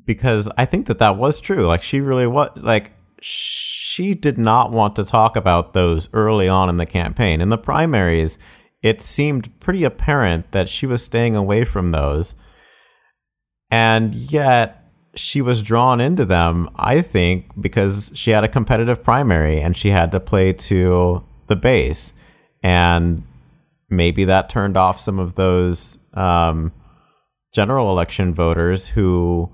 because 0.06 0.49
I 0.58 0.65
think 0.65 0.88
that 0.88 0.99
that 0.99 1.17
was 1.17 1.39
true. 1.39 1.65
Like 1.65 1.84
she 1.84 1.99
really 1.99 2.27
was 2.27 2.49
like 2.56 2.91
she 3.21 4.13
did 4.13 4.38
not 4.38 4.71
want 4.71 4.95
to 4.95 5.04
talk 5.04 5.36
about 5.36 5.73
those 5.73 6.08
early 6.13 6.47
on 6.47 6.69
in 6.69 6.77
the 6.77 6.86
campaign. 6.86 7.41
In 7.41 7.49
the 7.49 7.58
primaries, 7.58 8.38
it 8.82 9.02
seemed 9.02 9.60
pretty 9.60 9.84
apparent 9.84 10.52
that 10.52 10.70
she 10.70 10.86
was 10.86 11.04
staying 11.04 11.36
away 11.36 11.65
from 11.65 11.91
those. 11.91 12.36
And 13.70 14.13
yet, 14.13 14.82
she 15.15 15.41
was 15.41 15.62
drawn 15.62 16.00
into 16.00 16.26
them, 16.26 16.70
I 16.76 17.02
think, 17.02 17.46
because 17.60 18.12
she 18.15 18.32
had 18.32 18.44
a 18.44 18.50
competitive 18.50 19.04
primary 19.04 19.62
and 19.62 19.76
she 19.76 19.89
had 19.89 20.12
to 20.13 20.20
play 20.20 20.54
to 20.54 21.24
the 21.48 21.56
base. 21.56 22.13
And 22.63 23.24
maybe 23.89 24.26
that 24.26 24.50
turned 24.50 24.78
off 24.78 25.00
some 25.00 25.20
of 25.20 25.36
those 25.36 26.00
um, 26.13 26.72
general 27.54 27.89
election 27.89 28.34
voters 28.34 28.88
who 28.88 29.52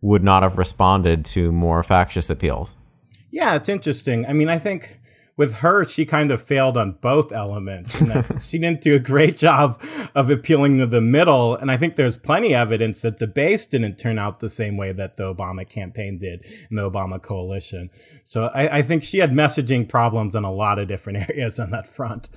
would 0.00 0.22
not 0.22 0.42
have 0.42 0.58
responded 0.58 1.24
to 1.26 1.52
more 1.52 1.82
factious 1.82 2.30
appeals. 2.30 2.74
Yeah, 3.30 3.54
it's 3.54 3.68
interesting. 3.68 4.26
I 4.26 4.32
mean, 4.32 4.48
I 4.48 4.58
think 4.58 4.99
with 5.40 5.54
her, 5.60 5.86
she 5.86 6.04
kind 6.04 6.30
of 6.30 6.42
failed 6.42 6.76
on 6.76 6.92
both 7.00 7.32
elements. 7.32 7.96
she 8.46 8.58
didn't 8.58 8.82
do 8.82 8.94
a 8.94 8.98
great 8.98 9.38
job 9.38 9.82
of 10.14 10.28
appealing 10.28 10.76
to 10.76 10.86
the 10.86 11.00
middle. 11.00 11.56
And 11.56 11.70
I 11.70 11.78
think 11.78 11.96
there's 11.96 12.18
plenty 12.18 12.52
of 12.52 12.60
evidence 12.60 13.00
that 13.00 13.20
the 13.20 13.26
base 13.26 13.64
didn't 13.64 13.96
turn 13.96 14.18
out 14.18 14.40
the 14.40 14.50
same 14.50 14.76
way 14.76 14.92
that 14.92 15.16
the 15.16 15.34
Obama 15.34 15.66
campaign 15.66 16.18
did 16.18 16.44
in 16.68 16.76
the 16.76 16.82
Obama 16.82 17.22
coalition. 17.22 17.88
So 18.22 18.50
I, 18.54 18.80
I 18.80 18.82
think 18.82 19.02
she 19.02 19.16
had 19.16 19.30
messaging 19.32 19.88
problems 19.88 20.34
in 20.34 20.44
a 20.44 20.52
lot 20.52 20.78
of 20.78 20.88
different 20.88 21.30
areas 21.30 21.58
on 21.58 21.70
that 21.70 21.86
front. 21.86 22.28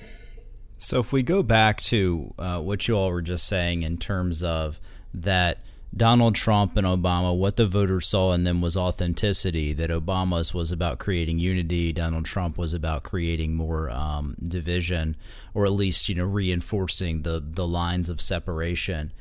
So 0.78 1.02
if 1.02 1.12
we 1.12 1.24
go 1.24 1.44
back 1.44 1.82
to 1.82 2.34
uh, 2.40 2.62
what 2.62 2.88
you 2.88 2.96
all 2.96 3.12
were 3.12 3.22
just 3.22 3.46
saying 3.48 3.84
in 3.84 3.98
terms 3.98 4.42
of 4.42 4.80
that 5.14 5.58
Donald 5.96 6.34
Trump 6.34 6.76
and 6.76 6.88
Obama, 6.88 7.36
what 7.38 7.56
the 7.56 7.68
voters 7.68 8.08
saw 8.08 8.34
in 8.34 8.44
them 8.44 8.62
was 8.62 8.76
authenticity. 8.76 9.74
That 9.74 9.92
Obama's 9.92 10.54
was 10.54 10.72
about 10.72 10.98
creating 10.98 11.38
unity. 11.40 11.94
Donald 11.94 12.26
Trump 12.26 12.58
was 12.58 12.74
about 12.74 13.04
creating 13.04 13.56
more 13.56 13.92
um, 13.92 14.36
division, 14.42 15.16
or 15.54 15.66
at 15.66 15.72
least 15.72 16.10
you 16.10 16.16
know 16.16 16.26
reinforcing 16.26 17.22
the 17.22 17.44
the 17.46 17.68
lines 17.68 18.10
of 18.10 18.22
separation. 18.22 19.12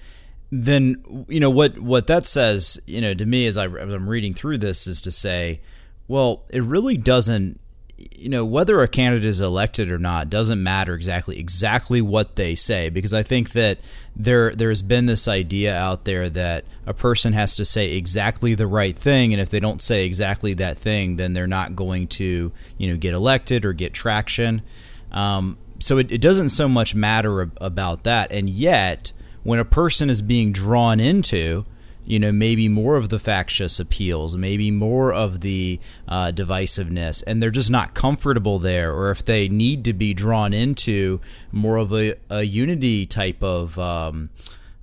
Then 0.51 1.27
you 1.29 1.41
know 1.41 1.51
what 1.51 1.79
what 1.79 2.07
that 2.07 2.27
says 2.27 2.81
you 2.87 3.01
know 3.01 3.13
to 3.15 3.27
me 3.27 3.47
as, 3.47 3.59
I, 3.59 3.67
as 3.67 3.93
I'm 3.93 4.09
reading 4.09 4.33
through 4.33 4.59
this 4.59 4.87
is 4.87 5.03
to 5.03 5.11
say, 5.11 5.61
well, 6.09 6.45
it 6.49 6.63
really 6.63 6.97
doesn't 6.97 7.61
you 8.11 8.29
know 8.29 8.45
whether 8.45 8.81
a 8.81 8.89
candidate 8.89 9.25
is 9.25 9.41
elected 9.41 9.91
or 9.91 9.99
not 9.99 10.31
doesn't 10.31 10.63
matter 10.63 10.95
exactly 10.95 11.39
exactly 11.39 12.01
what 12.01 12.37
they 12.37 12.55
say 12.55 12.89
because 12.89 13.13
I 13.13 13.23
think 13.23 13.53
that 13.53 13.79
there 14.15 14.55
there's 14.55 14.83
been 14.83 15.07
this 15.07 15.27
idea 15.27 15.77
out 15.77 16.05
there 16.05 16.29
that 16.31 16.65
a 16.87 16.95
person 16.95 17.33
has 17.33 17.57
to 17.57 17.65
say 17.65 17.93
exactly 17.93 18.55
the 18.55 18.67
right 18.67 18.97
thing 18.97 19.33
and 19.33 19.41
if 19.41 19.51
they 19.51 19.61
don't 19.61 19.83
say 19.83 20.05
exactly 20.05 20.55
that 20.55 20.79
thing 20.79 21.17
then 21.17 21.33
they're 21.33 21.47
not 21.47 21.77
going 21.77 22.07
to 22.09 22.53
you 22.79 22.89
know 22.89 22.97
get 22.97 23.15
elected 23.15 23.65
or 23.65 23.73
get 23.73 23.93
traction. 23.93 24.63
Um, 25.11 25.59
so 25.79 25.99
it, 25.99 26.13
it 26.13 26.21
doesn't 26.21 26.51
so 26.51 26.69
much 26.69 26.95
matter 26.95 27.51
about 27.59 28.05
that. 28.05 28.31
And 28.31 28.49
yet 28.49 29.13
when 29.43 29.59
a 29.59 29.65
person 29.65 30.09
is 30.09 30.23
being 30.23 30.53
drawn 30.53 31.01
into 31.01 31.65
you 32.05 32.19
know, 32.19 32.33
maybe 32.33 32.69
more 32.69 32.97
of 32.97 33.09
the 33.09 33.19
factious 33.19 33.79
appeals, 33.79 34.37
maybe 34.37 34.71
more 34.71 35.13
of 35.13 35.41
the 35.41 35.79
uh, 36.09 36.33
divisiveness, 36.35 37.23
and 37.27 37.43
they're 37.43 37.51
just 37.51 37.71
not 37.71 37.95
comfortable 37.95 38.59
there, 38.59 38.93
or 38.93 39.11
if 39.11 39.25
they 39.25 39.49
need 39.49 39.85
to 39.85 39.93
be 39.93 40.13
drawn 40.13 40.53
into 40.53 41.21
more 41.53 41.77
of 41.77 41.93
a, 41.93 42.15
a 42.29 42.43
unity 42.43 43.07
type 43.07 43.43
of 43.43 43.79
um, 43.79 44.31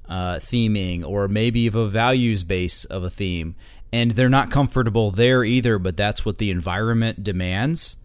uh, 0.08 0.36
theming, 0.36 1.06
or 1.06 1.28
maybe 1.28 1.68
of 1.68 1.76
a 1.76 1.88
values 1.88 2.44
base 2.44 2.86
of 2.86 3.04
a 3.04 3.10
theme, 3.10 3.56
and 3.92 4.12
they're 4.12 4.30
not 4.30 4.52
comfortable 4.52 5.12
there 5.12 5.44
either, 5.44 5.78
but 5.78 5.98
that's 5.98 6.24
what 6.24 6.38
the 6.38 6.52
environment 6.52 7.24
demands 7.24 7.98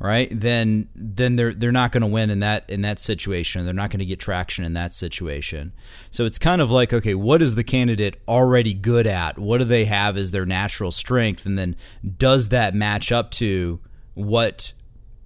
right? 0.00 0.28
Then 0.32 0.88
then 0.94 1.36
they're 1.36 1.52
they're 1.52 1.70
not 1.70 1.92
going 1.92 2.00
to 2.00 2.06
win 2.06 2.30
in 2.30 2.40
that 2.40 2.68
in 2.68 2.80
that 2.80 2.98
situation. 2.98 3.64
They're 3.64 3.74
not 3.74 3.90
going 3.90 4.00
to 4.00 4.06
get 4.06 4.18
traction 4.18 4.64
in 4.64 4.72
that 4.72 4.94
situation. 4.94 5.72
So 6.10 6.24
it's 6.24 6.38
kind 6.38 6.60
of 6.60 6.70
like 6.70 6.92
okay, 6.92 7.14
what 7.14 7.42
is 7.42 7.54
the 7.54 7.62
candidate 7.62 8.16
already 8.26 8.72
good 8.72 9.06
at? 9.06 9.38
What 9.38 9.58
do 9.58 9.64
they 9.64 9.84
have 9.84 10.16
as 10.16 10.30
their 10.30 10.46
natural 10.46 10.90
strength, 10.90 11.46
and 11.46 11.56
then 11.56 11.76
does 12.16 12.48
that 12.48 12.74
match 12.74 13.12
up 13.12 13.30
to 13.32 13.78
what 14.14 14.72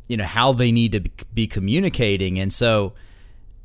you 0.08 0.16
know 0.16 0.24
how 0.24 0.52
they 0.52 0.72
need 0.72 0.92
to 0.92 1.24
be 1.32 1.46
communicating? 1.46 2.38
And 2.38 2.52
so 2.52 2.94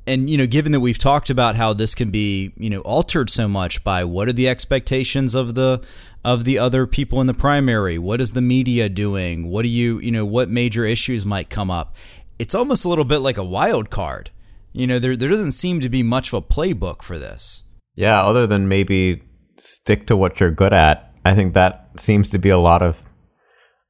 and 0.09 0.29
you 0.29 0.37
know 0.37 0.47
given 0.47 0.71
that 0.71 0.79
we've 0.79 0.97
talked 0.97 1.29
about 1.29 1.55
how 1.55 1.73
this 1.73 1.95
can 1.95 2.11
be 2.11 2.51
you 2.57 2.69
know 2.69 2.81
altered 2.81 3.29
so 3.29 3.47
much 3.47 3.83
by 3.83 4.03
what 4.03 4.27
are 4.27 4.33
the 4.33 4.49
expectations 4.49 5.35
of 5.35 5.55
the 5.55 5.81
of 6.25 6.43
the 6.43 6.59
other 6.59 6.85
people 6.85 7.21
in 7.21 7.27
the 7.27 7.33
primary 7.33 7.97
what 7.97 8.19
is 8.19 8.33
the 8.33 8.41
media 8.41 8.89
doing 8.89 9.49
what 9.49 9.63
do 9.63 9.69
you 9.69 9.99
you 9.99 10.11
know 10.11 10.25
what 10.25 10.49
major 10.49 10.83
issues 10.83 11.25
might 11.25 11.49
come 11.49 11.71
up 11.71 11.95
it's 12.39 12.55
almost 12.55 12.85
a 12.85 12.89
little 12.89 13.05
bit 13.05 13.19
like 13.19 13.37
a 13.37 13.43
wild 13.43 13.89
card. 13.89 14.31
You 14.71 14.87
know 14.87 14.97
there 14.97 15.15
there 15.15 15.29
doesn't 15.29 15.51
seem 15.51 15.81
to 15.81 15.89
be 15.89 16.01
much 16.01 16.29
of 16.29 16.35
a 16.35 16.41
playbook 16.41 17.01
for 17.01 17.19
this. 17.19 17.63
Yeah 17.95 18.23
other 18.23 18.47
than 18.47 18.67
maybe 18.67 19.23
stick 19.57 20.07
to 20.07 20.15
what 20.15 20.39
you're 20.39 20.51
good 20.51 20.71
at 20.71 21.11
i 21.25 21.33
think 21.33 21.53
that 21.53 21.89
seems 21.97 22.29
to 22.29 22.39
be 22.39 22.47
a 22.47 22.57
lot 22.57 22.81
of 22.81 23.03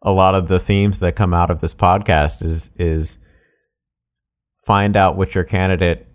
a 0.01 0.11
lot 0.11 0.33
of 0.33 0.47
the 0.47 0.59
themes 0.59 0.97
that 0.97 1.15
come 1.15 1.31
out 1.31 1.51
of 1.51 1.61
this 1.61 1.75
podcast 1.75 2.43
is 2.43 2.71
is 2.77 3.19
find 4.65 4.97
out 4.97 5.15
what 5.15 5.35
your 5.35 5.43
candidate 5.43 6.07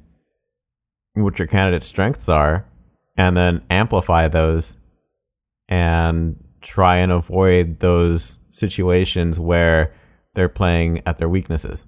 what 1.15 1.39
your 1.39 1.47
candidate's 1.47 1.87
strengths 1.87 2.29
are 2.29 2.67
and 3.17 3.37
then 3.37 3.63
amplify 3.71 4.29
those 4.29 4.77
and 5.69 6.37
try 6.61 6.97
and 6.97 7.13
avoid 7.13 7.81
those 7.81 8.39
situations 8.51 9.39
where 9.39 9.95
they're 10.35 10.49
playing 10.49 11.03
at 11.07 11.19
their 11.19 11.29
weaknesses. 11.29 11.85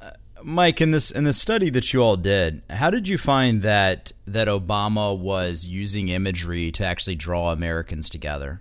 Uh, 0.00 0.10
Mike, 0.42 0.80
in 0.80 0.90
this 0.90 1.10
in 1.10 1.24
the 1.24 1.32
study 1.32 1.70
that 1.70 1.92
you 1.92 2.02
all 2.02 2.16
did, 2.16 2.62
how 2.70 2.90
did 2.90 3.06
you 3.06 3.18
find 3.18 3.62
that 3.62 4.12
that 4.26 4.48
Obama 4.48 5.16
was 5.16 5.66
using 5.66 6.08
imagery 6.08 6.72
to 6.72 6.84
actually 6.84 7.16
draw 7.16 7.52
Americans 7.52 8.10
together? 8.10 8.60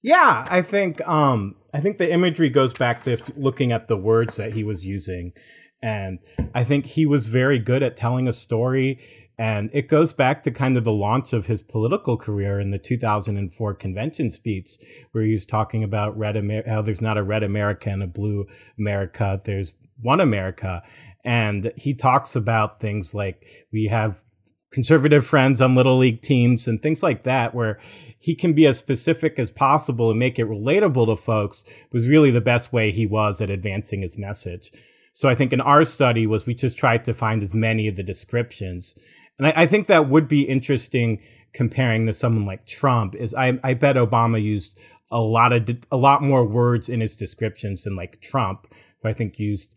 Yeah, 0.00 0.46
I 0.48 0.62
think 0.62 1.06
um, 1.06 1.56
I 1.74 1.80
think 1.80 1.98
the 1.98 2.10
imagery 2.10 2.48
goes 2.48 2.72
back 2.72 3.04
to 3.04 3.18
looking 3.36 3.72
at 3.72 3.88
the 3.88 3.96
words 3.96 4.36
that 4.36 4.54
he 4.54 4.64
was 4.64 4.86
using 4.86 5.32
and 5.82 6.18
I 6.54 6.64
think 6.64 6.86
he 6.86 7.06
was 7.06 7.28
very 7.28 7.58
good 7.58 7.82
at 7.82 7.96
telling 7.96 8.26
a 8.26 8.32
story 8.32 8.98
And 9.38 9.70
it 9.72 9.88
goes 9.88 10.12
back 10.12 10.42
to 10.42 10.50
kind 10.50 10.76
of 10.76 10.82
the 10.82 10.92
launch 10.92 11.32
of 11.32 11.46
his 11.46 11.62
political 11.62 12.16
career 12.16 12.58
in 12.58 12.72
the 12.72 12.78
2004 12.78 13.74
convention 13.74 14.32
speech, 14.32 14.70
where 15.12 15.22
he 15.22 15.32
was 15.32 15.46
talking 15.46 15.84
about 15.84 16.18
red 16.18 16.36
Amer- 16.36 16.68
how 16.68 16.82
there's 16.82 17.00
not 17.00 17.18
a 17.18 17.22
red 17.22 17.44
America 17.44 17.88
and 17.88 18.02
a 18.02 18.08
blue 18.08 18.46
America. 18.78 19.40
There's 19.44 19.72
one 20.02 20.20
America. 20.20 20.82
And 21.24 21.72
he 21.76 21.94
talks 21.94 22.34
about 22.34 22.80
things 22.80 23.14
like 23.14 23.46
we 23.72 23.84
have 23.84 24.24
conservative 24.72 25.24
friends 25.24 25.62
on 25.62 25.76
little 25.76 25.98
league 25.98 26.20
teams 26.20 26.66
and 26.66 26.82
things 26.82 27.02
like 27.02 27.22
that, 27.22 27.54
where 27.54 27.78
he 28.18 28.34
can 28.34 28.54
be 28.54 28.66
as 28.66 28.76
specific 28.76 29.38
as 29.38 29.52
possible 29.52 30.10
and 30.10 30.18
make 30.18 30.40
it 30.40 30.48
relatable 30.48 31.06
to 31.06 31.16
folks 31.16 31.62
was 31.92 32.08
really 32.08 32.32
the 32.32 32.40
best 32.40 32.72
way 32.72 32.90
he 32.90 33.06
was 33.06 33.40
at 33.40 33.50
advancing 33.50 34.02
his 34.02 34.18
message. 34.18 34.72
So 35.18 35.28
I 35.28 35.34
think 35.34 35.52
in 35.52 35.60
our 35.60 35.84
study 35.84 36.28
was 36.28 36.46
we 36.46 36.54
just 36.54 36.78
tried 36.78 37.04
to 37.06 37.12
find 37.12 37.42
as 37.42 37.52
many 37.52 37.88
of 37.88 37.96
the 37.96 38.04
descriptions. 38.04 38.94
And 39.36 39.48
I, 39.48 39.52
I 39.56 39.66
think 39.66 39.88
that 39.88 40.08
would 40.08 40.28
be 40.28 40.42
interesting 40.42 41.18
comparing 41.52 42.06
to 42.06 42.12
someone 42.12 42.46
like 42.46 42.66
Trump 42.66 43.16
is 43.16 43.34
I, 43.34 43.58
I 43.64 43.74
bet 43.74 43.96
Obama 43.96 44.40
used 44.40 44.78
a 45.10 45.20
lot 45.20 45.52
of, 45.52 45.68
a 45.90 45.96
lot 45.96 46.22
more 46.22 46.44
words 46.44 46.88
in 46.88 47.00
his 47.00 47.16
descriptions 47.16 47.82
than 47.82 47.96
like 47.96 48.20
Trump, 48.20 48.72
who 49.02 49.08
I 49.08 49.12
think 49.12 49.40
used 49.40 49.74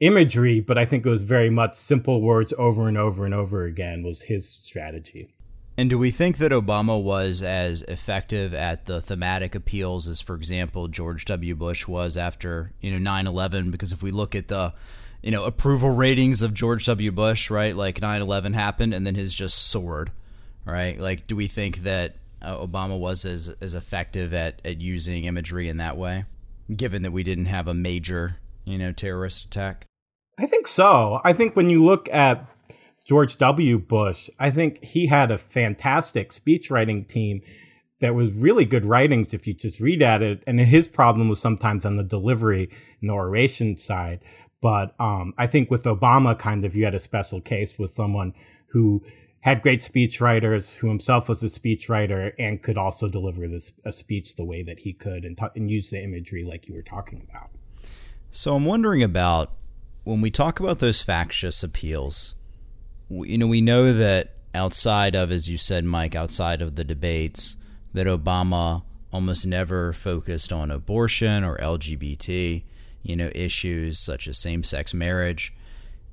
imagery, 0.00 0.58
but 0.58 0.76
I 0.76 0.86
think 0.86 1.06
it 1.06 1.10
was 1.10 1.22
very 1.22 1.50
much 1.50 1.76
simple 1.76 2.20
words 2.20 2.52
over 2.58 2.88
and 2.88 2.98
over 2.98 3.24
and 3.24 3.32
over 3.32 3.66
again 3.66 4.02
was 4.02 4.22
his 4.22 4.50
strategy. 4.50 5.28
And 5.80 5.88
do 5.88 5.98
we 5.98 6.10
think 6.10 6.36
that 6.36 6.52
Obama 6.52 7.02
was 7.02 7.42
as 7.42 7.80
effective 7.84 8.52
at 8.52 8.84
the 8.84 9.00
thematic 9.00 9.54
appeals 9.54 10.08
as, 10.08 10.20
for 10.20 10.36
example, 10.36 10.88
George 10.88 11.24
W. 11.24 11.56
Bush 11.56 11.88
was 11.88 12.18
after 12.18 12.72
you 12.82 12.90
know 12.90 13.10
9/11? 13.10 13.70
Because 13.70 13.90
if 13.90 14.02
we 14.02 14.10
look 14.10 14.34
at 14.34 14.48
the 14.48 14.74
you 15.22 15.30
know 15.30 15.46
approval 15.46 15.88
ratings 15.88 16.42
of 16.42 16.52
George 16.52 16.84
W. 16.84 17.10
Bush, 17.10 17.48
right, 17.48 17.74
like 17.74 17.98
9/11 17.98 18.52
happened 18.52 18.92
and 18.92 19.06
then 19.06 19.14
his 19.14 19.34
just 19.34 19.56
soared, 19.56 20.10
right? 20.66 21.00
Like, 21.00 21.26
do 21.26 21.34
we 21.34 21.46
think 21.46 21.78
that 21.78 22.16
uh, 22.42 22.58
Obama 22.58 22.98
was 22.98 23.24
as 23.24 23.48
as 23.62 23.72
effective 23.72 24.34
at 24.34 24.60
at 24.66 24.82
using 24.82 25.24
imagery 25.24 25.70
in 25.70 25.78
that 25.78 25.96
way, 25.96 26.26
given 26.76 27.00
that 27.04 27.12
we 27.12 27.22
didn't 27.22 27.46
have 27.46 27.66
a 27.66 27.72
major 27.72 28.36
you 28.66 28.76
know 28.76 28.92
terrorist 28.92 29.46
attack? 29.46 29.86
I 30.38 30.44
think 30.44 30.66
so. 30.66 31.22
I 31.24 31.32
think 31.32 31.56
when 31.56 31.70
you 31.70 31.82
look 31.82 32.06
at 32.12 32.44
George 33.10 33.38
W. 33.38 33.76
Bush, 33.76 34.30
I 34.38 34.52
think 34.52 34.84
he 34.84 35.08
had 35.08 35.32
a 35.32 35.36
fantastic 35.36 36.30
speech 36.30 36.70
writing 36.70 37.04
team 37.04 37.42
that 37.98 38.14
was 38.14 38.30
really 38.30 38.64
good 38.64 38.86
writings 38.86 39.34
if 39.34 39.48
you 39.48 39.52
just 39.52 39.80
read 39.80 40.00
at 40.00 40.22
it. 40.22 40.44
And 40.46 40.60
his 40.60 40.86
problem 40.86 41.28
was 41.28 41.40
sometimes 41.40 41.84
on 41.84 41.96
the 41.96 42.04
delivery 42.04 42.70
and 43.00 43.10
the 43.10 43.14
oration 43.14 43.76
side. 43.76 44.20
But 44.62 44.94
um, 45.00 45.34
I 45.36 45.48
think 45.48 45.72
with 45.72 45.82
Obama, 45.86 46.38
kind 46.38 46.64
of, 46.64 46.76
you 46.76 46.84
had 46.84 46.94
a 46.94 47.00
special 47.00 47.40
case 47.40 47.80
with 47.80 47.90
someone 47.90 48.32
who 48.68 49.02
had 49.40 49.62
great 49.62 49.82
speech 49.82 50.20
writers, 50.20 50.74
who 50.74 50.86
himself 50.86 51.28
was 51.28 51.42
a 51.42 51.48
speech 51.48 51.88
writer, 51.88 52.32
and 52.38 52.62
could 52.62 52.78
also 52.78 53.08
deliver 53.08 53.48
this 53.48 53.72
a 53.84 53.92
speech 53.92 54.36
the 54.36 54.44
way 54.44 54.62
that 54.62 54.78
he 54.78 54.92
could 54.92 55.24
and, 55.24 55.36
and 55.56 55.68
use 55.68 55.90
the 55.90 56.00
imagery 56.00 56.44
like 56.44 56.68
you 56.68 56.74
were 56.74 56.80
talking 56.80 57.26
about. 57.28 57.50
So 58.30 58.54
I'm 58.54 58.66
wondering 58.66 59.02
about 59.02 59.50
when 60.04 60.20
we 60.20 60.30
talk 60.30 60.60
about 60.60 60.78
those 60.78 61.02
factious 61.02 61.64
appeals, 61.64 62.36
you 63.10 63.38
know, 63.38 63.46
we 63.46 63.60
know 63.60 63.92
that 63.92 64.34
outside 64.54 65.14
of, 65.14 65.30
as 65.30 65.48
you 65.48 65.58
said, 65.58 65.84
Mike, 65.84 66.14
outside 66.14 66.62
of 66.62 66.76
the 66.76 66.84
debates, 66.84 67.56
that 67.92 68.06
Obama 68.06 68.84
almost 69.12 69.46
never 69.46 69.92
focused 69.92 70.52
on 70.52 70.70
abortion 70.70 71.42
or 71.42 71.58
LGBT, 71.58 72.62
you 73.02 73.16
know, 73.16 73.30
issues 73.34 73.98
such 73.98 74.28
as 74.28 74.38
same 74.38 74.62
sex 74.62 74.94
marriage. 74.94 75.52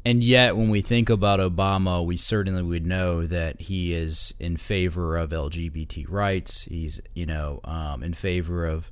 And 0.06 0.24
yet, 0.24 0.56
when 0.56 0.70
we 0.70 0.82
think 0.82 1.10
about 1.10 1.40
Obama, 1.40 2.04
we 2.04 2.16
certainly 2.18 2.64
would 2.64 2.86
know 2.86 3.26
that 3.26 3.62
he 3.62 3.94
is 3.94 4.34
in 4.40 4.56
favor 4.56 5.18
of 5.18 5.32
LGBT 5.32 6.06
rights. 6.08 6.64
He's, 6.64 7.02
you 7.14 7.26
know, 7.26 7.60
um, 7.66 8.04
in 8.04 8.14
favor 8.14 8.66
of 8.66 8.90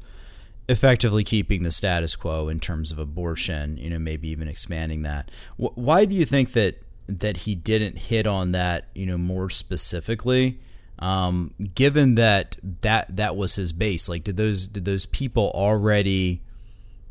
effectively 0.67 1.23
keeping 1.23 1.63
the 1.63 1.71
status 1.71 2.15
quo 2.15 2.49
in 2.49 2.59
terms 2.59 2.91
of 2.91 2.99
abortion, 2.99 3.77
you 3.77 3.89
know, 3.89 3.99
maybe 3.99 4.27
even 4.27 4.47
expanding 4.47 5.03
that. 5.03 5.31
Why 5.57 6.05
do 6.05 6.15
you 6.15 6.25
think 6.25 6.51
that 6.51 6.81
that 7.07 7.37
he 7.37 7.55
didn't 7.55 7.97
hit 7.97 8.27
on 8.27 8.51
that, 8.51 8.87
you 8.93 9.05
know, 9.05 9.17
more 9.17 9.49
specifically? 9.49 10.59
Um, 10.97 11.53
given 11.73 12.15
that 12.15 12.55
that 12.81 13.15
that 13.15 13.35
was 13.35 13.55
his 13.55 13.73
base, 13.73 14.07
like 14.07 14.23
did 14.23 14.37
those 14.37 14.65
did 14.67 14.85
those 14.85 15.05
people 15.05 15.51
already 15.53 16.41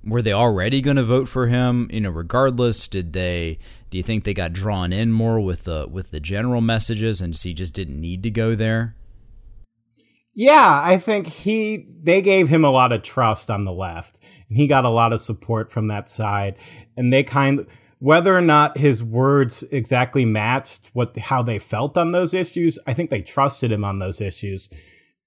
were 0.03 0.23
they 0.23 0.33
already 0.33 0.81
going 0.81 0.97
to 0.97 1.03
vote 1.03 1.29
for 1.29 1.47
him? 1.49 1.89
You 1.93 2.03
know, 2.03 2.11
regardless, 2.11 2.89
did 2.89 3.13
they? 3.13 3.59
Do 3.91 3.97
you 3.97 4.03
think 4.03 4.25
they 4.25 4.35
got 4.35 4.53
drawn 4.53 4.93
in 4.93 5.13
more 5.13 5.41
with 5.41 5.65
the 5.65 5.87
with 5.91 6.11
the 6.11 6.21
general 6.21 6.61
messages, 6.61 7.21
and 7.21 7.37
he 7.37 7.53
just 7.53 7.75
didn't 7.75 8.01
need 8.01 8.23
to 8.23 8.31
go 8.31 8.55
there? 8.55 8.95
Yeah, 10.35 10.81
I 10.83 10.99
think 10.99 11.29
he 11.29 11.87
they 12.03 12.21
gave 12.21 12.49
him 12.49 12.65
a 12.65 12.71
lot 12.71 12.93
of 12.93 13.03
trust 13.03 13.51
on 13.51 13.65
the 13.65 13.73
left. 13.73 14.19
And 14.49 14.59
he 14.59 14.67
got 14.67 14.85
a 14.85 14.91
lot 14.91 15.13
of 15.13 15.21
support 15.21 15.71
from 15.71 15.89
that 15.89 16.09
side. 16.09 16.57
And 16.97 17.13
they 17.13 17.23
kind 17.23 17.61
of 17.61 17.69
whether 18.05 18.37
or 18.37 18.43
not 18.43 18.77
his 18.77 19.03
words 19.03 19.65
exactly 19.71 20.27
matched 20.27 20.91
what 20.93 21.17
how 21.17 21.43
they 21.43 21.59
felt 21.59 21.97
on 21.97 22.13
those 22.13 22.35
issues, 22.35 22.79
I 22.87 22.93
think 22.93 23.09
they 23.09 23.23
trusted 23.23 23.73
him 23.73 23.83
on 23.83 23.99
those 23.99 24.21
issues 24.21 24.69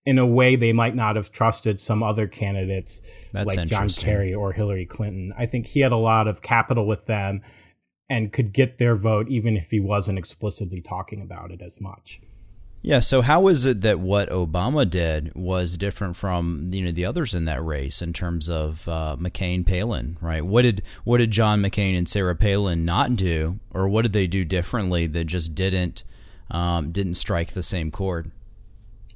in 0.06 0.20
a 0.20 0.26
way 0.28 0.56
they 0.56 0.74
might 0.74 0.94
not 0.94 1.16
have 1.16 1.32
trusted 1.32 1.80
some 1.80 2.04
other 2.04 2.28
candidates 2.28 3.02
That's 3.34 3.58
like 3.58 3.68
John 3.68 3.90
Kerry 3.90 4.32
or 4.32 4.52
Hillary 4.52 4.86
Clinton. 4.86 5.34
I 5.36 5.48
think 5.48 5.66
he 5.66 5.80
had 5.80 5.92
a 5.92 5.98
lot 5.98 6.28
of 6.28 6.44
capital 6.44 6.86
with 6.86 7.08
them 7.08 7.42
and 8.12 8.32
could 8.32 8.54
get 8.54 8.78
their 8.78 8.96
vote 8.96 9.28
even 9.28 9.58
if 9.58 9.72
he 9.72 9.80
wasn't 9.80 10.20
explicitly 10.20 10.80
talking 10.80 11.20
about 11.20 11.50
it 11.50 11.64
as 11.64 11.82
much. 11.82 12.22
Yeah. 12.88 13.00
So 13.00 13.22
how 13.22 13.50
is 13.50 13.66
it 13.66 13.82
that 13.82 14.00
what 14.00 14.30
Obama 14.30 14.90
did 14.90 15.36
was 15.36 15.78
different 15.78 16.16
from 16.16 16.70
you 16.72 16.86
know 16.86 16.92
the 16.92 17.04
others 17.04 17.34
in 17.34 17.44
that 17.44 17.62
race 17.62 18.02
in 18.02 18.14
terms 18.14 18.50
of 18.50 18.88
uh, 18.88 19.18
McCain, 19.20 19.66
Palin, 19.66 20.18
right? 20.22 20.42
What 20.46 20.62
did 20.62 20.82
what 21.04 21.18
did 21.18 21.32
John 21.32 21.62
McCain 21.62 21.98
and 21.98 22.08
Sarah 22.08 22.34
Palin 22.34 22.86
not 22.86 23.18
do, 23.18 23.60
or 23.74 23.90
what 23.90 24.04
did 24.04 24.14
they 24.14 24.26
do 24.26 24.46
differently 24.46 25.06
that 25.06 25.26
just 25.26 25.54
didn't 25.54 26.06
um, 26.50 26.94
didn't 26.94 27.16
strike 27.16 27.52
the 27.52 27.62
same 27.62 27.92
chord? 27.92 28.32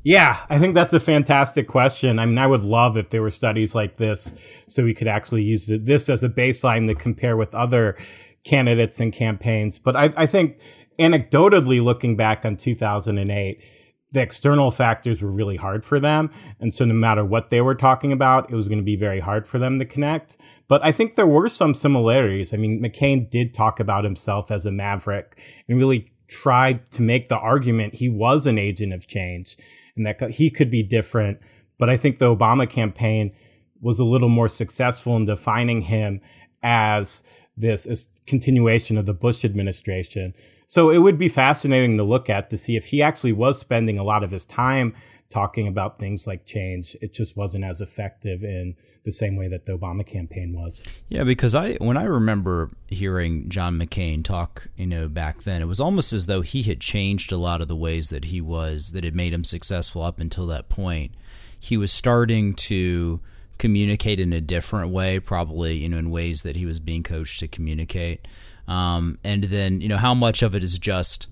Yeah, 0.03 0.39
I 0.49 0.59
think 0.59 0.75
that's 0.75 0.93
a 0.93 0.99
fantastic 0.99 1.69
question. 1.69 2.19
I 2.19 2.25
mean, 2.25 2.39
I 2.39 2.47
would 2.47 2.63
love 2.63 2.97
if 2.97 3.09
there 3.09 3.21
were 3.21 3.29
studies 3.29 3.73
like 3.73 3.95
this, 3.95 4.33
so 4.67 4.83
we 4.83 4.93
could 4.93 5.07
actually 5.07 5.43
use 5.43 5.67
this 5.67 6.09
as 6.09 6.25
a 6.25 6.29
baseline 6.29 6.89
to 6.89 6.95
compare 6.95 7.37
with 7.37 7.55
other 7.55 7.95
candidates 8.43 8.99
and 8.99 9.13
campaigns. 9.13 9.79
But 9.79 9.95
I, 9.95 10.13
I 10.17 10.25
think 10.25 10.57
anecdotally 11.01 11.83
looking 11.83 12.15
back 12.15 12.45
on 12.45 12.57
2008, 12.57 13.63
the 14.11 14.21
external 14.21 14.71
factors 14.71 15.21
were 15.21 15.31
really 15.31 15.55
hard 15.55 15.85
for 15.85 15.99
them. 15.99 16.29
And 16.59 16.73
so 16.73 16.83
no 16.83 16.93
matter 16.93 17.23
what 17.23 17.49
they 17.49 17.61
were 17.61 17.75
talking 17.75 18.11
about, 18.11 18.51
it 18.51 18.55
was 18.55 18.67
going 18.67 18.79
to 18.79 18.83
be 18.83 18.97
very 18.97 19.19
hard 19.19 19.47
for 19.47 19.57
them 19.57 19.79
to 19.79 19.85
connect. 19.85 20.37
But 20.67 20.83
I 20.83 20.91
think 20.91 21.15
there 21.15 21.27
were 21.27 21.47
some 21.47 21.73
similarities. 21.73 22.53
I 22.53 22.57
mean, 22.57 22.81
McCain 22.81 23.29
did 23.29 23.53
talk 23.53 23.79
about 23.79 24.03
himself 24.03 24.51
as 24.51 24.65
a 24.65 24.71
maverick 24.71 25.39
and 25.67 25.77
really 25.77 26.11
tried 26.27 26.89
to 26.91 27.01
make 27.01 27.29
the 27.29 27.37
argument 27.37 27.95
he 27.95 28.09
was 28.09 28.47
an 28.47 28.57
agent 28.57 28.93
of 28.93 29.07
change 29.07 29.57
and 29.95 30.05
that 30.05 30.31
he 30.31 30.49
could 30.49 30.69
be 30.69 30.83
different. 30.83 31.39
But 31.77 31.89
I 31.89 31.97
think 31.97 32.19
the 32.19 32.33
Obama 32.33 32.69
campaign 32.69 33.33
was 33.81 33.99
a 33.99 34.05
little 34.05 34.29
more 34.29 34.47
successful 34.47 35.15
in 35.15 35.25
defining 35.25 35.81
him 35.81 36.21
as 36.63 37.23
this, 37.57 38.07
continuation 38.27 38.97
of 38.97 39.05
the 39.05 39.13
Bush 39.13 39.43
administration. 39.43 40.33
So 40.71 40.89
it 40.89 40.99
would 40.99 41.17
be 41.17 41.27
fascinating 41.27 41.97
to 41.97 42.03
look 42.05 42.29
at 42.29 42.49
to 42.49 42.57
see 42.57 42.77
if 42.77 42.85
he 42.85 43.01
actually 43.01 43.33
was 43.33 43.59
spending 43.59 43.99
a 43.99 44.05
lot 44.05 44.23
of 44.23 44.31
his 44.31 44.45
time 44.45 44.93
talking 45.29 45.67
about 45.67 45.99
things 45.99 46.25
like 46.25 46.45
change. 46.45 46.95
It 47.01 47.11
just 47.11 47.35
wasn't 47.35 47.65
as 47.65 47.81
effective 47.81 48.41
in 48.41 48.77
the 49.03 49.11
same 49.11 49.35
way 49.35 49.49
that 49.49 49.65
the 49.65 49.77
Obama 49.77 50.07
campaign 50.07 50.53
was. 50.53 50.81
Yeah, 51.09 51.25
because 51.25 51.55
I 51.55 51.73
when 51.79 51.97
I 51.97 52.05
remember 52.05 52.69
hearing 52.87 53.49
John 53.49 53.77
McCain 53.77 54.23
talk, 54.23 54.69
you 54.77 54.87
know, 54.87 55.09
back 55.09 55.43
then, 55.43 55.61
it 55.61 55.67
was 55.67 55.81
almost 55.81 56.13
as 56.13 56.27
though 56.27 56.39
he 56.39 56.63
had 56.63 56.79
changed 56.79 57.33
a 57.33 57.37
lot 57.37 57.59
of 57.59 57.67
the 57.67 57.75
ways 57.75 58.09
that 58.09 58.25
he 58.25 58.39
was 58.39 58.93
that 58.93 59.03
had 59.03 59.13
made 59.13 59.33
him 59.33 59.43
successful 59.43 60.01
up 60.01 60.21
until 60.21 60.47
that 60.47 60.69
point. 60.69 61.11
He 61.59 61.75
was 61.75 61.91
starting 61.91 62.53
to 62.53 63.19
communicate 63.57 64.21
in 64.21 64.31
a 64.31 64.39
different 64.39 64.93
way, 64.93 65.19
probably, 65.19 65.79
you 65.79 65.89
know, 65.89 65.97
in 65.97 66.11
ways 66.11 66.43
that 66.43 66.55
he 66.55 66.65
was 66.65 66.79
being 66.79 67.03
coached 67.03 67.41
to 67.41 67.47
communicate. 67.49 68.25
Um, 68.67 69.17
and 69.23 69.45
then, 69.45 69.81
you 69.81 69.87
know, 69.87 69.97
how 69.97 70.13
much 70.13 70.41
of 70.41 70.55
it 70.55 70.63
is 70.63 70.77
just, 70.77 71.27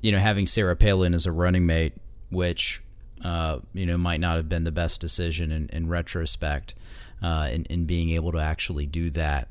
you 0.00 0.12
know, 0.12 0.18
having 0.18 0.46
Sarah 0.46 0.76
Palin 0.76 1.14
as 1.14 1.26
a 1.26 1.32
running 1.32 1.66
mate, 1.66 1.94
which, 2.30 2.82
uh, 3.24 3.58
you 3.74 3.84
know, 3.84 3.98
might 3.98 4.20
not 4.20 4.36
have 4.36 4.48
been 4.48 4.64
the 4.64 4.72
best 4.72 5.00
decision 5.00 5.50
in, 5.50 5.68
in 5.70 5.88
retrospect, 5.88 6.74
uh, 7.22 7.48
in, 7.52 7.64
in 7.64 7.84
being 7.84 8.10
able 8.10 8.32
to 8.32 8.38
actually 8.38 8.86
do 8.86 9.10
that. 9.10 9.48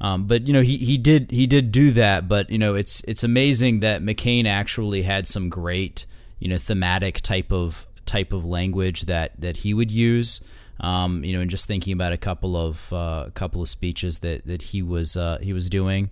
Um, 0.00 0.26
but 0.26 0.46
you 0.46 0.52
know 0.52 0.60
he, 0.60 0.76
he 0.76 0.98
did 0.98 1.30
he 1.30 1.46
did 1.46 1.72
do 1.72 1.90
that. 1.92 2.28
But 2.28 2.50
you 2.50 2.58
know 2.58 2.74
it's 2.74 3.02
it's 3.04 3.24
amazing 3.24 3.80
that 3.80 4.02
McCain 4.02 4.44
actually 4.46 5.02
had 5.02 5.26
some 5.26 5.48
great 5.48 6.04
you 6.38 6.48
know 6.48 6.58
thematic 6.58 7.20
type 7.20 7.50
of 7.50 7.86
type 8.04 8.32
of 8.32 8.44
language 8.44 9.02
that 9.02 9.40
that 9.40 9.58
he 9.58 9.74
would 9.74 9.90
use. 9.90 10.40
Um, 10.78 11.24
you 11.24 11.32
know, 11.32 11.40
and 11.40 11.50
just 11.50 11.66
thinking 11.66 11.94
about 11.94 12.12
a 12.12 12.18
couple 12.18 12.54
of 12.54 12.92
uh, 12.92 13.30
couple 13.32 13.62
of 13.62 13.68
speeches 13.68 14.18
that 14.18 14.46
that 14.46 14.60
he 14.62 14.82
was 14.82 15.16
uh, 15.16 15.38
he 15.40 15.54
was 15.54 15.70
doing, 15.70 16.10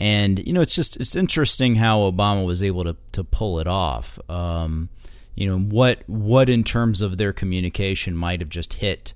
And 0.00 0.44
you 0.46 0.54
know, 0.54 0.62
it's 0.62 0.74
just 0.74 0.96
it's 0.98 1.14
interesting 1.14 1.76
how 1.76 2.00
Obama 2.00 2.44
was 2.44 2.62
able 2.62 2.84
to 2.84 2.96
to 3.12 3.22
pull 3.22 3.60
it 3.60 3.66
off. 3.66 4.18
Um, 4.30 4.88
you 5.34 5.46
know, 5.46 5.58
what 5.58 6.02
what 6.06 6.48
in 6.48 6.64
terms 6.64 7.02
of 7.02 7.18
their 7.18 7.34
communication 7.34 8.16
might 8.16 8.40
have 8.40 8.48
just 8.48 8.74
hit, 8.74 9.12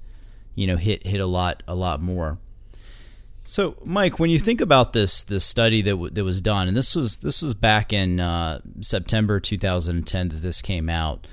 you 0.55 0.67
know, 0.67 0.77
hit 0.77 1.07
hit 1.07 1.21
a 1.21 1.27
lot 1.27 1.63
a 1.67 1.75
lot 1.75 2.03
more. 2.03 2.39
So, 3.47 3.77
Mike, 3.85 4.19
when 4.19 4.31
you 4.31 4.39
think 4.39 4.61
about 4.61 4.93
this 4.93 5.23
this 5.23 5.45
study 5.45 5.83
that 5.83 5.91
w- 5.91 6.11
that 6.11 6.25
was 6.25 6.41
done, 6.41 6.69
and 6.69 6.77
this 6.77 6.95
was 6.95 7.19
this 7.19 7.41
was 7.41 7.55
back 7.55 7.93
in 7.93 8.21
uh, 8.21 8.61
September 8.81 9.41
2010 9.41 10.29
that 10.29 10.37
this 10.37 10.61
came 10.61 10.89
out. 10.91 11.27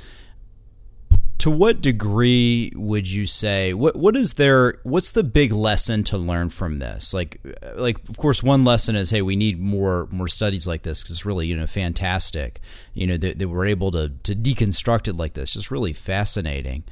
To 1.42 1.50
what 1.50 1.82
degree 1.82 2.72
would 2.76 3.10
you 3.10 3.26
say 3.26 3.74
what 3.74 3.96
what 3.96 4.16
is 4.16 4.34
there? 4.34 4.80
What's 4.84 5.10
the 5.10 5.24
big 5.24 5.52
lesson 5.52 6.04
to 6.04 6.18
learn 6.18 6.50
from 6.50 6.78
this? 6.78 7.16
Like, 7.16 7.42
uh, 7.64 7.82
like 7.82 7.98
of 8.10 8.18
course, 8.18 8.44
one 8.44 8.64
lesson 8.64 8.96
is 8.96 9.10
hey, 9.10 9.24
we 9.24 9.36
need 9.36 9.60
more 9.60 10.08
more 10.12 10.28
studies 10.28 10.68
like 10.68 10.84
this 10.84 11.02
because 11.02 11.16
it's 11.16 11.26
really 11.26 11.48
you 11.48 11.56
know 11.56 11.66
fantastic. 11.66 12.60
You 12.94 13.08
know 13.08 13.18
that, 13.18 13.40
that 13.40 13.50
we're 13.50 13.66
able 13.66 13.90
to 13.90 14.10
to 14.10 14.36
deconstruct 14.36 15.08
it 15.08 15.16
like 15.16 15.34
this. 15.34 15.54
Just 15.54 15.72
really 15.72 15.94
fascinating 15.94 16.84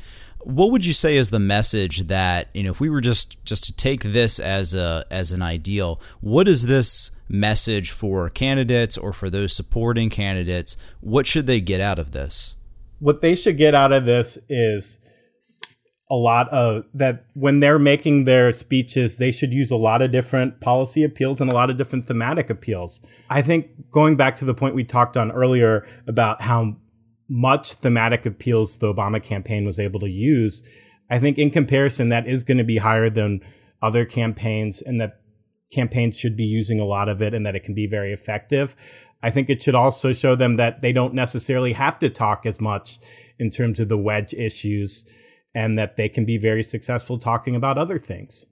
what 0.41 0.71
would 0.71 0.85
you 0.85 0.93
say 0.93 1.17
is 1.17 1.29
the 1.29 1.39
message 1.39 2.07
that 2.07 2.47
you 2.53 2.63
know 2.63 2.71
if 2.71 2.79
we 2.79 2.89
were 2.89 3.01
just 3.01 3.43
just 3.43 3.63
to 3.65 3.73
take 3.73 4.03
this 4.03 4.39
as 4.39 4.73
a 4.73 5.05
as 5.11 5.31
an 5.31 5.41
ideal 5.41 5.99
what 6.21 6.47
is 6.47 6.67
this 6.67 7.11
message 7.27 7.91
for 7.91 8.29
candidates 8.29 8.97
or 8.97 9.11
for 9.11 9.29
those 9.29 9.53
supporting 9.53 10.09
candidates 10.09 10.77
what 11.01 11.27
should 11.27 11.45
they 11.45 11.59
get 11.59 11.81
out 11.81 11.99
of 11.99 12.11
this 12.11 12.55
what 12.99 13.21
they 13.21 13.35
should 13.35 13.57
get 13.57 13.73
out 13.73 13.91
of 13.91 14.05
this 14.05 14.37
is 14.47 14.99
a 16.11 16.15
lot 16.15 16.49
of 16.49 16.85
that 16.93 17.25
when 17.33 17.59
they're 17.59 17.79
making 17.79 18.23
their 18.23 18.51
speeches 18.51 19.17
they 19.17 19.31
should 19.31 19.53
use 19.53 19.69
a 19.69 19.75
lot 19.75 20.01
of 20.01 20.11
different 20.11 20.59
policy 20.59 21.03
appeals 21.03 21.39
and 21.39 21.51
a 21.51 21.53
lot 21.53 21.69
of 21.69 21.77
different 21.77 22.07
thematic 22.07 22.49
appeals 22.49 22.99
i 23.29 23.41
think 23.41 23.67
going 23.91 24.15
back 24.15 24.35
to 24.35 24.45
the 24.45 24.53
point 24.55 24.73
we 24.73 24.83
talked 24.83 25.15
on 25.15 25.31
earlier 25.31 25.87
about 26.07 26.41
how 26.41 26.75
much 27.29 27.75
thematic 27.75 28.25
appeals 28.25 28.79
the 28.79 28.91
Obama 28.91 29.21
campaign 29.21 29.63
was 29.63 29.79
able 29.79 29.99
to 29.99 30.09
use, 30.09 30.63
I 31.09 31.19
think 31.19 31.37
in 31.37 31.51
comparison, 31.51 32.09
that 32.09 32.27
is 32.27 32.43
going 32.43 32.57
to 32.57 32.63
be 32.63 32.77
higher 32.77 33.09
than 33.09 33.41
other 33.81 34.03
campaigns 34.03 34.81
and 34.81 34.99
that 34.99 35.21
campaigns 35.71 36.17
should 36.17 36.35
be 36.35 36.43
using 36.43 36.79
a 36.79 36.85
lot 36.85 37.07
of 37.07 37.21
it 37.21 37.33
and 37.35 37.45
that 37.45 37.55
it 37.55 37.63
can 37.63 37.75
be 37.75 37.85
very 37.85 38.11
effective. 38.11 38.75
I 39.21 39.31
think 39.31 39.49
it 39.49 39.61
should 39.61 39.75
also 39.75 40.11
show 40.11 40.35
them 40.35 40.55
that 40.55 40.81
they 40.81 40.93
don't 40.93 41.13
necessarily 41.13 41.73
have 41.73 41.99
to 41.99 42.09
talk 42.09 42.45
as 42.45 42.61
much 42.61 42.99
in 43.37 43.49
terms 43.49 43.79
of 43.79 43.89
the 43.89 43.97
wedge 43.97 44.33
issues 44.33 45.03
and 45.53 45.77
that 45.77 45.97
they 45.97 46.07
can 46.07 46.25
be 46.25 46.37
very 46.37 46.63
successful 46.63 47.17
talking 47.17 47.55
about 47.55 47.77
other 47.77 47.99
things. 47.99 48.45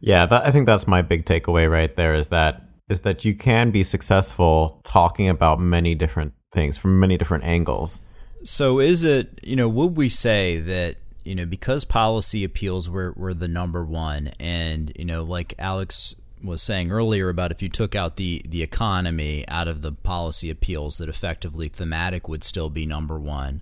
Yeah, 0.00 0.26
that, 0.26 0.46
I 0.46 0.50
think 0.50 0.66
that's 0.66 0.86
my 0.86 1.00
big 1.00 1.24
takeaway 1.24 1.70
right 1.70 1.94
there 1.96 2.14
is 2.14 2.28
that 2.28 2.62
is 2.90 3.00
that 3.00 3.24
you 3.24 3.34
can 3.34 3.70
be 3.70 3.84
successful 3.84 4.80
talking 4.84 5.28
about 5.28 5.60
many 5.60 5.94
different 5.94 6.34
things 6.52 6.76
from 6.76 7.00
many 7.00 7.16
different 7.16 7.44
angles. 7.44 8.00
So 8.44 8.80
is 8.80 9.04
it, 9.04 9.38
you 9.42 9.56
know, 9.56 9.68
would 9.68 9.96
we 9.96 10.08
say 10.08 10.58
that, 10.58 10.96
you 11.24 11.34
know, 11.34 11.46
because 11.46 11.84
policy 11.84 12.44
appeals 12.44 12.90
were, 12.90 13.14
were 13.16 13.32
the 13.32 13.48
number 13.48 13.84
one 13.84 14.30
and, 14.40 14.92
you 14.98 15.04
know, 15.04 15.22
like 15.22 15.54
Alex 15.58 16.16
was 16.42 16.62
saying 16.62 16.90
earlier 16.90 17.28
about 17.28 17.52
if 17.52 17.62
you 17.62 17.68
took 17.68 17.94
out 17.94 18.16
the, 18.16 18.42
the 18.48 18.62
economy 18.62 19.44
out 19.48 19.68
of 19.68 19.82
the 19.82 19.92
policy 19.92 20.50
appeals 20.50 20.98
that 20.98 21.08
effectively 21.08 21.68
thematic 21.68 22.28
would 22.28 22.44
still 22.44 22.70
be 22.70 22.86
number 22.86 23.18
one. 23.18 23.60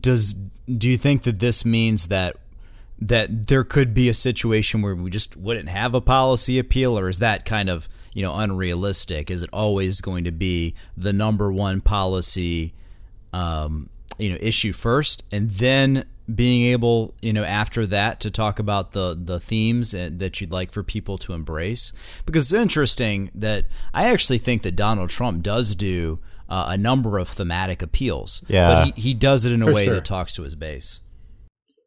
Does 0.00 0.32
do 0.32 0.88
you 0.88 0.96
think 0.98 1.22
that 1.22 1.38
this 1.38 1.64
means 1.64 2.08
that 2.08 2.36
that 2.98 3.46
there 3.46 3.62
could 3.62 3.94
be 3.94 4.08
a 4.08 4.14
situation 4.14 4.82
where 4.82 4.96
we 4.96 5.10
just 5.10 5.36
wouldn't 5.36 5.68
have 5.68 5.94
a 5.94 6.00
policy 6.00 6.58
appeal 6.58 6.98
or 6.98 7.08
is 7.08 7.20
that 7.20 7.44
kind 7.44 7.68
of 7.68 7.88
you 8.12 8.22
know 8.22 8.34
unrealistic 8.34 9.30
is 9.30 9.44
it 9.44 9.50
always 9.52 10.00
going 10.00 10.24
to 10.24 10.32
be 10.32 10.74
the 10.96 11.12
number 11.12 11.52
one 11.52 11.80
policy 11.80 12.72
um, 13.32 13.90
you 14.18 14.30
know 14.30 14.38
issue 14.40 14.72
first, 14.72 15.22
and 15.30 15.50
then 15.52 16.04
being 16.34 16.72
able 16.72 17.14
you 17.22 17.32
know 17.32 17.44
after 17.44 17.86
that 17.86 18.20
to 18.20 18.30
talk 18.30 18.58
about 18.58 18.92
the 18.92 19.16
the 19.18 19.38
themes 19.38 19.92
that 19.92 20.40
you'd 20.40 20.50
like 20.50 20.72
for 20.72 20.82
people 20.82 21.18
to 21.18 21.32
embrace 21.32 21.92
because 22.24 22.52
it's 22.52 22.60
interesting 22.60 23.30
that 23.34 23.66
I 23.94 24.10
actually 24.10 24.38
think 24.38 24.62
that 24.62 24.74
Donald 24.76 25.10
Trump 25.10 25.42
does 25.42 25.74
do 25.74 26.18
uh, 26.48 26.66
a 26.68 26.76
number 26.76 27.18
of 27.18 27.28
thematic 27.28 27.80
appeals 27.82 28.44
yeah 28.48 28.74
but 28.74 28.84
he, 28.96 29.00
he 29.00 29.14
does 29.14 29.46
it 29.46 29.52
in 29.52 29.62
a 29.62 29.66
For 29.66 29.72
way 29.72 29.84
sure. 29.84 29.94
that 29.94 30.04
talks 30.04 30.34
to 30.34 30.42
his 30.42 30.54
base 30.54 31.00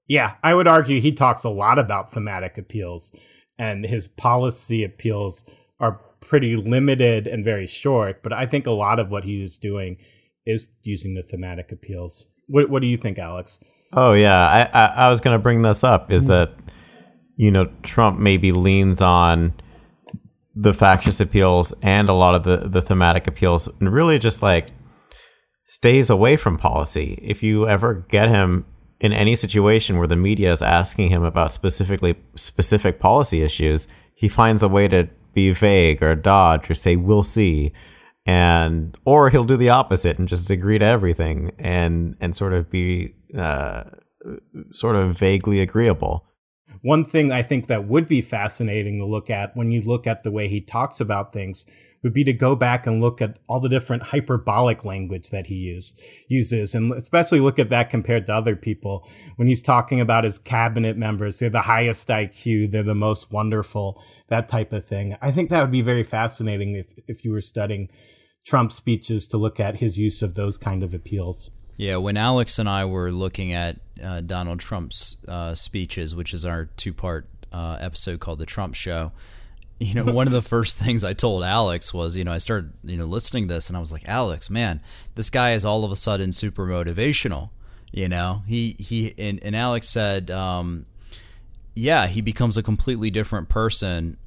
Yeah, 0.08 0.36
I 0.44 0.54
would 0.56 0.68
argue 0.68 1.00
he 1.00 1.12
talks 1.12 1.44
a 1.44 1.50
lot 1.50 1.78
about 1.78 2.12
thematic 2.12 2.58
appeals, 2.58 3.12
and 3.60 3.86
his 3.86 4.08
policy 4.08 4.84
appeals 4.84 5.44
are 5.80 6.00
pretty 6.20 6.56
limited 6.56 7.28
and 7.28 7.46
very 7.46 7.68
short. 7.68 8.24
But 8.24 8.34
I 8.34 8.48
think 8.48 8.66
a 8.66 8.72
lot 8.72 8.98
of 9.00 9.12
what 9.12 9.24
he 9.24 9.44
is 9.44 9.60
doing 9.60 9.98
is 10.48 10.70
using 10.82 11.14
the 11.14 11.22
thematic 11.22 11.72
appeals. 11.72 12.26
What, 12.48 12.70
what 12.72 12.82
do 12.82 12.88
you 12.88 12.98
think, 12.98 13.20
Alex? 13.20 13.60
Oh 13.94 14.14
yeah, 14.14 14.48
I 14.48 14.62
I, 14.74 14.86
I 14.86 15.10
was 15.10 15.22
going 15.22 15.36
to 15.36 15.42
bring 15.42 15.62
this 15.62 15.84
up. 15.84 16.12
Is 16.12 16.24
mm-hmm. 16.24 16.32
that 16.32 16.54
you 17.36 17.52
know 17.52 17.72
Trump 17.84 18.20
maybe 18.20 18.52
leans 18.52 19.02
on 19.02 19.54
the 20.56 20.74
factious 20.74 21.20
appeals 21.20 21.74
and 21.82 22.10
a 22.10 22.14
lot 22.14 22.36
of 22.36 22.44
the 22.44 22.70
the 22.70 22.82
thematic 22.82 23.28
appeals, 23.28 23.68
and 23.80 23.92
really 23.92 24.20
just 24.20 24.42
like 24.44 24.72
stays 25.66 26.10
away 26.10 26.36
from 26.36 26.58
policy. 26.58 27.20
If 27.22 27.44
you 27.44 27.68
ever 27.68 28.06
get 28.10 28.30
him 28.30 28.66
in 29.00 29.14
any 29.14 29.36
situation 29.36 29.98
where 29.98 30.08
the 30.08 30.16
media 30.16 30.52
is 30.52 30.62
asking 30.62 31.10
him 31.10 31.24
about 31.24 31.54
specifically 31.54 32.16
specific 32.36 33.00
policy 33.00 33.44
issues, 33.44 33.88
he 34.16 34.28
finds 34.28 34.64
a 34.64 34.68
way 34.68 34.88
to 34.88 35.08
be 35.34 35.52
vague 35.52 36.04
or 36.04 36.16
dodge 36.16 36.70
or 36.70 36.74
say 36.74 36.96
we'll 36.96 37.24
see 37.24 37.72
and 38.26 38.98
or 39.06 39.30
he'll 39.30 39.46
do 39.46 39.58
the 39.58 39.70
opposite 39.70 40.20
and 40.20 40.28
just 40.28 40.50
agree 40.50 40.80
to 40.80 40.86
everything 40.86 41.52
and 41.58 42.16
and 42.20 42.36
sort 42.36 42.54
of 42.54 42.70
be 42.70 43.14
uh, 43.38 43.84
sort 44.72 44.96
of 44.96 45.18
vaguely 45.18 45.62
agreeable. 45.62 46.26
One 46.82 47.04
thing 47.04 47.32
I 47.32 47.44
think 47.44 47.68
that 47.68 47.88
would 47.88 48.08
be 48.08 48.22
fascinating 48.22 49.00
to 49.00 49.06
look 49.06 49.30
at 49.30 49.56
when 49.56 49.72
you 49.72 49.82
look 49.82 50.08
at 50.08 50.24
the 50.24 50.32
way 50.32 50.48
he 50.48 50.62
talks 50.62 51.00
about 51.00 51.34
things 51.34 51.66
would 52.04 52.14
be 52.14 52.24
to 52.24 52.34
go 52.34 52.56
back 52.56 52.88
and 52.88 53.02
look 53.02 53.22
at 53.22 53.38
all 53.48 53.60
the 53.60 53.70
different 53.70 54.04
hyperbolic 54.04 54.86
language 54.86 55.30
that 55.30 55.48
he 55.48 55.56
use, 55.56 55.94
uses, 56.28 56.74
and 56.74 56.94
especially 56.94 57.40
look 57.40 57.60
at 57.60 57.70
that 57.70 57.90
compared 57.90 58.26
to 58.26 58.34
other 58.34 58.56
people. 58.56 59.08
When 59.36 59.48
he's 59.48 59.62
talking 59.62 60.00
about 60.00 60.24
his 60.24 60.40
cabinet 60.40 60.98
members, 60.98 61.40
they're 61.40 61.50
the 61.50 61.62
highest 61.62 62.08
IQ, 62.08 62.72
they're 62.72 62.84
the 62.84 62.96
most 62.96 63.32
wonderful, 63.32 64.02
that 64.30 64.50
type 64.50 64.72
of 64.74 64.86
thing. 64.86 65.18
I 65.22 65.32
think 65.32 65.50
that 65.50 65.62
would 65.62 65.72
be 65.72 65.82
very 65.82 66.04
fascinating 66.04 66.76
if, 66.76 66.88
if 67.08 67.26
you 67.26 67.32
were 67.32 67.42
studying 67.42 67.90
Trump 68.46 68.72
speeches 68.72 69.28
to 69.28 69.38
look 69.38 69.60
at 69.60 69.78
his 69.78 69.98
use 69.98 70.22
of 70.22 70.36
those 70.36 70.58
kind 70.58 70.84
of 70.84 70.94
appeals. 70.94 71.52
Yeah, 71.76 71.98
when 71.98 72.18
Alex 72.18 72.60
and 72.60 72.68
I 72.68 72.84
were 72.86 73.12
looking 73.12 73.54
at 73.54 73.78
uh, 74.04 74.22
Donald 74.22 74.60
Trump's 74.60 75.18
uh, 75.28 75.54
speeches, 75.56 76.14
which 76.16 76.34
is 76.34 76.46
our 76.46 76.66
two 76.66 76.94
part 76.94 77.28
uh, 77.54 77.78
episode 77.80 78.20
called 78.20 78.40
The 78.40 78.46
Trump 78.46 78.76
Show, 78.76 79.12
you 79.90 79.94
know, 79.94 80.12
one 80.12 80.28
of 80.28 80.34
the 80.34 80.42
first 80.42 80.78
things 80.78 81.04
I 81.04 81.14
told 81.14 81.44
Alex 81.44 81.94
was, 81.94 82.18
you 82.18 82.24
know, 82.26 82.34
I 82.34 82.38
started, 82.38 82.74
you 82.84 82.98
know, 82.98 83.06
listening 83.06 83.48
to 83.48 83.54
this 83.54 83.70
and 83.70 83.78
I 83.78 83.80
was 83.80 83.92
like, 83.92 84.04
Alex, 84.08 84.50
man, 84.50 84.82
this 85.16 85.30
guy 85.30 85.54
is 85.54 85.64
all 85.64 85.86
of 85.86 85.92
a 85.92 85.96
sudden 85.96 86.32
super 86.32 86.68
motivational. 86.68 87.50
You 87.92 88.10
know, 88.10 88.44
he, 88.46 88.76
he, 88.78 89.16
and, 89.18 89.40
and 89.42 89.56
Alex 89.56 89.88
said, 89.88 90.30
um, 90.30 90.86
yeah, 91.76 92.08
he 92.08 92.22
becomes 92.22 92.58
a 92.58 92.64
completely 92.64 93.10
different 93.10 93.48
person 93.50 94.18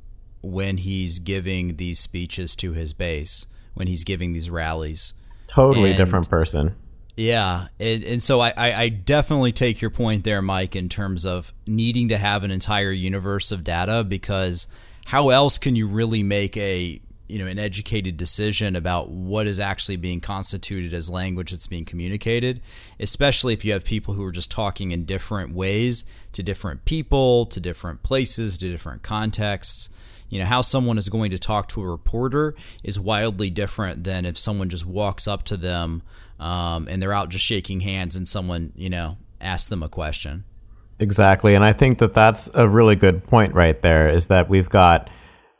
when 0.40 0.78
he's 0.78 1.18
giving 1.18 1.76
these 1.76 2.00
speeches 2.00 2.56
to 2.56 2.72
his 2.72 2.92
base, 2.92 3.46
when 3.74 3.86
he's 3.86 4.04
giving 4.04 4.32
these 4.32 4.50
rallies. 4.50 5.12
Totally 5.48 5.90
And- 5.90 5.98
different 5.98 6.28
person. 6.28 6.76
Yeah, 7.14 7.68
and, 7.78 8.02
and 8.04 8.22
so 8.22 8.40
I, 8.40 8.54
I, 8.56 8.72
I 8.72 8.88
definitely 8.88 9.52
take 9.52 9.82
your 9.82 9.90
point 9.90 10.24
there, 10.24 10.40
Mike, 10.40 10.74
in 10.74 10.88
terms 10.88 11.26
of 11.26 11.52
needing 11.66 12.08
to 12.08 12.16
have 12.16 12.42
an 12.42 12.50
entire 12.50 12.90
universe 12.90 13.52
of 13.52 13.62
data 13.62 14.02
because 14.02 14.66
how 15.06 15.30
else 15.30 15.58
can 15.58 15.76
you 15.76 15.86
really 15.86 16.22
make 16.22 16.56
a 16.56 17.00
you 17.28 17.38
know 17.38 17.46
an 17.46 17.58
educated 17.58 18.16
decision 18.16 18.76
about 18.76 19.08
what 19.08 19.46
is 19.46 19.58
actually 19.58 19.96
being 19.96 20.20
constituted 20.20 20.92
as 20.92 21.08
language 21.08 21.50
that's 21.50 21.66
being 21.66 21.84
communicated, 21.84 22.60
especially 23.00 23.54
if 23.54 23.64
you 23.64 23.72
have 23.72 23.84
people 23.84 24.14
who 24.14 24.24
are 24.24 24.32
just 24.32 24.50
talking 24.50 24.90
in 24.90 25.04
different 25.04 25.54
ways 25.54 26.04
to 26.32 26.42
different 26.42 26.84
people, 26.84 27.46
to 27.46 27.58
different 27.58 28.02
places, 28.02 28.58
to 28.58 28.70
different 28.70 29.02
contexts? 29.02 29.88
You 30.28 30.40
know 30.40 30.46
how 30.46 30.60
someone 30.60 30.98
is 30.98 31.08
going 31.08 31.30
to 31.30 31.38
talk 31.38 31.68
to 31.68 31.82
a 31.82 31.86
reporter 31.86 32.54
is 32.82 33.00
wildly 33.00 33.50
different 33.50 34.04
than 34.04 34.24
if 34.24 34.38
someone 34.38 34.68
just 34.68 34.86
walks 34.86 35.26
up 35.26 35.42
to 35.44 35.56
them 35.56 36.02
um, 36.38 36.86
and 36.88 37.02
they're 37.02 37.12
out 37.12 37.28
just 37.28 37.44
shaking 37.44 37.80
hands 37.80 38.16
and 38.16 38.28
someone 38.28 38.72
you 38.76 38.90
know 38.90 39.16
asks 39.40 39.68
them 39.68 39.82
a 39.82 39.88
question 39.88 40.44
Exactly. 41.02 41.56
And 41.56 41.64
I 41.64 41.72
think 41.72 41.98
that 41.98 42.14
that's 42.14 42.48
a 42.54 42.68
really 42.68 42.94
good 42.94 43.26
point 43.26 43.54
right 43.54 43.82
there 43.82 44.08
is 44.08 44.28
that 44.28 44.48
we've 44.48 44.68
got, 44.68 45.10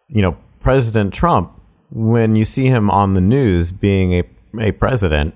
you 0.08 0.22
know, 0.22 0.36
President 0.60 1.12
Trump, 1.12 1.60
when 1.90 2.36
you 2.36 2.44
see 2.44 2.66
him 2.66 2.88
on 2.88 3.14
the 3.14 3.20
news 3.20 3.72
being 3.72 4.12
a, 4.12 4.22
a 4.60 4.70
president, 4.70 5.34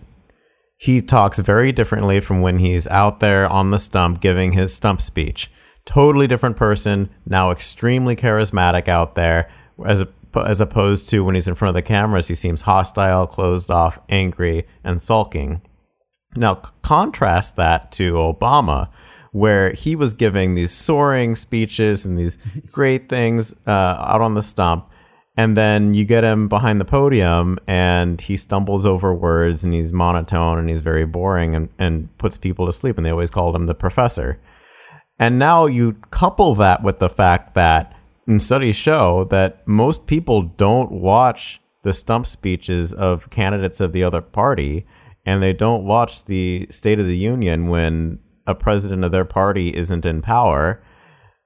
he 0.78 1.02
talks 1.02 1.40
very 1.40 1.72
differently 1.72 2.20
from 2.20 2.40
when 2.40 2.60
he's 2.60 2.86
out 2.86 3.18
there 3.18 3.48
on 3.48 3.72
the 3.72 3.80
stump 3.80 4.20
giving 4.20 4.52
his 4.52 4.72
stump 4.72 5.00
speech. 5.00 5.50
Totally 5.84 6.28
different 6.28 6.56
person, 6.56 7.10
now 7.26 7.50
extremely 7.50 8.14
charismatic 8.14 8.86
out 8.86 9.16
there, 9.16 9.50
as 9.84 10.04
as 10.36 10.60
opposed 10.60 11.08
to 11.08 11.24
when 11.24 11.34
he's 11.34 11.48
in 11.48 11.54
front 11.54 11.70
of 11.70 11.74
the 11.74 11.88
cameras, 11.88 12.28
he 12.28 12.34
seems 12.34 12.60
hostile, 12.60 13.26
closed 13.26 13.70
off, 13.70 13.98
angry, 14.08 14.66
and 14.84 15.00
sulking. 15.00 15.62
Now, 16.36 16.56
contrast 16.82 17.56
that 17.56 17.90
to 17.92 18.12
Obama, 18.12 18.90
where 19.36 19.72
he 19.74 19.94
was 19.94 20.14
giving 20.14 20.54
these 20.54 20.72
soaring 20.72 21.34
speeches 21.34 22.06
and 22.06 22.18
these 22.18 22.38
great 22.72 23.08
things 23.08 23.54
uh, 23.66 23.70
out 23.70 24.22
on 24.22 24.34
the 24.34 24.42
stump. 24.42 24.90
And 25.36 25.54
then 25.54 25.92
you 25.92 26.06
get 26.06 26.24
him 26.24 26.48
behind 26.48 26.80
the 26.80 26.86
podium 26.86 27.58
and 27.66 28.18
he 28.18 28.38
stumbles 28.38 28.86
over 28.86 29.12
words 29.12 29.62
and 29.62 29.74
he's 29.74 29.92
monotone 29.92 30.58
and 30.58 30.70
he's 30.70 30.80
very 30.80 31.04
boring 31.04 31.54
and, 31.54 31.68
and 31.78 32.16
puts 32.16 32.38
people 32.38 32.64
to 32.64 32.72
sleep. 32.72 32.96
And 32.96 33.04
they 33.04 33.10
always 33.10 33.30
called 33.30 33.54
him 33.54 33.66
the 33.66 33.74
professor. 33.74 34.40
And 35.18 35.38
now 35.38 35.66
you 35.66 35.92
couple 36.10 36.54
that 36.54 36.82
with 36.82 36.98
the 36.98 37.10
fact 37.10 37.54
that 37.54 37.94
and 38.26 38.42
studies 38.42 38.76
show 38.76 39.24
that 39.24 39.66
most 39.68 40.06
people 40.06 40.42
don't 40.42 40.90
watch 40.90 41.60
the 41.82 41.92
stump 41.92 42.26
speeches 42.26 42.92
of 42.94 43.30
candidates 43.30 43.80
of 43.80 43.92
the 43.92 44.02
other 44.02 44.22
party 44.22 44.86
and 45.26 45.42
they 45.42 45.52
don't 45.52 45.84
watch 45.84 46.24
the 46.24 46.66
State 46.70 46.98
of 46.98 47.06
the 47.06 47.16
Union 47.16 47.68
when 47.68 48.18
a 48.46 48.54
president 48.54 49.04
of 49.04 49.12
their 49.12 49.24
party 49.24 49.74
isn't 49.74 50.06
in 50.06 50.22
power. 50.22 50.82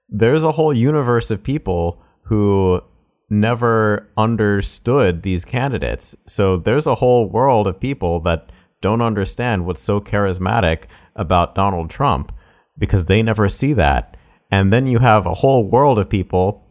There's 0.08 0.44
a 0.44 0.52
whole 0.52 0.74
universe 0.74 1.30
of 1.30 1.42
people 1.42 2.02
who 2.24 2.82
never 3.28 4.08
understood 4.16 5.22
these 5.22 5.44
candidates. 5.44 6.16
So 6.26 6.56
there's 6.56 6.86
a 6.86 6.96
whole 6.96 7.28
world 7.28 7.68
of 7.68 7.80
people 7.80 8.20
that 8.20 8.50
don't 8.82 9.02
understand 9.02 9.66
what's 9.66 9.80
so 9.80 10.00
charismatic 10.00 10.84
about 11.14 11.54
Donald 11.54 11.90
Trump 11.90 12.32
because 12.76 13.04
they 13.04 13.22
never 13.22 13.48
see 13.48 13.72
that. 13.74 14.16
And 14.50 14.72
then 14.72 14.86
you 14.86 14.98
have 14.98 15.26
a 15.26 15.34
whole 15.34 15.68
world 15.68 15.98
of 15.98 16.08
people 16.08 16.66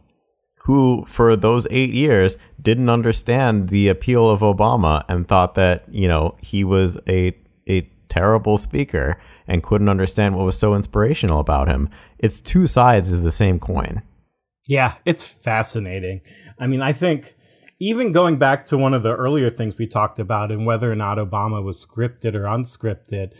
who, 0.64 1.04
for 1.06 1.34
those 1.36 1.66
eight 1.70 1.92
years, 1.94 2.36
didn't 2.60 2.90
understand 2.90 3.70
the 3.70 3.88
appeal 3.88 4.28
of 4.28 4.40
Obama 4.40 5.02
and 5.08 5.26
thought 5.26 5.54
that, 5.54 5.84
you 5.88 6.06
know, 6.06 6.36
he 6.42 6.64
was 6.64 6.98
a, 7.08 7.34
a 7.68 7.90
terrible 8.10 8.58
speaker 8.58 9.20
and 9.46 9.62
couldn't 9.62 9.88
understand 9.88 10.36
what 10.36 10.44
was 10.44 10.58
so 10.58 10.74
inspirational 10.74 11.40
about 11.40 11.68
him. 11.68 11.88
It's 12.18 12.40
two 12.40 12.66
sides 12.66 13.12
of 13.12 13.22
the 13.22 13.32
same 13.32 13.58
coin. 13.58 14.02
Yeah, 14.66 14.94
it's 15.04 15.26
fascinating. 15.26 16.20
I 16.58 16.66
mean, 16.66 16.82
I 16.82 16.92
think 16.92 17.34
even 17.80 18.12
going 18.12 18.36
back 18.36 18.66
to 18.66 18.76
one 18.76 18.92
of 18.92 19.02
the 19.02 19.16
earlier 19.16 19.48
things 19.48 19.78
we 19.78 19.86
talked 19.86 20.18
about 20.18 20.52
and 20.52 20.66
whether 20.66 20.92
or 20.92 20.96
not 20.96 21.18
Obama 21.18 21.64
was 21.64 21.84
scripted 21.84 22.34
or 22.34 22.42
unscripted, 22.42 23.32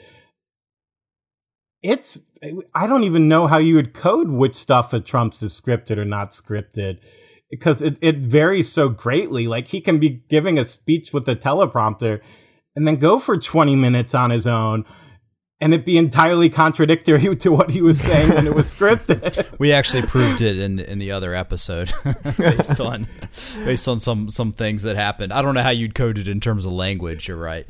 it's 1.83 2.19
I 2.75 2.87
don't 2.87 3.05
even 3.05 3.29
know 3.29 3.47
how 3.47 3.59
you 3.59 3.75
would 3.75 3.93
code 3.93 4.31
which 4.31 4.57
stuff 4.57 4.93
of 4.93 5.05
Trump's 5.05 5.43
is 5.43 5.59
scripted 5.59 5.99
or 5.99 6.05
not 6.05 6.31
scripted 6.31 6.99
because 7.51 7.83
it, 7.83 7.99
it 8.01 8.19
varies 8.19 8.73
so 8.73 8.89
greatly. 8.89 9.47
Like 9.47 9.69
he 9.69 9.81
can 9.81 9.99
be 9.99 10.23
giving 10.29 10.59
a 10.59 10.65
speech 10.65 11.13
with 11.13 11.29
a 11.29 11.37
teleprompter 11.37 12.21
and 12.77 12.87
then 12.87 12.97
go 12.97 13.19
for 13.19 13.39
20 13.39 13.77
minutes 13.77 14.15
on 14.15 14.31
his 14.31 14.47
own 14.47 14.85
and 15.61 15.75
it 15.75 15.85
be 15.85 15.99
entirely 15.99 16.49
contradictory 16.49 17.37
to 17.37 17.51
what 17.51 17.71
he 17.71 17.83
was 17.83 18.01
saying 18.01 18.31
when 18.31 18.47
it 18.47 18.55
was 18.55 18.75
scripted. 18.75 19.47
we 19.59 19.73
actually 19.73 20.03
proved 20.03 20.41
it 20.41 20.59
in 20.59 20.77
the, 20.77 20.91
in 20.91 20.99
the 20.99 21.13
other 21.13 21.35
episode 21.35 21.93
based 22.39 22.81
on 22.81 23.07
based 23.65 23.87
on 23.87 24.01
some 24.01 24.31
some 24.31 24.53
things 24.53 24.83
that 24.83 24.97
happened. 24.97 25.33
I 25.33 25.43
don't 25.43 25.55
know 25.55 25.63
how 25.63 25.71
you'd 25.71 25.95
code 25.95 26.19
it 26.19 26.29
in 26.29 26.41
terms 26.41 26.65
of 26.65 26.73
language. 26.73 27.29
You're 27.29 27.37
right. 27.37 27.67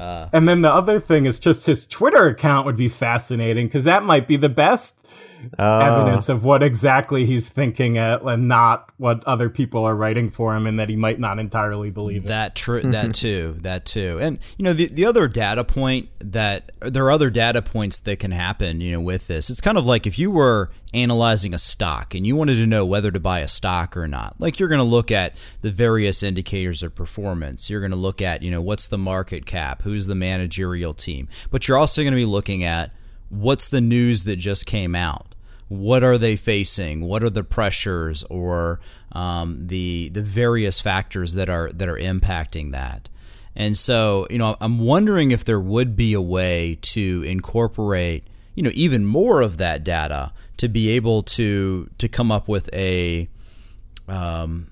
Uh, 0.00 0.30
and 0.32 0.48
then 0.48 0.62
the 0.62 0.72
other 0.72 0.98
thing 0.98 1.26
is 1.26 1.38
just 1.38 1.66
his 1.66 1.86
Twitter 1.86 2.28
account 2.28 2.64
would 2.64 2.76
be 2.76 2.88
fascinating 2.88 3.66
because 3.66 3.84
that 3.84 4.02
might 4.02 4.26
be 4.26 4.36
the 4.36 4.48
best 4.48 5.06
uh, 5.58 5.78
evidence 5.78 6.30
of 6.30 6.42
what 6.42 6.62
exactly 6.62 7.26
he's 7.26 7.50
thinking 7.50 7.98
at, 7.98 8.22
and 8.22 8.48
not 8.48 8.88
what 8.96 9.22
other 9.24 9.50
people 9.50 9.84
are 9.84 9.94
writing 9.94 10.30
for 10.30 10.56
him, 10.56 10.66
and 10.66 10.78
that 10.78 10.88
he 10.88 10.96
might 10.96 11.20
not 11.20 11.38
entirely 11.38 11.90
believe 11.90 12.24
that. 12.24 12.54
Tr- 12.54 12.78
that 12.80 13.14
too, 13.14 13.56
that 13.60 13.84
too, 13.84 14.18
and 14.22 14.38
you 14.56 14.64
know 14.64 14.72
the 14.72 14.86
the 14.86 15.04
other 15.04 15.28
data 15.28 15.64
point 15.64 16.08
that 16.20 16.72
there 16.80 17.04
are 17.04 17.10
other 17.10 17.28
data 17.28 17.60
points 17.60 17.98
that 17.98 18.18
can 18.18 18.30
happen. 18.30 18.80
You 18.80 18.92
know, 18.92 19.00
with 19.00 19.26
this, 19.26 19.50
it's 19.50 19.60
kind 19.60 19.76
of 19.76 19.84
like 19.84 20.06
if 20.06 20.18
you 20.18 20.30
were 20.30 20.70
analyzing 20.92 21.54
a 21.54 21.58
stock 21.58 22.14
and 22.14 22.26
you 22.26 22.34
wanted 22.34 22.56
to 22.56 22.66
know 22.66 22.84
whether 22.84 23.10
to 23.10 23.20
buy 23.20 23.40
a 23.40 23.48
stock 23.48 23.96
or 23.96 24.08
not. 24.08 24.34
Like 24.38 24.58
you're 24.58 24.68
going 24.68 24.80
to 24.80 24.84
look 24.84 25.10
at 25.10 25.36
the 25.60 25.70
various 25.70 26.22
indicators 26.22 26.82
of 26.82 26.94
performance. 26.94 27.70
You're 27.70 27.80
going 27.80 27.92
to 27.92 27.96
look 27.96 28.20
at, 28.20 28.42
you 28.42 28.50
know, 28.50 28.60
what's 28.60 28.88
the 28.88 28.98
market 28.98 29.46
cap, 29.46 29.82
who's 29.82 30.06
the 30.06 30.14
managerial 30.14 30.94
team. 30.94 31.28
But 31.50 31.68
you're 31.68 31.78
also 31.78 32.02
going 32.02 32.12
to 32.12 32.16
be 32.16 32.24
looking 32.24 32.64
at 32.64 32.90
what's 33.28 33.68
the 33.68 33.80
news 33.80 34.24
that 34.24 34.36
just 34.36 34.66
came 34.66 34.94
out. 34.94 35.34
What 35.68 36.02
are 36.02 36.18
they 36.18 36.34
facing? 36.34 37.02
What 37.02 37.22
are 37.22 37.30
the 37.30 37.44
pressures 37.44 38.24
or 38.24 38.80
um, 39.12 39.68
the 39.68 40.08
the 40.08 40.22
various 40.22 40.80
factors 40.80 41.34
that 41.34 41.48
are 41.48 41.70
that 41.70 41.88
are 41.88 41.96
impacting 41.96 42.72
that? 42.72 43.08
And 43.54 43.76
so, 43.78 44.26
you 44.30 44.38
know, 44.38 44.56
I'm 44.60 44.80
wondering 44.80 45.30
if 45.30 45.44
there 45.44 45.60
would 45.60 45.94
be 45.94 46.12
a 46.12 46.20
way 46.20 46.78
to 46.82 47.22
incorporate, 47.26 48.24
you 48.54 48.62
know, 48.62 48.70
even 48.74 49.04
more 49.04 49.40
of 49.40 49.56
that 49.58 49.84
data 49.84 50.32
to 50.56 50.68
be 50.68 50.90
able 50.90 51.22
to 51.22 51.88
to 51.98 52.08
come 52.08 52.30
up 52.30 52.48
with 52.48 52.68
a 52.74 53.28
um, 54.08 54.68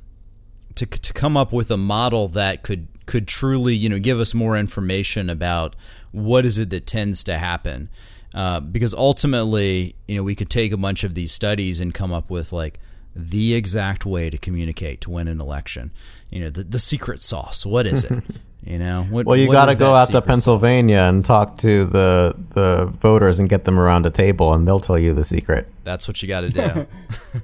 to 0.74 0.86
to 0.86 1.12
come 1.12 1.36
up 1.36 1.52
with 1.52 1.70
a 1.70 1.76
model 1.76 2.28
that 2.28 2.62
could 2.62 2.88
could 3.06 3.26
truly 3.26 3.74
you 3.74 3.88
know 3.88 3.98
give 3.98 4.20
us 4.20 4.34
more 4.34 4.56
information 4.56 5.30
about 5.30 5.74
what 6.12 6.44
is 6.44 6.58
it 6.58 6.70
that 6.70 6.86
tends 6.86 7.24
to 7.24 7.38
happen. 7.38 7.88
Uh, 8.34 8.60
because 8.60 8.92
ultimately 8.92 9.94
you 10.06 10.16
know 10.16 10.22
we 10.22 10.34
could 10.34 10.50
take 10.50 10.72
a 10.72 10.76
bunch 10.76 11.02
of 11.02 11.14
these 11.14 11.32
studies 11.32 11.80
and 11.80 11.94
come 11.94 12.12
up 12.12 12.28
with 12.28 12.52
like 12.52 12.78
the 13.16 13.54
exact 13.54 14.04
way 14.04 14.28
to 14.28 14.36
communicate 14.36 15.00
to 15.00 15.10
win 15.10 15.26
an 15.26 15.40
election. 15.40 15.90
You 16.28 16.40
know 16.40 16.50
the, 16.50 16.64
the 16.64 16.78
secret 16.78 17.22
sauce 17.22 17.64
what 17.64 17.86
is 17.86 18.04
it 18.04 18.22
You 18.64 18.78
know, 18.78 19.04
what, 19.04 19.24
well, 19.24 19.36
you 19.36 19.50
got 19.50 19.66
to 19.66 19.76
go 19.76 19.94
out 19.94 20.10
to 20.10 20.20
Pennsylvania 20.20 20.96
sauce? 20.96 21.08
and 21.08 21.24
talk 21.24 21.58
to 21.58 21.86
the 21.86 22.34
the 22.50 22.86
voters 22.86 23.38
and 23.38 23.48
get 23.48 23.64
them 23.64 23.78
around 23.78 24.04
a 24.04 24.10
table, 24.10 24.52
and 24.52 24.66
they'll 24.66 24.80
tell 24.80 24.98
you 24.98 25.14
the 25.14 25.24
secret. 25.24 25.68
That's 25.84 26.08
what 26.08 26.20
you 26.22 26.28
got 26.28 26.40
to 26.40 26.50
do. 26.50 26.86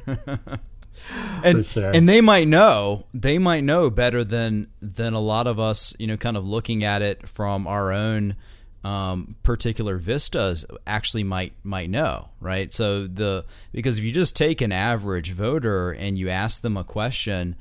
and 1.45 1.65
sure. 1.65 1.91
and 1.95 2.09
they 2.09 2.21
might 2.21 2.49
know 2.49 3.07
they 3.15 3.39
might 3.39 3.63
know 3.63 3.91
better 3.91 4.25
than 4.25 4.67
than 4.81 5.15
a 5.15 5.21
lot 5.21 5.47
of 5.47 5.59
us. 5.59 5.95
You 5.99 6.09
know, 6.09 6.17
kind 6.17 6.37
of 6.37 6.47
looking 6.47 6.83
at 6.83 7.01
it 7.01 7.29
from 7.29 7.67
our 7.67 7.93
own 7.93 8.37
um, 8.83 9.37
particular 9.43 9.97
vistas 9.97 10.67
actually 10.87 11.25
might 11.25 11.55
might 11.63 11.91
know, 11.91 12.31
right? 12.41 12.73
So 12.73 13.07
the 13.07 13.45
because 13.73 13.99
if 13.99 14.05
you 14.05 14.13
just 14.13 14.37
take 14.37 14.61
an 14.61 14.73
average 14.73 15.33
voter 15.33 15.93
and 15.93 16.19
you 16.19 16.29
ask 16.29 16.61
them 16.61 16.77
a 16.77 16.85
question 16.85 17.57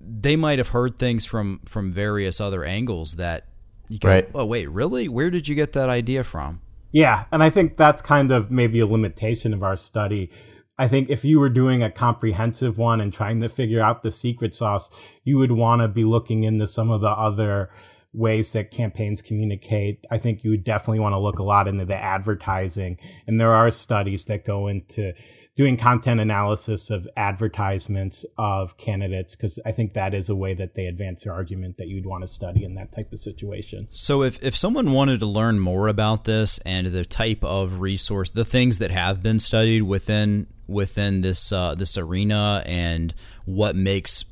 they 0.00 0.36
might 0.36 0.58
have 0.58 0.68
heard 0.68 0.98
things 0.98 1.26
from 1.26 1.60
from 1.66 1.92
various 1.92 2.40
other 2.40 2.64
angles 2.64 3.12
that 3.12 3.46
you 3.88 3.98
go, 3.98 4.08
right. 4.08 4.28
oh 4.34 4.46
wait, 4.46 4.70
really? 4.70 5.08
Where 5.08 5.30
did 5.30 5.48
you 5.48 5.54
get 5.54 5.72
that 5.72 5.88
idea 5.88 6.24
from? 6.24 6.60
Yeah, 6.92 7.24
and 7.30 7.42
I 7.42 7.50
think 7.50 7.76
that's 7.76 8.02
kind 8.02 8.30
of 8.30 8.50
maybe 8.50 8.80
a 8.80 8.86
limitation 8.86 9.54
of 9.54 9.62
our 9.62 9.76
study. 9.76 10.30
I 10.78 10.88
think 10.88 11.10
if 11.10 11.24
you 11.24 11.38
were 11.38 11.50
doing 11.50 11.82
a 11.82 11.90
comprehensive 11.90 12.78
one 12.78 13.00
and 13.00 13.12
trying 13.12 13.40
to 13.42 13.48
figure 13.48 13.82
out 13.82 14.02
the 14.02 14.10
secret 14.10 14.54
sauce, 14.54 14.88
you 15.24 15.36
would 15.36 15.52
want 15.52 15.82
to 15.82 15.88
be 15.88 16.04
looking 16.04 16.44
into 16.44 16.66
some 16.66 16.90
of 16.90 17.02
the 17.02 17.10
other 17.10 17.70
ways 18.12 18.52
that 18.52 18.70
campaigns 18.70 19.22
communicate. 19.22 20.04
I 20.10 20.18
think 20.18 20.42
you 20.42 20.50
would 20.50 20.64
definitely 20.64 21.00
want 21.00 21.12
to 21.12 21.18
look 21.18 21.38
a 21.38 21.44
lot 21.44 21.68
into 21.68 21.84
the 21.84 21.96
advertising. 21.96 22.98
And 23.26 23.40
there 23.40 23.54
are 23.54 23.70
studies 23.70 24.24
that 24.24 24.44
go 24.44 24.68
into 24.68 25.12
doing 25.56 25.76
content 25.76 26.20
analysis 26.20 26.90
of 26.90 27.08
advertisements 27.16 28.24
of 28.38 28.76
candidates 28.76 29.34
because 29.34 29.58
I 29.66 29.72
think 29.72 29.94
that 29.94 30.14
is 30.14 30.28
a 30.28 30.34
way 30.34 30.54
that 30.54 30.74
they 30.74 30.86
advance 30.86 31.24
their 31.24 31.32
argument 31.32 31.76
that 31.78 31.88
you'd 31.88 32.06
want 32.06 32.22
to 32.22 32.28
study 32.28 32.64
in 32.64 32.74
that 32.76 32.92
type 32.92 33.12
of 33.12 33.18
situation. 33.18 33.88
So 33.90 34.22
if, 34.22 34.42
if 34.42 34.56
someone 34.56 34.92
wanted 34.92 35.20
to 35.20 35.26
learn 35.26 35.58
more 35.58 35.88
about 35.88 36.24
this 36.24 36.58
and 36.58 36.86
the 36.88 37.04
type 37.04 37.42
of 37.42 37.80
resource, 37.80 38.30
the 38.30 38.44
things 38.44 38.78
that 38.78 38.90
have 38.90 39.22
been 39.22 39.40
studied 39.40 39.82
within 39.82 40.46
within 40.66 41.20
this 41.22 41.52
uh, 41.52 41.74
this 41.74 41.98
arena 41.98 42.62
and 42.64 43.12
what 43.44 43.74
makes 43.74 44.24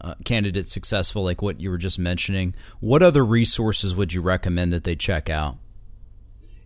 uh, 0.00 0.14
candidates 0.24 0.72
successful, 0.72 1.24
like 1.24 1.42
what 1.42 1.60
you 1.60 1.68
were 1.68 1.78
just 1.78 1.98
mentioning, 1.98 2.54
what 2.78 3.02
other 3.02 3.24
resources 3.24 3.94
would 3.94 4.12
you 4.12 4.22
recommend 4.22 4.72
that 4.72 4.84
they 4.84 4.94
check 4.94 5.28
out? 5.28 5.56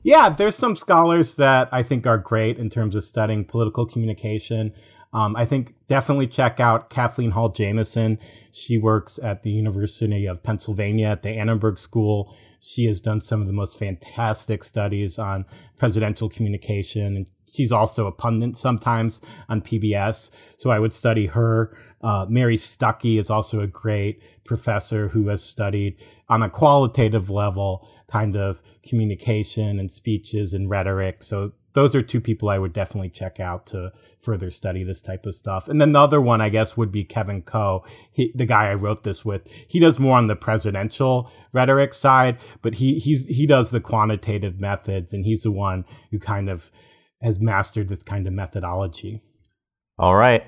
Yeah, 0.05 0.29
there's 0.29 0.55
some 0.55 0.77
scholars 0.77 1.37
that 1.37 1.71
I 1.73 1.83
think 1.83 2.07
are 2.07 2.19
great 2.19 2.59
in 2.59 2.69
terms 2.69 2.95
of 2.95 3.05
studying 3.05 3.43
political 3.47 3.87
communication. 3.87 4.75
Um, 5.15 5.35
I 5.35 5.47
think 5.47 5.75
definitely 5.89 6.27
check 6.27 6.61
out 6.61 6.91
Kathleen 6.91 7.31
Hall 7.31 7.49
Jamieson. 7.49 8.19
She 8.53 8.77
works 8.77 9.19
at 9.23 9.43
the 9.43 9.51
University 9.51 10.27
of 10.27 10.43
Pennsylvania 10.43 11.07
at 11.07 11.23
the 11.23 11.31
Annenberg 11.31 11.79
School. 11.79 12.37
She 12.61 12.85
has 12.85 13.01
done 13.01 13.23
some 13.23 13.41
of 13.41 13.47
the 13.47 13.55
most 13.55 13.79
fantastic 13.79 14.63
studies 14.63 15.19
on 15.19 15.47
presidential 15.79 16.29
communication 16.29 17.17
and 17.17 17.27
she's 17.51 17.73
also 17.73 18.07
a 18.07 18.13
pundit 18.13 18.59
sometimes 18.59 19.23
on 19.49 19.63
PBS. 19.63 20.31
So 20.59 20.71
I 20.71 20.81
would 20.81 20.93
study 20.93 21.27
her. 21.29 21.75
Uh, 22.05 22.27
Mary 22.29 22.59
Stuckey 22.59 23.19
is 23.19 23.31
also 23.31 23.61
a 23.61 23.67
great 23.67 24.23
professor 24.45 25.09
who 25.09 25.29
has 25.29 25.43
studied 25.43 25.97
on 26.29 26.43
a 26.43 26.51
qualitative 26.51 27.31
level 27.31 27.89
kind 28.09 28.37
of 28.37 28.63
communication 28.87 29.81
and 29.81 29.91
speeches 29.91 30.53
and 30.53 30.69
rhetoric. 30.69 31.23
So 31.23 31.53
those 31.73 31.95
are 31.95 32.03
two 32.03 32.21
people 32.21 32.51
I 32.51 32.59
would 32.59 32.75
definitely 32.75 33.09
check 33.09 33.41
out 33.41 33.67
to 33.69 33.91
further 34.21 34.51
study 34.51 34.85
this 34.85 35.01
type 35.01 35.25
of 35.25 35.35
stuff. 35.35 35.67
And 35.67 35.81
then 35.81 35.93
the 35.93 36.01
other 36.01 36.21
one, 36.21 36.43
I 36.43 36.51
guess, 36.51 36.77
would 36.77 36.93
be 36.93 37.05
Kevin 37.05 37.41
Coe, 37.41 37.85
he, 38.13 38.33
the 38.35 38.45
guy 38.45 38.69
I 38.71 38.75
wrote 38.75 39.03
this 39.03 39.25
with. 39.25 39.51
He 39.67 39.81
does 39.81 39.99
more 39.99 40.19
on 40.19 40.27
the 40.27 40.37
presidential 40.37 41.31
rhetoric 41.55 41.95
side, 41.95 42.39
but 42.61 42.75
he 42.75 42.99
he's 42.99 43.25
he 43.27 43.47
does 43.47 43.71
the 43.71 43.81
quantitative 43.81 44.61
methods, 44.61 45.13
and 45.13 45.25
he's 45.25 45.43
the 45.43 45.51
one 45.51 45.87
who 46.11 46.19
kind 46.19 46.49
of 46.51 46.71
has 47.23 47.41
mastered 47.41 47.89
this 47.89 48.03
kind 48.03 48.27
of 48.27 48.35
methodology. 48.35 49.23
All 49.99 50.17
right. 50.17 50.45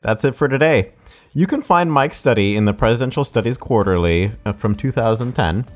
That's 0.00 0.24
it 0.24 0.36
for 0.36 0.46
today. 0.46 0.92
You 1.32 1.46
can 1.46 1.60
find 1.60 1.90
Mike's 1.90 2.16
study 2.16 2.54
in 2.54 2.66
the 2.66 2.72
Presidential 2.72 3.24
Studies 3.24 3.56
Quarterly 3.58 4.32
uh, 4.46 4.52
from 4.52 4.76
2010. 4.76 5.66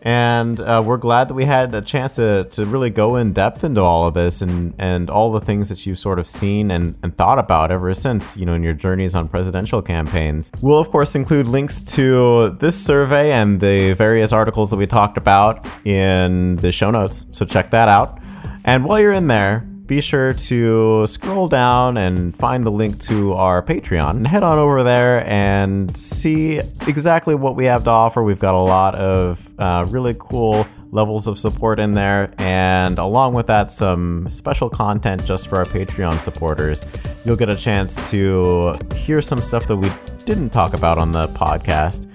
And 0.00 0.60
uh, 0.60 0.82
we're 0.84 0.96
glad 0.96 1.28
that 1.28 1.34
we 1.34 1.44
had 1.44 1.74
a 1.74 1.82
chance 1.82 2.14
to, 2.16 2.44
to 2.52 2.64
really 2.64 2.88
go 2.88 3.16
in 3.16 3.32
depth 3.32 3.64
into 3.64 3.82
all 3.82 4.06
of 4.06 4.14
this 4.14 4.40
and, 4.40 4.72
and 4.78 5.10
all 5.10 5.32
the 5.32 5.40
things 5.40 5.68
that 5.68 5.84
you've 5.84 5.98
sort 5.98 6.18
of 6.18 6.26
seen 6.26 6.70
and, 6.70 6.96
and 7.02 7.14
thought 7.18 7.38
about 7.38 7.70
ever 7.70 7.92
since, 7.92 8.36
you 8.36 8.46
know, 8.46 8.54
in 8.54 8.62
your 8.62 8.72
journeys 8.72 9.14
on 9.14 9.28
presidential 9.28 9.82
campaigns. 9.82 10.50
We'll, 10.62 10.78
of 10.78 10.88
course, 10.90 11.14
include 11.14 11.46
links 11.46 11.82
to 11.96 12.50
this 12.60 12.82
survey 12.82 13.32
and 13.32 13.60
the 13.60 13.92
various 13.94 14.32
articles 14.32 14.70
that 14.70 14.76
we 14.76 14.86
talked 14.86 15.18
about 15.18 15.66
in 15.84 16.56
the 16.56 16.72
show 16.72 16.90
notes. 16.90 17.26
So 17.32 17.44
check 17.44 17.70
that 17.72 17.88
out. 17.88 18.18
And 18.64 18.84
while 18.84 19.00
you're 19.00 19.12
in 19.12 19.26
there, 19.26 19.68
be 19.88 20.02
sure 20.02 20.34
to 20.34 21.06
scroll 21.06 21.48
down 21.48 21.96
and 21.96 22.36
find 22.36 22.64
the 22.64 22.70
link 22.70 23.00
to 23.00 23.32
our 23.32 23.62
Patreon 23.62 24.10
and 24.10 24.26
head 24.26 24.42
on 24.42 24.58
over 24.58 24.82
there 24.82 25.26
and 25.26 25.96
see 25.96 26.58
exactly 26.86 27.34
what 27.34 27.56
we 27.56 27.64
have 27.64 27.84
to 27.84 27.90
offer. 27.90 28.22
We've 28.22 28.38
got 28.38 28.52
a 28.52 28.58
lot 28.58 28.94
of 28.94 29.50
uh, 29.58 29.86
really 29.88 30.14
cool 30.18 30.66
levels 30.90 31.26
of 31.26 31.38
support 31.38 31.80
in 31.80 31.94
there, 31.94 32.32
and 32.38 32.98
along 32.98 33.32
with 33.32 33.46
that, 33.46 33.70
some 33.70 34.28
special 34.28 34.68
content 34.68 35.24
just 35.24 35.48
for 35.48 35.56
our 35.56 35.64
Patreon 35.64 36.22
supporters. 36.22 36.84
You'll 37.24 37.36
get 37.36 37.48
a 37.48 37.56
chance 37.56 38.10
to 38.10 38.78
hear 38.94 39.22
some 39.22 39.40
stuff 39.40 39.66
that 39.68 39.76
we 39.76 39.90
didn't 40.26 40.50
talk 40.50 40.74
about 40.74 40.98
on 40.98 41.12
the 41.12 41.28
podcast 41.28 42.06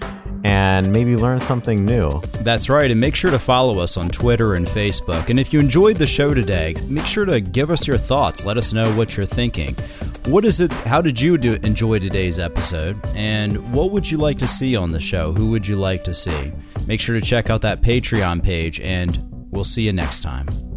and 0.44 0.92
maybe 0.92 1.16
learn 1.16 1.40
something 1.40 1.86
new. 1.86 2.22
That's 2.42 2.70
right, 2.70 2.92
and 2.92 3.00
make 3.00 3.16
sure 3.16 3.32
to 3.32 3.40
follow 3.40 3.80
us 3.80 3.98
on 3.98 4.10
Twitter 4.10 4.56
and 4.56 4.68
Facebook. 4.68 5.30
And 5.30 5.40
if 5.40 5.54
you 5.54 5.60
enjoyed 5.60 5.98
the 5.98 6.08
show 6.08 6.34
today, 6.34 6.76
make 6.88 7.06
sure 7.06 7.26
to 7.26 7.40
give 7.40 7.72
us 7.72 7.88
your 7.88 7.98
thoughts. 7.98 8.46
Let 8.46 8.58
us 8.58 8.74
know 8.74 8.96
what 8.96 9.16
you're 9.16 9.26
thinking. 9.26 9.76
What 10.26 10.46
is 10.46 10.60
it? 10.60 10.72
How 10.72 11.02
did 11.02 11.20
you 11.20 11.38
do, 11.38 11.54
enjoy 11.64 12.00
today's 12.00 12.40
episode? 12.40 13.00
And 13.16 13.74
what 13.74 13.92
would 13.92 14.10
you 14.10 14.18
like 14.18 14.40
to 14.40 14.48
see 14.48 14.76
on 14.76 14.92
the 14.92 15.00
show? 15.00 15.34
Who 15.34 15.50
would 15.52 15.68
you 15.68 15.76
like 15.76 16.04
to 16.06 16.14
see? 16.14 16.52
Make 16.88 17.02
sure 17.02 17.20
to 17.20 17.26
check 17.26 17.50
out 17.50 17.62
that 17.62 17.82
Patreon 17.82 18.44
page, 18.44 18.80
and 18.80 19.48
we'll 19.52 19.64
see 19.64 19.84
you 19.84 19.94
next 19.94 20.22
time. 20.22 20.73